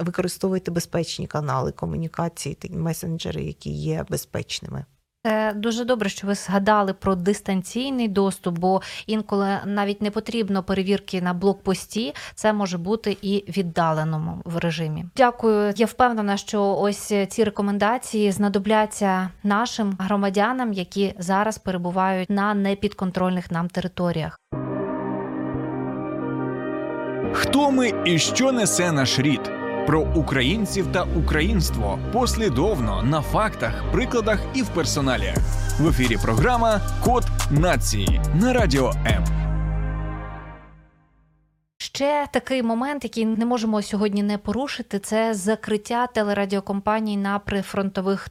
використовуйте 0.00 0.70
безпечні 0.70 1.26
канали 1.26 1.72
комунікації, 1.72 2.56
месенджери, 2.70 3.42
які 3.42 3.70
є 3.70 4.04
безпечними. 4.10 4.84
Це 5.26 5.52
дуже 5.56 5.84
добре, 5.84 6.08
що 6.08 6.26
ви 6.26 6.34
згадали 6.34 6.92
про 6.92 7.14
дистанційний 7.14 8.08
доступ, 8.08 8.58
бо 8.58 8.82
інколи 9.06 9.58
навіть 9.64 10.02
не 10.02 10.10
потрібно 10.10 10.62
перевірки 10.62 11.22
на 11.22 11.34
блокпості, 11.34 12.14
це 12.34 12.52
може 12.52 12.78
бути 12.78 13.16
і 13.22 13.44
віддаленому 13.48 14.42
в 14.44 14.56
режимі. 14.56 15.04
Дякую. 15.16 15.72
Я 15.76 15.86
впевнена, 15.86 16.36
що 16.36 16.76
ось 16.80 17.12
ці 17.28 17.44
рекомендації 17.44 18.32
знадобляться 18.32 19.30
нашим 19.42 19.96
громадянам, 19.98 20.72
які 20.72 21.14
зараз 21.18 21.58
перебувають 21.58 22.30
на 22.30 22.54
непідконтрольних 22.54 23.50
нам 23.50 23.68
територіях. 23.68 24.38
Хто 27.32 27.70
ми 27.70 27.92
і 28.04 28.18
що 28.18 28.52
несе 28.52 28.92
наш 28.92 29.18
рід? 29.18 29.40
Про 29.86 30.00
українців 30.00 30.86
та 30.92 31.02
українство 31.02 31.98
послідовно 32.12 33.02
на 33.02 33.22
фактах, 33.22 33.84
прикладах 33.92 34.40
і 34.54 34.62
в 34.62 34.68
персоналіях. 34.68 35.36
В 35.80 35.88
ефірі 35.88 36.16
програма 36.22 36.80
Код 37.04 37.24
нації 37.50 38.20
на 38.34 38.52
радіо 38.52 38.92
М. 39.06 39.24
Ще 41.78 42.26
такий 42.32 42.62
момент, 42.62 43.04
який 43.04 43.26
не 43.26 43.46
можемо 43.46 43.82
сьогодні 43.82 44.22
не 44.22 44.38
порушити, 44.38 44.98
це 44.98 45.34
закриття 45.34 46.06
телерадіокомпаній 46.06 47.16
на 47.16 47.38
прифронтових 47.38 48.28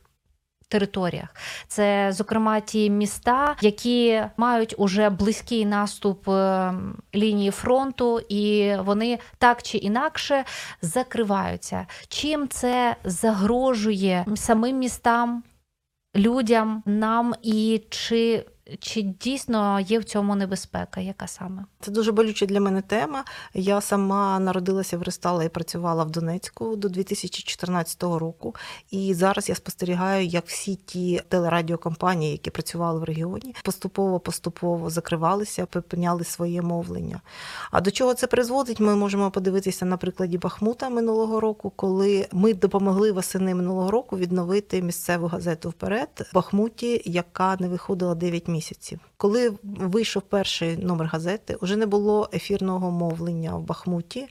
територіях. 0.70 1.36
Це, 1.68 2.12
зокрема, 2.12 2.60
ті 2.60 2.90
міста, 2.90 3.56
які 3.62 4.24
мають 4.38 4.76
уже 4.78 5.10
близький 5.10 5.66
наступ 5.66 6.30
е, 6.30 6.74
лінії 7.16 7.52
фронту, 7.52 8.20
і 8.30 8.76
вони 8.80 9.20
так 9.38 9.64
чи 9.64 9.78
інакше 9.78 10.46
закриваються. 10.82 11.88
Чим 12.08 12.48
це 12.48 12.96
загрожує 13.04 14.26
самим 14.36 14.78
містам, 14.78 15.44
людям, 16.16 16.84
нам 16.86 17.34
і 17.42 17.82
чи 17.90 18.46
чи 18.80 19.02
дійсно 19.02 19.80
є 19.80 20.00
в 20.00 20.04
цьому 20.04 20.36
небезпека? 20.36 21.02
Яка 21.02 21.28
саме? 21.28 21.66
Це 21.80 21.92
дуже 21.92 22.12
болюча 22.12 22.46
для 22.46 22.60
мене 22.60 22.82
тема. 22.82 23.26
Я 23.54 23.82
сама 23.82 24.40
народилася 24.40 24.98
в 24.98 25.02
Рестала 25.02 25.44
і 25.44 25.50
працювала 25.50 26.04
в 26.04 26.12
Донецьку 26.12 26.76
до 26.76 26.90
2014 26.90 28.04
року. 28.04 28.56
І 28.92 29.14
зараз 29.14 29.50
я 29.50 29.56
спостерігаю, 29.56 30.26
як 30.26 30.48
всі 30.48 30.76
ті 30.76 31.22
телерадіокомпанії, 31.30 32.32
які 32.32 32.50
працювали 32.50 33.00
в 33.00 33.04
регіоні, 33.04 33.56
поступово-поступово 33.64 34.90
закривалися, 34.90 35.66
припиняли 35.66 36.24
своє 36.24 36.62
мовлення. 36.62 37.22
А 37.72 37.82
до 37.82 37.92
чого 37.92 38.14
це 38.14 38.28
призводить? 38.28 38.80
Ми 38.80 38.96
можемо 38.96 39.32
подивитися 39.32 39.86
на 39.86 39.98
прикладі 39.98 40.38
Бахмута 40.38 40.90
минулого 40.90 41.40
року, 41.40 41.72
коли 41.76 42.28
ми 42.32 42.54
допомогли 42.54 43.12
восени 43.12 43.56
минулого 43.56 43.92
року 43.92 44.18
відновити 44.18 44.82
місцеву 44.82 45.28
газету 45.28 45.70
вперед 45.70 46.28
в 46.32 46.36
Бахмуті, 46.36 47.02
яка 47.06 47.58
не 47.60 47.68
виходила 47.68 48.16
9 48.16 48.48
місяців 48.48 48.59
місяців. 48.60 49.00
Коли 49.22 49.54
вийшов 49.64 50.22
перший 50.22 50.78
номер 50.78 51.08
газети, 51.08 51.58
вже 51.62 51.76
не 51.76 51.86
було 51.86 52.30
ефірного 52.34 52.92
мовлення 52.92 53.56
в 53.56 53.62
Бахмуті, 53.62 54.28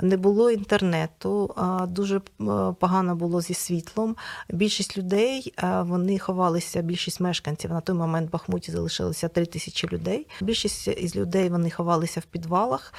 не 0.00 0.16
було 0.16 0.50
інтернету, 0.50 1.54
дуже 1.88 2.20
погано 2.78 3.16
було 3.16 3.40
зі 3.40 3.54
світлом. 3.54 4.16
Більшість 4.50 4.98
людей 4.98 5.54
вони 5.82 6.18
ховалися, 6.18 6.82
більшість 6.82 7.20
мешканців 7.20 7.70
на 7.70 7.80
той 7.80 7.96
момент 7.96 8.28
в 8.28 8.32
Бахмуті 8.32 8.72
залишилося 8.72 9.28
3 9.28 9.46
тисячі 9.46 9.88
людей. 9.88 10.26
Більшість 10.40 10.88
із 10.88 11.16
людей 11.16 11.48
вони 11.48 11.70
ховалися 11.70 12.20
в 12.20 12.24
підвалах, 12.24 12.94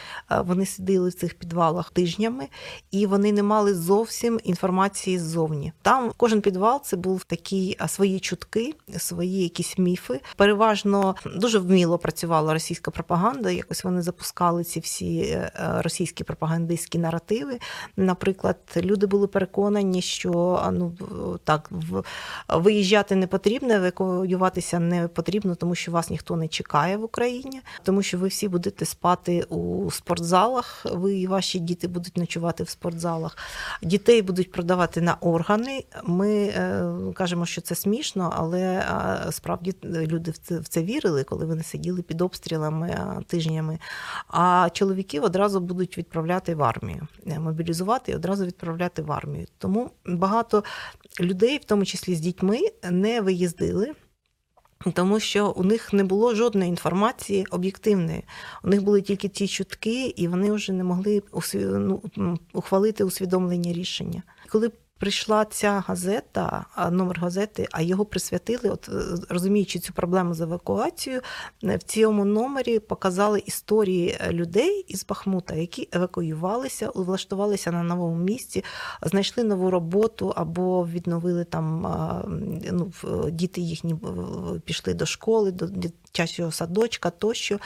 вони 0.46 0.66
сиділи 0.66 1.10
в 1.10 1.14
цих 1.14 1.34
підвалах 1.34 1.90
тижнями, 1.90 2.48
і 2.92 3.06
вони 3.06 3.32
не 3.32 3.44
мали 3.44 3.76
зовсім 3.76 4.40
інформації 4.44 5.20
ззовні. 5.20 5.74
Там 5.82 6.12
кожен 6.18 6.42
підвал 6.42 6.82
це 6.84 6.98
був 6.98 7.24
такі 7.24 7.78
свої 7.88 8.20
чутки, 8.20 8.74
свої 8.98 9.44
якісь 9.44 9.78
міфи. 9.78 10.22
Переважно 10.36 11.16
дуже 11.36 11.60
вміло 11.60 11.98
працювала 11.98 12.54
російська 12.54 12.92
пропаганда. 12.92 13.52
Якось 13.52 13.84
вони 13.84 14.02
запускали 14.02 14.64
ці 14.64 14.80
всі 14.80 15.20
е, 15.20 15.52
російські 15.58 16.24
пропагандистські 16.24 17.00
наративи. 17.00 17.60
Наприклад, 17.98 18.58
люди 18.78 19.06
були 19.06 19.28
переконані, 19.28 20.02
що 20.02 20.64
ну 20.72 20.94
так 21.44 21.70
виїжджати 22.50 23.16
не 23.16 23.28
потрібно, 23.28 23.74
евакуюватися 23.74 24.80
не 24.80 25.08
потрібно, 25.08 25.56
тому 25.56 25.76
що 25.76 25.92
вас 25.92 26.10
ніхто 26.10 26.36
не 26.36 26.48
чекає 26.48 26.98
в 26.98 27.04
Україні, 27.04 27.62
тому 27.84 28.04
що 28.04 28.18
ви 28.18 28.28
всі 28.28 28.48
будете 28.48 28.86
спати 28.86 29.44
у 29.44 29.92
спортзалах. 29.92 30.86
Ви 30.92 31.16
і 31.16 31.28
ваші 31.28 31.60
діти 31.60 31.88
будуть 31.88 32.18
ночувати 32.18 32.64
в 32.64 32.70
спортзалах. 32.70 33.38
Дітей 33.82 34.22
будуть 34.22 34.52
продавати 34.52 35.02
на 35.02 35.14
органи. 35.14 35.84
Ми 36.04 36.30
е, 36.30 36.86
кажемо, 37.14 37.46
що 37.46 37.62
це 37.62 37.76
смішно, 37.76 38.34
але 38.36 38.86
справді 39.32 39.76
люди 39.84 40.32
в 40.32 40.38
це 40.38 40.60
в 40.60 40.68
це 41.24 41.30
коли 41.30 41.46
вони 41.46 41.64
сиділи 41.64 42.02
під 42.02 42.22
обстрілами 42.22 43.20
тижнями. 43.28 43.80
А 44.28 44.70
чоловіків 44.74 45.24
одразу 45.24 45.60
будуть 45.60 45.98
відправляти 45.98 46.56
в 46.56 46.64
армію, 46.64 47.08
е, 47.28 47.40
мобілізувати 47.40 48.12
і 48.12 48.16
одразу 48.16 48.46
відправляти 48.46 49.02
в 49.02 49.12
армію. 49.12 49.46
Тому 49.58 49.92
багато 50.06 50.64
людей, 51.20 51.58
в 51.58 51.66
тому 51.66 51.86
числі 51.86 52.16
з 52.16 52.20
дітьми, 52.20 52.60
не 52.92 53.22
виїздили. 53.22 53.94
Тому 54.94 55.20
що 55.20 55.52
у 55.52 55.64
них 55.64 55.94
не 55.94 56.04
було 56.04 56.36
жодної 56.36 56.70
інформації 56.70 57.46
об'єктивної. 57.52 58.24
У 58.64 58.68
них 58.68 58.84
були 58.84 59.02
тільки 59.02 59.28
ті 59.28 59.48
чутки, 59.48 60.08
і 60.08 60.28
вони 60.28 60.52
вже 60.52 60.74
не 60.74 60.84
могли 60.84 61.24
ну, 61.54 62.02
ухвалити 62.54 63.04
усвідомлені 63.04 63.74
рішення. 63.74 64.24
Коли 64.50 64.72
прийшла 65.00 65.46
ця 65.46 65.84
газета, 65.88 66.66
номер 66.92 67.20
газети, 67.20 67.68
а 67.72 67.82
його 67.82 68.06
присвятили, 68.06 68.70
от 68.70 68.90
е, 68.90 69.26
розуміючи 69.30 69.80
цю 69.80 69.94
проблему 69.94 70.34
з 70.34 70.42
евакуацією, 70.42 71.22
е, 71.64 71.78
в 71.78 71.84
цьому 71.84 72.26
номері 72.26 72.80
показали 72.80 73.44
історії 73.46 74.18
е, 74.20 74.32
людей 74.32 74.86
із 74.88 75.06
Бахмута, 75.06 75.56
які 75.56 75.90
евакуювалися, 75.92 76.92
влаштувалися 76.96 77.72
на 77.72 77.84
новому 77.84 78.16
місці, 78.24 78.64
знайшли 79.02 79.44
нову 79.44 79.70
роботу 79.72 80.34
або 80.36 80.88
відновили 80.88 81.44
там 81.44 81.88
ну, 82.72 82.92
діти 83.30 83.62
їхні 83.62 83.96
пішли 84.66 84.94
до 84.94 85.06
школи, 85.06 85.52
до 85.52 85.68
дитячого 85.68 86.52
садочка 86.52 87.10
тощо. 87.10 87.60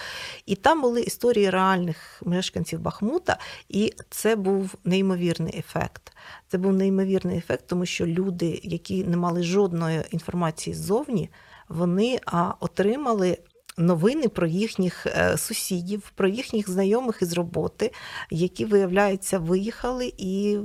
І 0.45 0.55
там 0.55 0.81
були 0.81 1.01
історії 1.01 1.49
реальних 1.49 2.21
мешканців 2.25 2.79
Бахмута, 2.79 3.37
і 3.69 3.93
це 4.09 4.35
був 4.35 4.75
неймовірний 4.83 5.57
ефект. 5.59 6.13
Це 6.47 6.57
був 6.57 6.73
неймовірний 6.73 7.37
ефект, 7.37 7.67
тому 7.67 7.85
що 7.85 8.05
люди, 8.05 8.59
які 8.63 9.03
не 9.03 9.17
мали 9.17 9.43
жодної 9.43 10.01
інформації 10.11 10.73
ззовні, 10.73 11.29
вони 11.69 12.19
отримали 12.59 13.37
новини 13.77 14.27
про 14.27 14.47
їхніх 14.47 15.05
е, 15.05 15.37
сусідів, 15.37 16.11
про 16.15 16.27
їхніх 16.27 16.69
знайомих 16.69 17.21
із 17.21 17.33
роботи, 17.33 17.91
які, 18.29 18.65
виявляється, 18.65 19.39
виїхали 19.39 20.13
і 20.17 20.57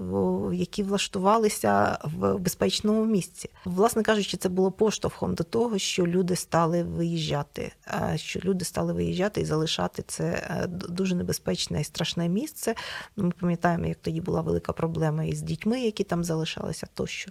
які 0.53 0.83
влаштувалися 0.83 1.99
в 2.05 2.39
безпечному 2.39 3.05
місці. 3.05 3.51
Власне 3.65 4.03
кажучи, 4.03 4.37
це 4.37 4.49
було 4.49 4.71
поштовхом 4.71 5.35
до 5.35 5.45
того, 5.45 5.79
що 5.79 6.07
люди 6.07 6.37
стали 6.37 6.83
виїжджати, 6.83 7.73
що 8.17 8.41
люди 8.45 8.65
стали 8.65 8.93
виїжджати 8.93 9.41
і 9.41 9.45
залишати 9.45 10.05
це 10.07 10.25
е, 10.25 10.67
дуже 10.67 11.15
небезпечне 11.15 11.81
і 11.81 11.85
страшне 11.85 12.29
місце. 12.29 12.75
Ми 13.17 13.31
пам'ятаємо, 13.41 13.87
як 13.87 13.99
тоді 13.99 14.21
була 14.21 14.41
велика 14.41 14.73
проблема 14.73 15.25
із 15.25 15.43
дітьми, 15.43 15.81
які 15.81 16.05
там 16.05 16.25
залишалися 16.25 16.87
тощо. 16.95 17.31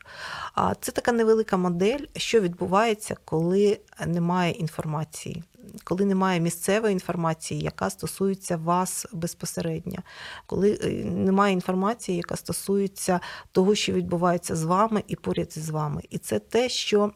А 0.53 0.75
це 0.75 0.91
така 0.91 1.11
невелика 1.11 1.57
модель, 1.57 2.05
що 2.15 2.39
відбувається, 2.39 3.15
коли 3.25 3.79
немає 4.07 4.51
інформації 4.51 5.43
коли 5.83 6.05
немає 6.05 6.39
місцевої 6.39 6.93
інформації, 6.93 7.61
яка 7.61 7.89
стосується 7.89 8.57
вас 8.57 9.07
безпосередньо, 9.13 9.99
коли 10.45 10.79
е, 10.83 10.89
немає 11.05 11.53
інформації, 11.53 12.17
яка 12.17 12.35
стосується 12.35 13.19
того, 13.51 13.75
що 13.75 13.93
відбувається 13.93 14.55
з 14.55 14.63
вами 14.63 15.03
і 15.07 15.15
поряд 15.15 15.53
з 15.53 15.69
вами. 15.69 16.01
І 16.09 16.17
це 16.17 16.39
те, 16.39 16.69
що 16.69 17.11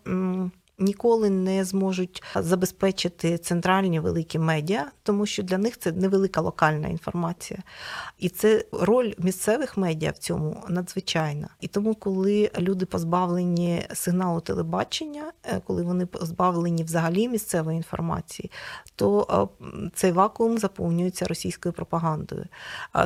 ніколи 0.79 1.29
не 1.29 1.63
зможуть 1.63 2.23
забезпечити 2.35 3.37
центральні 3.37 3.99
великі 3.99 4.39
медіа, 4.39 4.91
тому 5.03 5.25
що 5.25 5.43
для 5.43 5.57
них 5.57 5.79
це 5.79 5.91
невелика 5.91 6.41
локальна 6.41 6.87
інформація. 6.87 7.59
І 8.19 8.29
це 8.29 8.65
роль 8.71 9.13
місцевих 9.17 9.77
медіа 9.77 10.11
в 10.11 10.17
цьому 10.17 10.63
надзвичайна. 10.69 11.49
І 11.61 11.67
тому, 11.67 11.95
коли 11.95 12.51
люди 12.59 12.85
позбавлені 12.85 13.85
сигналу 13.93 14.41
телебачення, 14.41 15.31
е, 15.43 15.61
коли 15.67 15.83
вони 15.83 16.05
позбавлені 16.05 16.83
взагалі 16.83 17.29
місцевої 17.29 17.77
інформації, 17.77 18.51
то 18.95 19.27
е, 19.61 19.89
цей 19.93 20.11
вакуум 20.11 20.57
заповнюється 20.57 21.25
російською 21.25 21.73
пропагандою. 21.73 22.45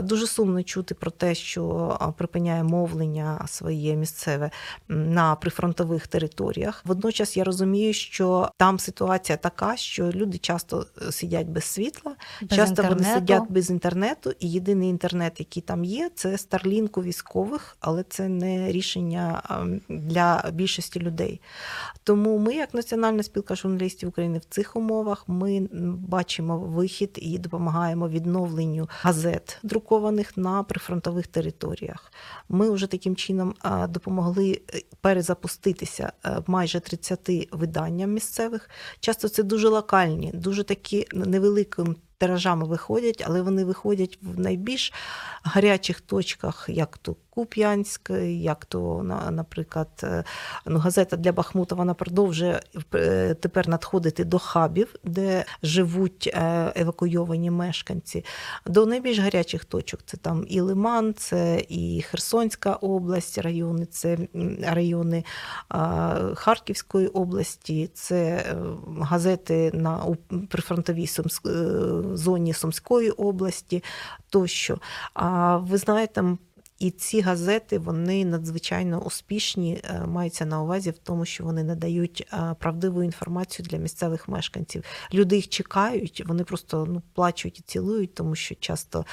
Дуже 0.04 0.28
сумно 0.28 0.64
чути 0.64 0.96
про 0.96 1.12
те, 1.12 1.36
що 1.36 1.98
припиняє 2.18 2.64
мовлення 2.64 3.46
своє 3.48 3.96
місцеве 3.96 4.52
на 4.88 5.36
прифронтових 5.36 6.08
територіях. 6.08 6.82
Водночас 6.86 7.38
я 7.38 7.44
розумію, 7.44 7.59
розумію, 7.60 7.94
що 7.94 8.50
там 8.58 8.80
ситуація 8.80 9.38
така, 9.38 9.78
що 9.78 10.12
люди 10.12 10.38
часто 10.38 10.86
е, 11.08 11.12
сидять 11.12 11.48
без 11.48 11.64
світла, 11.64 12.16
без 12.42 12.58
часто 12.58 12.70
інтернету. 12.72 13.04
вони 13.04 13.16
сидять 13.16 13.44
без 13.50 13.70
інтернету, 13.70 14.34
і 14.40 14.52
єдиний 14.52 14.90
інтернет, 14.90 15.40
який 15.40 15.64
там 15.64 15.84
є, 15.84 16.12
це 16.16 16.38
Старлінк 16.38 16.98
у 16.98 17.04
військових, 17.04 17.78
але 17.80 18.04
це 18.04 18.28
не 18.30 18.72
рішення 18.72 19.42
для 19.90 20.52
більшості 20.54 21.00
людей. 21.00 21.42
Тому 22.04 22.38
ми, 22.38 22.56
як 22.56 22.74
Національна 22.74 23.24
спілка 23.24 23.56
журналістів 23.56 24.10
України, 24.10 24.38
в 24.38 24.46
цих 24.46 24.76
умовах 24.76 25.24
ми 25.28 25.68
бачимо 26.08 26.58
вихід 26.58 27.20
і 27.22 27.38
допомагаємо 27.38 28.10
відновленню 28.10 28.90
газет, 29.02 29.60
друкованих 29.64 30.38
на 30.38 30.64
прифронтових 30.64 31.28
територіях. 31.28 32.12
Ми 32.50 32.70
вже 32.70 32.88
таким 32.88 33.16
чином 33.16 33.54
допомогли 33.90 34.62
е, 34.74 34.82
перезапуститися 35.02 36.12
е, 36.26 36.44
майже 36.48 36.80
30 36.80 37.30
виданням 37.52 38.14
місцевих. 38.14 38.70
Часто 39.00 39.30
це 39.30 39.44
дуже 39.44 39.68
локальні, 39.68 40.32
дуже 40.34 40.64
такі 40.64 41.08
невеликим 41.14 41.96
тиражами 42.18 42.66
виходять, 42.66 43.24
але 43.28 43.42
вони 43.42 43.66
виходять 43.66 44.20
в 44.22 44.40
найбільш 44.40 44.94
гарячих 45.44 46.02
точках, 46.02 46.66
як 46.70 46.98
то 46.98 47.16
Куп'янськ, 47.30 48.10
як 48.28 48.66
то, 48.66 49.04
наприклад, 49.32 49.88
е, 50.04 50.24
ну, 50.66 50.80
газета 50.80 51.18
для 51.18 51.32
Бахмута 51.32 51.76
вона 51.76 51.94
продовжує 51.94 52.62
е, 52.96 53.34
тепер 53.34 53.70
надходити 53.70 54.24
до 54.24 54.40
хабів, 54.40 54.96
де 55.04 55.46
живуть 55.64 56.30
е, 56.34 56.74
евакуйовані 56.76 57.52
мешканці, 57.52 58.26
до 58.66 58.86
найбільш 58.86 59.20
гарячих 59.20 59.66
точок. 59.66 60.00
Це 60.06 60.18
там 60.18 60.46
і 60.48 60.62
Лиман, 60.62 61.14
це 61.14 61.64
і 61.70 62.02
Херсонська 62.02 62.74
область, 62.74 63.38
райони, 63.38 63.86
це 63.86 64.18
райони 64.62 65.24
Харківської 66.36 67.08
області, 67.08 67.90
це 67.94 68.46
газети 69.02 69.72
на 69.74 70.16
прифронтовій 70.50 71.10
зоні 72.14 72.54
Сумської 72.54 73.10
області 73.10 73.84
тощо. 74.30 74.78
А 75.14 75.58
ви 75.58 75.78
знаєте, 75.78 76.24
і 76.80 76.92
ці 76.92 77.22
газети 77.22 77.80
вони 77.80 78.26
надзвичайно 78.26 79.02
успішні, 79.02 79.82
е, 79.84 80.06
маються 80.08 80.46
на 80.46 80.62
увазі 80.62 80.90
в 80.90 80.98
тому, 80.98 81.26
що 81.26 81.44
вони 81.44 81.64
надають 81.64 82.28
е, 82.34 82.56
правдиву 82.60 83.04
інформацію 83.04 83.66
для 83.70 83.78
місцевих 83.78 84.28
мешканців. 84.28 84.84
Люди 85.14 85.36
їх 85.36 85.50
чекають, 85.50 86.24
вони 86.28 86.44
просто 86.44 86.86
ну, 86.90 87.02
плачуть 87.14 87.60
і 87.60 87.64
цілують, 87.64 88.14
тому 88.14 88.36
що 88.36 88.56
часто 88.56 89.06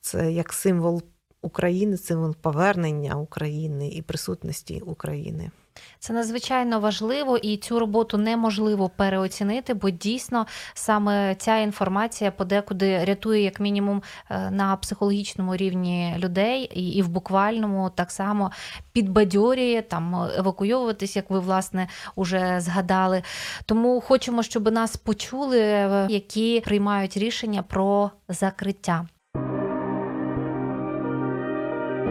це 0.00 0.32
як 0.32 0.52
символ 0.52 1.02
України, 1.42 1.96
символ 1.96 2.36
повернення 2.36 3.14
України 3.14 3.88
і 3.88 4.02
присутності 4.02 4.80
України. 4.80 5.50
Це 5.98 6.12
надзвичайно 6.12 6.80
важливо, 6.80 7.36
і 7.36 7.56
цю 7.56 7.78
роботу 7.78 8.18
неможливо 8.18 8.88
переоцінити, 8.88 9.74
бо 9.74 9.90
дійсно 9.90 10.46
саме 10.74 11.34
ця 11.34 11.58
інформація 11.58 12.30
подекуди 12.30 13.04
рятує, 13.04 13.42
як 13.42 13.60
мінімум, 13.60 14.02
е, 14.30 14.50
на 14.50 14.76
психологічному 14.76 15.56
рівні 15.56 16.14
людей, 16.18 16.62
і 16.62 17.02
в 17.02 17.08
буквальному 17.08 17.90
так 17.94 18.10
само 18.10 18.50
підбадьорює 18.92 19.82
там 19.88 20.28
евакуйовуватись, 20.38 21.16
як 21.16 21.30
ви 21.30 21.40
власне 21.40 21.88
уже 22.14 22.60
згадали. 22.60 23.22
Тому 23.66 24.00
хочемо, 24.00 24.42
щоб 24.42 24.72
нас 24.72 24.96
почули, 24.96 25.60
е, 25.60 26.06
які 26.10 26.62
приймають 26.64 27.16
рішення 27.16 27.62
про 27.62 28.10
закриття. 28.28 29.06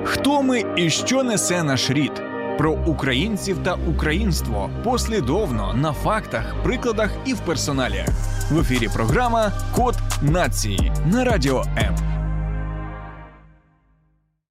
Хто 0.04 0.42
ми 0.42 0.64
і 0.76 0.90
що 0.90 1.24
несе 1.24 1.64
наш 1.64 1.90
рід? 1.90 2.37
Про 2.58 2.72
українців 2.72 3.58
та 3.64 3.78
українство 3.90 4.70
послідовно 4.84 5.74
на 5.74 5.94
фактах, 5.94 6.56
прикладах 6.64 7.12
і 7.26 7.34
в 7.34 7.40
персоналі. 7.40 8.06
В 8.52 8.60
ефірі 8.60 8.90
програма 8.94 9.52
Код 9.76 9.96
нації 10.22 10.92
на 11.06 11.24
радіо 11.24 11.64
М. 11.78 11.96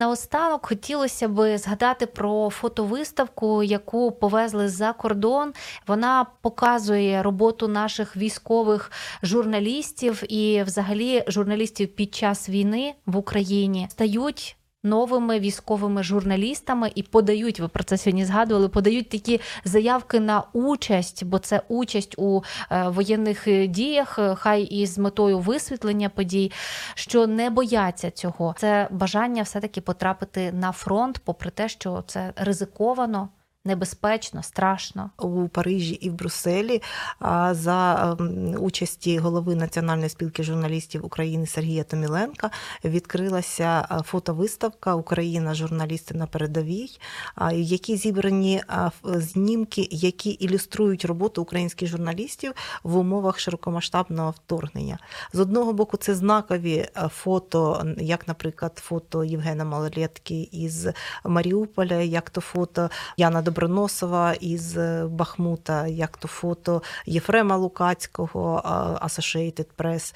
Наостанок 0.01 0.67
хотілося 0.67 1.29
би 1.29 1.59
згадати 1.59 2.07
про 2.07 2.51
фотовиставку, 2.51 3.63
яку 3.63 4.13
повезли 4.13 4.69
за 4.69 4.93
кордон. 4.93 5.53
Вона 5.87 6.27
показує 6.43 7.23
роботу 7.23 7.69
наших 7.69 8.17
військових 8.17 8.93
журналістів 9.23 10.23
і, 10.33 10.63
взагалі, 10.63 11.25
журналістів 11.29 11.89
під 11.89 12.15
час 12.15 12.49
війни 12.49 12.95
в 13.07 13.17
Україні 13.17 13.87
стають 13.91 14.57
новими 14.87 15.41
військовими 15.41 16.03
журналістами 16.03 16.91
і 16.95 17.03
подають, 17.03 17.61
ви 17.61 17.69
про 17.69 17.85
це 17.85 17.99
сьогодні 17.99 18.25
згадували, 18.25 18.69
подають 18.69 19.09
такі 19.09 19.41
заявки 19.65 20.21
на 20.21 20.43
участь, 20.53 21.25
бо 21.25 21.39
це 21.39 21.63
участь 21.69 22.15
у 22.19 22.43
е, 22.71 22.89
воєнних 22.89 23.69
діях, 23.69 24.19
е, 24.19 24.35
хай 24.35 24.63
і 24.63 24.87
з 24.87 24.99
метою 24.99 25.39
висвітлення 25.39 26.09
подій, 26.09 26.53
що 26.95 27.27
не 27.27 27.51
бояться 27.51 28.11
цього. 28.11 28.55
Це 28.59 28.89
бажання 28.91 29.43
все-таки 29.43 29.81
потрапити 29.81 30.53
на 30.53 30.73
фронт, 30.73 31.21
попри 31.25 31.51
те, 31.51 31.69
що 31.69 32.05
це 32.07 32.33
ризиковано. 32.37 33.29
Небезпечно, 33.67 34.43
страшно. 34.43 35.11
у 35.19 35.49
Парижі 35.49 35.95
і 35.95 36.11
в 36.11 36.15
Брюсселі 36.15 36.83
за 37.51 38.17
ем, 38.21 38.55
участі 38.59 39.19
голови 39.19 39.55
Національної 39.55 40.09
спілки 40.09 40.43
журналістів 40.43 41.07
України 41.07 41.47
Сергія 41.47 41.85
Томіленка 41.85 42.51
відкрилася 42.85 44.03
фотовиставка 44.07 44.95
Україна 44.95 45.55
журналісти 45.55 46.15
на 46.15 46.27
передовій, 46.27 46.91
якій 47.53 47.97
зібрані 47.97 48.63
знімки, 49.05 49.89
які 49.91 50.31
ілюструють 50.31 51.05
роботу 51.05 51.43
українських 51.43 51.89
журналістів 51.89 52.53
в 52.83 52.97
умовах 52.97 53.39
широкомасштабного 53.39 54.31
вторгнення. 54.31 54.99
З 55.33 55.41
одного 55.41 55.73
боку, 55.73 55.97
це 55.97 56.15
знакові 56.15 56.89
фото, 57.09 57.85
як, 57.99 58.29
наприклад, 58.29 58.79
фото 58.85 59.25
Євгена 59.25 59.65
Малолетки 59.65 60.49
із 60.53 60.87
Маріуполя, 61.25 61.95
як 61.95 62.31
то 62.31 62.41
фото 62.41 62.91
Яна 63.17 63.43
Доброносова 63.57 64.35
із 64.35 64.77
е, 64.77 65.07
Бахмута, 65.11 65.87
як 65.87 66.17
то 66.17 66.29
фото 66.29 66.83
Єфрема 67.07 67.57
Лукацького, 67.57 68.63
Associated 69.05 69.67
Press, 69.79 70.15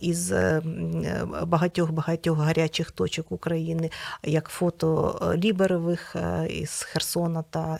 із 0.00 0.32
е, 0.32 0.62
е, 1.04 1.24
багатьох-багатьох 1.46 2.38
гарячих 2.38 2.90
точок 2.90 3.32
України, 3.32 3.90
як 4.22 4.48
фото 4.48 5.18
Ліберових 5.36 6.16
із 6.48 6.82
Херсона 6.82 7.44
та 7.50 7.78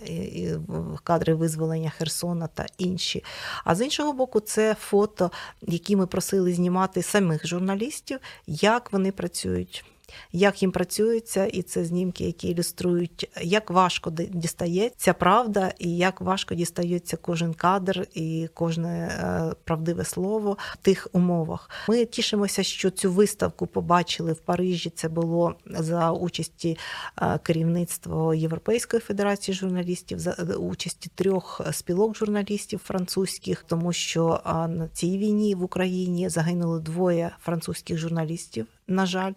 кадри 1.04 1.34
визволення 1.34 1.90
Херсона 1.90 2.46
та 2.46 2.66
інші. 2.78 3.24
А 3.64 3.74
з 3.74 3.84
іншого 3.84 4.12
боку, 4.12 4.40
це 4.40 4.74
фото, 4.74 5.30
які 5.62 5.96
ми 5.96 6.06
просили 6.06 6.52
знімати 6.52 7.02
самих 7.02 7.46
журналістів, 7.46 8.18
як 8.46 8.92
вони 8.92 9.12
працюють. 9.12 9.84
Як 10.32 10.62
їм 10.62 10.72
працюється, 10.72 11.46
і 11.46 11.62
це 11.62 11.84
знімки, 11.84 12.24
які 12.24 12.48
ілюструють, 12.48 13.30
як 13.42 13.70
важко 13.70 14.10
дістається 14.10 15.12
правда, 15.12 15.72
і 15.78 15.96
як 15.96 16.20
важко 16.20 16.54
дістається 16.54 17.16
кожен 17.16 17.54
кадр 17.54 18.06
і 18.14 18.48
кожне 18.54 18.88
е, 18.90 19.54
правдиве 19.64 20.04
слово 20.04 20.56
в 20.72 20.76
тих 20.76 21.08
умовах. 21.12 21.70
Ми 21.88 22.04
тішимося, 22.04 22.62
що 22.62 22.90
цю 22.90 23.12
виставку 23.12 23.66
побачили 23.66 24.32
в 24.32 24.40
Парижі. 24.40 24.90
Це 24.90 25.08
було 25.08 25.54
за 25.66 26.12
участі 26.12 26.78
е, 27.22 27.38
керівництва 27.42 28.34
Європейської 28.34 29.00
федерації 29.00 29.54
журналістів, 29.54 30.18
за 30.18 30.36
е, 30.38 30.54
участі 30.54 31.10
трьох 31.14 31.60
спілок 31.72 32.16
журналістів 32.16 32.80
французьких, 32.84 33.64
тому 33.68 33.92
що 33.92 34.40
на 34.44 34.88
цій 34.92 35.18
війні 35.18 35.54
в 35.54 35.62
Україні 35.62 36.28
загинули 36.28 36.80
двоє 36.80 37.30
французьких 37.40 37.98
журналістів. 37.98 38.66
На 38.86 39.06
жаль, 39.06 39.32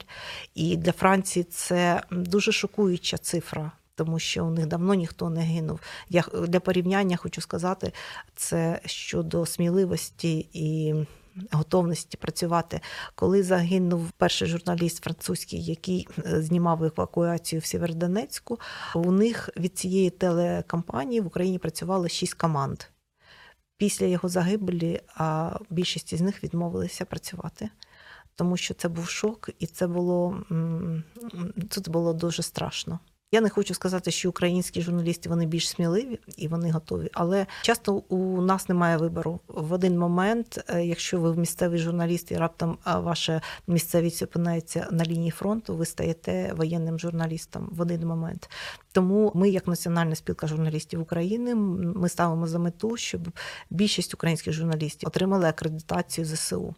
і 0.56 0.78
для 0.78 0.92
Франції 0.92 1.44
це 1.44 2.04
дуже 2.12 2.52
шокуюча 2.52 3.18
цифра. 3.18 3.72
Тому 3.96 4.20
що 4.20 4.46
у 4.46 4.50
них 4.50 4.66
давно 4.66 4.94
ніхто 4.94 5.30
не 5.30 5.42
гинув. 5.42 5.80
Я 6.10 6.24
для 6.48 6.60
порівняння 6.60 7.18
хочу 7.18 7.42
сказати, 7.42 7.94
це 8.36 8.80
щодо 8.86 9.46
сміливості 9.46 10.50
і 10.54 10.96
готовності 11.52 12.18
працювати. 12.18 12.82
Коли 13.16 13.44
загинув 13.44 14.12
перший 14.12 14.48
журналіст 14.48 15.04
французький, 15.04 15.64
який 15.64 16.08
е, 16.26 16.42
знімав 16.42 16.84
евакуацію 16.84 17.60
в 17.60 17.66
Сєвєродонецьку, 17.66 18.60
у 18.96 19.12
них 19.12 19.50
від 19.58 19.78
цієї 19.78 20.10
телекампанії 20.10 21.22
в 21.22 21.28
Україні 21.28 21.60
працювало 21.60 22.08
шість 22.08 22.34
команд. 22.34 22.84
Після 23.78 24.06
його 24.06 24.30
загибелі 24.30 25.02
більшість 25.70 26.14
із 26.14 26.22
них 26.22 26.44
відмовилися 26.44 27.06
працювати 27.06 27.70
тому 28.36 28.58
що 28.58 28.74
це 28.74 28.90
був 28.90 29.10
шок, 29.10 29.50
і 29.60 29.68
це 29.68 29.88
було 29.88 30.44
це 31.70 31.82
було 31.92 32.14
дуже 32.14 32.44
страшно. 32.44 33.00
Я 33.32 33.42
не 33.42 33.50
хочу 33.50 33.74
сказати, 33.74 34.12
що 34.12 34.30
українські 34.30 34.82
журналісти 34.82 35.30
вони 35.30 35.46
більш 35.46 35.70
сміливі 35.70 36.20
і 36.38 36.48
вони 36.48 36.72
готові, 36.72 37.10
але 37.14 37.46
часто 37.62 37.94
у 37.94 38.42
нас 38.42 38.70
немає 38.70 38.98
вибору. 38.98 39.40
В 39.48 39.74
один 39.74 40.00
момент, 40.00 40.64
е, 40.68 40.86
якщо 40.86 41.20
ви 41.20 41.36
місцевий 41.36 41.80
журналіст 41.80 42.32
і 42.32 42.36
раптом 42.36 42.78
ваша 42.86 43.42
місцевість 43.68 44.22
опинається 44.22 44.88
на 44.92 45.06
лінії 45.06 45.32
фронту, 45.32 45.76
ви 45.76 45.86
стаєте 45.86 46.54
воєнним 46.58 47.00
журналістом 47.00 47.70
в 47.72 47.82
один 47.82 48.08
момент. 48.08 48.50
Тому 48.92 49.32
ми, 49.36 49.50
як 49.50 49.68
Національна 49.68 50.16
спілка 50.16 50.48
журналістів 50.48 51.02
України, 51.02 51.56
ми 51.56 52.10
ставимо 52.10 52.48
за 52.48 52.60
мету, 52.60 52.98
щоб 52.98 53.22
більшість 53.70 54.14
українських 54.14 54.54
журналістів 54.54 55.08
отримали 55.08 55.48
акредитацію 55.48 56.26
ЗСУ. 56.26 56.76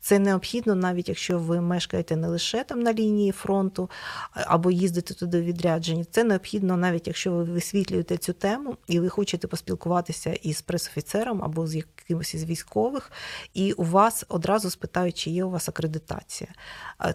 Це 0.00 0.18
необхідно, 0.18 0.74
навіть 0.74 1.08
якщо 1.08 1.38
ви 1.38 1.60
мешкаєте 1.60 2.16
не 2.16 2.28
лише 2.28 2.64
там 2.64 2.80
на 2.80 2.92
лінії 2.92 3.32
фронту 3.32 3.90
або 4.32 4.70
їздите 4.70 5.14
туди 5.14 5.40
в 5.40 5.44
відрядження. 5.44 6.04
Це 6.10 6.24
необхідно, 6.24 6.76
навіть 6.76 7.06
якщо 7.06 7.32
ви 7.32 7.44
висвітлюєте 7.44 8.16
цю 8.16 8.32
тему 8.32 8.76
і 8.86 9.00
ви 9.00 9.08
хочете 9.08 9.48
поспілкуватися 9.48 10.32
із 10.32 10.62
пресофіцером 10.62 11.42
або 11.44 11.66
з 11.66 11.74
якимось 11.74 12.34
із 12.34 12.44
військових, 12.44 13.12
і 13.54 13.72
у 13.72 13.84
вас 13.84 14.24
одразу 14.28 14.70
спитають, 14.70 15.18
чи 15.18 15.30
є 15.30 15.44
у 15.44 15.50
вас 15.50 15.68
акредитація. 15.68 16.50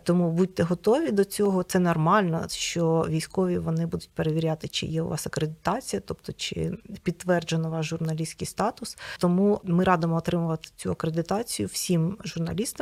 Тому 0.04 0.32
будьте 0.32 0.64
готові 0.64 1.12
до 1.12 1.24
цього. 1.24 1.64
Це 1.64 1.80
нормально, 1.80 2.46
що 2.50 3.06
військові 3.10 3.58
вони 3.58 3.86
будуть 3.86 4.10
перевіряти, 4.14 4.68
чи 4.68 4.86
є 4.86 5.02
у 5.02 5.08
вас 5.08 5.28
акредитація, 5.28 6.02
тобто 6.06 6.34
чи 6.34 6.78
підтверджено 7.04 7.70
ваш 7.70 7.86
журналістський 7.86 8.48
статус. 8.48 8.98
Тому 9.20 9.62
ми 9.64 9.84
радимо 9.84 10.16
отримувати 10.16 10.70
цю 10.76 10.92
акредитацію 10.92 11.68
всім 11.68 12.18
журналістам, 12.24 12.37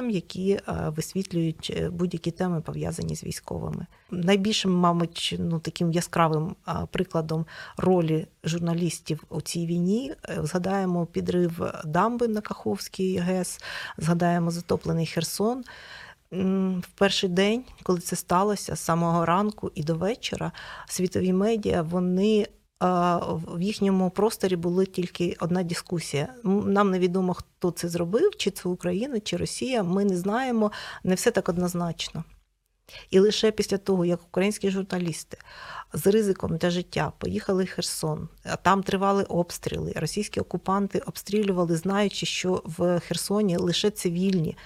які 0.10 0.51
е, 0.51 0.62
висвітлюють 0.68 1.74
е, 1.78 1.89
будь-які 1.89 2.32
теми 2.32 2.62
пов'язані 2.62 3.16
з 3.16 3.24
військовими. 3.24 3.86
Найбільшим, 4.12 4.74
мабуть, 4.74 5.36
ну 5.39 5.60
таким 5.60 5.91
яскравим 5.91 6.56
прикладом 6.91 7.45
ролі 7.78 8.28
журналістів 8.43 9.24
у 9.30 9.41
цій 9.41 9.66
війні 9.66 10.14
е, 10.30 10.38
згадаємо 10.43 11.06
підрив 11.06 11.74
дамби 11.86 12.28
на 12.28 12.41
Каховській 12.41 13.18
ГЕС, 13.18 13.60
згадаємо 13.97 14.51
затоплений 14.51 15.06
Херсон. 15.06 15.64
В 16.32 16.88
перший 16.95 17.30
день, 17.30 17.64
коли 17.84 17.99
це 17.99 18.16
сталося, 18.16 18.76
з 18.76 18.80
самого 18.80 19.26
ранку 19.26 19.72
і 19.76 19.84
до 19.84 19.95
вечора, 19.95 20.51
світові 20.88 21.34
медіа 21.34 21.82
вони 21.82 22.47
в 22.82 23.61
їхньому 23.61 24.09
просторі 24.09 24.55
була 24.55 24.86
тільки 24.86 25.38
одна 25.39 25.63
дискусія. 25.63 26.34
Нам 26.43 26.91
невідомо, 26.91 27.34
хто 27.34 27.71
це 27.71 27.89
зробив, 27.89 28.36
чи 28.38 28.51
це 28.51 28.69
Україна, 28.69 29.19
чи 29.19 29.38
Росія. 29.38 29.84
Ми 29.84 30.05
не 30.05 30.17
знаємо, 30.17 30.71
не 31.03 31.15
все 31.15 31.32
так 31.32 31.49
однозначно. 31.49 32.23
І 33.09 33.19
лише 33.19 33.51
після 33.51 33.77
того, 33.77 34.05
як 34.05 34.23
українські 34.23 34.69
журналісти 34.69 35.38
з 35.95 36.07
ризиком 36.07 36.57
для 36.57 36.69
життя 36.69 37.11
поїхали 37.17 37.63
в 37.63 37.69
Херсон, 37.69 38.29
а 38.43 38.55
там 38.55 38.83
тривали 38.83 39.23
обстріли. 39.23 39.93
Російські 39.95 40.39
окупанти 40.39 40.99
обстрілювали, 40.99 41.75
знаючи, 41.75 42.25
що 42.25 42.61
в 42.65 42.99
Херсоні 42.99 43.57
лише 43.57 43.89
цивільні, 43.89 44.57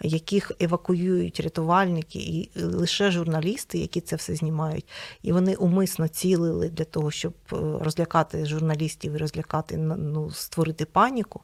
яких 0.00 0.52
евакуюють 0.60 1.40
рятувальники, 1.40 2.18
і 2.18 2.50
лише 2.56 3.10
журналісти, 3.10 3.78
які 3.78 4.00
це 4.00 4.16
все 4.16 4.34
знімають. 4.34 4.88
І 5.22 5.32
вони 5.32 5.54
умисно 5.54 6.08
цілили 6.08 6.68
для 6.68 6.84
того, 6.84 7.10
щоб 7.10 7.32
е, 7.52 7.56
розлякати 7.80 8.46
журналістів 8.46 9.12
і 9.12 9.16
розлякати 9.16 9.76
ну, 9.76 10.30
створити 10.30 10.84
паніку. 10.84 11.40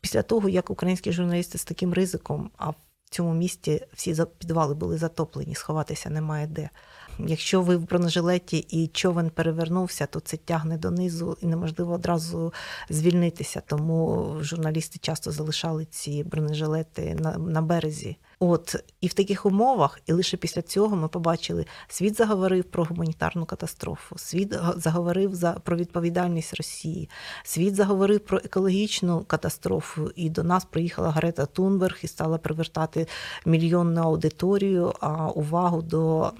Після 0.00 0.22
того, 0.22 0.48
як 0.48 0.70
українські 0.70 1.12
журналісти 1.12 1.58
з 1.58 1.64
таким 1.64 1.94
ризиком, 1.94 2.50
а 2.58 2.72
цьому 3.08 3.34
місті 3.34 3.86
всі 3.94 4.16
підвали 4.38 4.74
були 4.74 4.98
затоплені, 4.98 5.54
сховатися 5.54 6.10
немає 6.10 6.46
де. 6.46 6.70
Якщо 7.18 7.62
ви 7.62 7.76
в 7.76 7.88
бронежилеті 7.88 8.58
і 8.58 8.86
човен 8.88 9.30
перевернувся, 9.30 10.06
то 10.06 10.20
це 10.20 10.36
тягне 10.36 10.78
донизу 10.78 11.36
і 11.40 11.46
неможливо 11.46 11.92
одразу 11.92 12.52
звільнитися. 12.90 13.62
Тому 13.66 14.36
журналісти 14.40 14.98
часто 14.98 15.32
залишали 15.32 15.84
ці 15.84 16.24
бронежилети 16.24 17.14
на, 17.14 17.38
на 17.38 17.62
березі. 17.62 18.16
От 18.40 18.76
і 19.00 19.06
в 19.06 19.12
таких 19.12 19.46
умовах, 19.46 20.00
і 20.06 20.12
лише 20.12 20.36
після 20.36 20.62
цього 20.62 20.96
ми 20.96 21.08
побачили, 21.08 21.66
світ 21.88 22.16
заговорив 22.16 22.64
про 22.64 22.84
гуманітарну 22.84 23.46
катастрофу, 23.46 24.18
світ 24.18 24.54
заговорив 24.76 25.34
за 25.34 25.52
про 25.52 25.76
відповідальність 25.76 26.54
Росії, 26.54 27.10
світ 27.44 27.74
заговорив 27.74 28.20
про 28.20 28.38
екологічну 28.38 29.24
катастрофу. 29.24 30.10
І 30.16 30.30
до 30.30 30.42
нас 30.42 30.64
приїхала 30.64 31.10
Грета 31.10 31.46
Тунберг 31.46 31.98
і 32.02 32.08
стала 32.08 32.38
привертати 32.38 33.06
мільйонну 33.46 34.00
аудиторію 34.02 34.92
а 35.00 35.28
увагу 35.28 35.82
до 35.82 36.32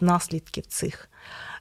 наслідків 0.00 0.66
цих. 0.66 1.10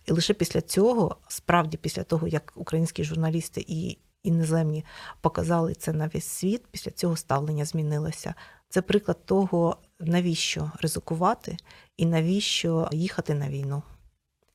І 0.05 0.11
лише 0.11 0.33
після 0.33 0.61
цього, 0.61 1.15
справді 1.27 1.77
після 1.77 2.03
того, 2.03 2.27
як 2.27 2.53
українські 2.55 3.03
журналісти 3.03 3.65
і 3.67 3.97
іноземні 4.23 4.85
показали 5.21 5.73
це 5.73 5.93
на 5.93 6.07
весь 6.13 6.27
світ, 6.27 6.67
після 6.71 6.91
цього 6.91 7.15
ставлення 7.15 7.65
змінилося. 7.65 8.33
Це 8.69 8.81
приклад 8.81 9.25
того, 9.25 9.77
навіщо 9.99 10.71
ризикувати 10.81 11.57
і 11.97 12.05
навіщо 12.05 12.89
їхати 12.91 13.33
на 13.33 13.49
війну. 13.49 13.83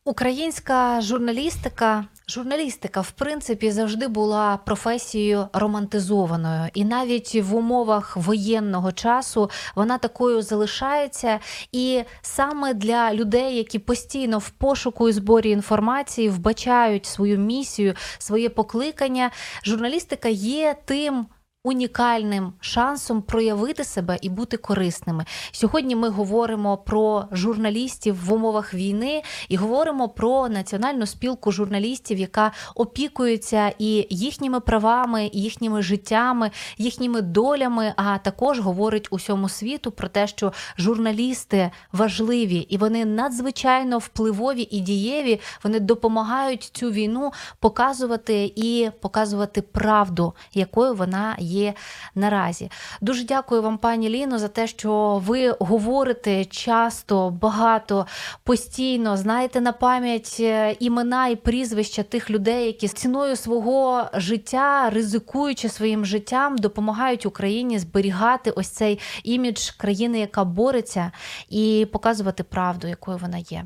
Українська 0.04 1.00
журналістика, 1.00 2.04
журналістика, 2.28 3.00
в 3.00 3.10
принципі, 3.10 3.70
завжди 3.70 4.08
була 4.08 4.56
професією 4.56 5.48
романтизованою, 5.52 6.68
і 6.74 6.84
навіть 6.84 7.34
в 7.34 7.54
умовах 7.54 8.16
воєнного 8.16 8.92
часу 8.92 9.50
вона 9.74 9.98
такою 9.98 10.42
залишається. 10.42 11.40
І 11.72 12.02
саме 12.22 12.74
для 12.74 13.14
людей, 13.14 13.56
які 13.56 13.78
постійно 13.78 14.38
в 14.38 14.50
пошуку 14.50 15.08
і 15.08 15.12
зборі 15.12 15.50
інформації 15.50 16.28
вбачають 16.28 17.06
свою 17.06 17.38
місію, 17.38 17.94
своє 18.18 18.48
покликання, 18.48 19.30
журналістика 19.64 20.28
є 20.28 20.76
тим 20.84 21.26
унікальним 21.64 22.52
шансом 22.60 23.22
проявити 23.22 23.84
себе 23.84 24.18
і 24.22 24.28
бути 24.28 24.56
корисними. 24.56 25.24
Сьогодні 25.52 25.96
ми 25.96 26.08
говоримо 26.08 26.76
про 26.76 27.24
журналістів 27.32 28.24
в 28.24 28.32
умовах 28.32 28.74
війни 28.74 29.22
і 29.48 29.56
говоримо 29.56 30.08
про 30.08 30.48
національну 30.48 31.06
спілку 31.06 31.52
журналістів, 31.52 32.18
яка 32.18 32.52
опікується 32.74 33.72
і 33.78 34.06
їхніми 34.10 34.60
правами, 34.60 35.30
і 35.32 35.40
їхніми 35.40 35.82
життями, 35.82 36.50
їхніми 36.78 37.20
долями. 37.20 37.94
А 37.96 38.18
також 38.18 38.60
говорить 38.60 39.08
усьому 39.10 39.48
світу 39.48 39.90
про 39.90 40.08
те, 40.08 40.26
що 40.26 40.52
журналісти 40.78 41.70
важливі 41.92 42.56
і 42.56 42.76
вони 42.76 43.04
надзвичайно 43.04 43.98
впливові 43.98 44.68
і 44.70 44.80
дієві. 44.80 45.40
Вони 45.64 45.80
допомагають 45.80 46.62
цю 46.62 46.90
війну 46.90 47.32
показувати 47.60 48.52
і 48.56 48.90
показувати 49.00 49.62
правду, 49.62 50.34
якою 50.54 50.94
вона 50.94 51.36
є 51.38 51.51
є 51.53 51.74
наразі. 52.14 52.70
Дуже 53.00 53.24
дякую 53.24 53.62
вам, 53.62 53.78
пані 53.78 54.09
Ліно, 54.09 54.38
за 54.38 54.48
те, 54.48 54.66
що 54.66 55.22
ви 55.26 55.50
говорите 55.61 56.44
часто, 56.44 57.30
багато, 57.30 58.07
постійно, 58.44 59.16
знаєте 59.16 59.61
на 59.61 59.72
пам'ять 59.72 60.36
е, 60.40 60.76
імена 60.80 61.28
і 61.28 61.36
прізвища 61.36 62.03
тих 62.03 62.30
людей, 62.30 62.66
які 62.66 62.88
ціною 63.03 63.36
свого 63.36 64.05
життя, 64.14 64.90
ризикуючи 64.90 65.68
своїм 65.68 66.05
життям, 66.05 66.59
допомагають 66.59 67.26
Україні 67.26 67.78
зберігати 67.78 68.50
ось 68.50 68.68
цей 68.68 68.98
імідж 69.24 69.70
країни, 69.70 70.18
яка 70.18 70.44
бореться, 70.44 71.12
і 71.48 71.86
показувати 71.92 72.42
правду, 72.42 72.88
якою 72.88 73.18
вона 73.18 73.38
є. 73.38 73.64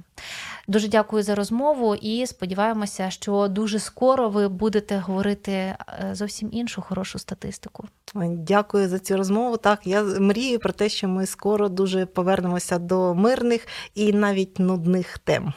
Дуже 0.69 0.89
дякую 0.89 1.23
за 1.23 1.35
розмову 1.35 1.95
і 1.95 2.27
сподіваємося, 2.27 3.11
що 3.11 3.49
дуже 3.49 3.79
скоро 3.79 4.29
ви 4.29 4.49
будете 4.49 4.99
говорити 4.99 5.53
е, 5.53 5.77
зовсім 6.13 6.49
іншу 6.53 6.83
хорошу 6.83 7.19
статистику. 7.19 7.85
Дякую 8.15 8.89
за 8.89 8.99
цю 8.99 9.17
розмову. 9.17 9.57
Так, 9.57 9.87
я 9.87 10.03
мрію 10.03 10.59
про 10.59 10.73
те, 10.73 10.89
що 10.89 11.09
ми 11.09 11.27
скоро 11.27 11.69
дуже 11.69 12.07
повернемося 12.07 12.79
до 12.79 13.15
мирних 13.15 13.67
і 13.95 14.13
навіть 14.13 14.59
нудних 14.59 15.19
тем. 15.19 15.53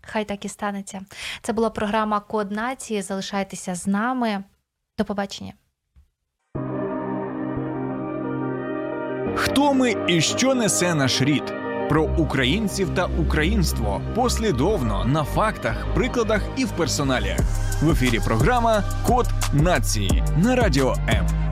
Хай 0.00 0.24
так 0.24 0.44
і 0.44 0.48
станеться. 0.48 1.00
Це 1.42 1.52
була 1.52 1.70
програма 1.70 2.20
Код 2.20 2.50
нації. 2.50 3.02
Залишайтеся 3.02 3.74
з 3.74 3.86
нами. 3.86 4.44
До 4.98 5.04
побачення. 5.04 5.52
Хто 9.36 9.74
ми 9.74 9.94
і 10.08 10.20
що 10.20 10.54
несе 10.54 10.94
наш 10.94 11.22
рід? 11.22 11.61
Про 11.88 12.02
українців 12.02 12.90
та 12.94 13.08
українство 13.18 14.00
послідовно 14.14 15.04
на 15.04 15.24
фактах, 15.24 15.86
прикладах 15.94 16.42
і 16.56 16.64
в 16.64 16.70
персоналі. 16.70 17.36
В 17.82 17.90
ефірі 17.90 18.20
програма 18.24 18.84
Код 19.06 19.26
нації 19.52 20.22
на 20.36 20.56
радіо 20.56 20.94
М. 21.08 21.51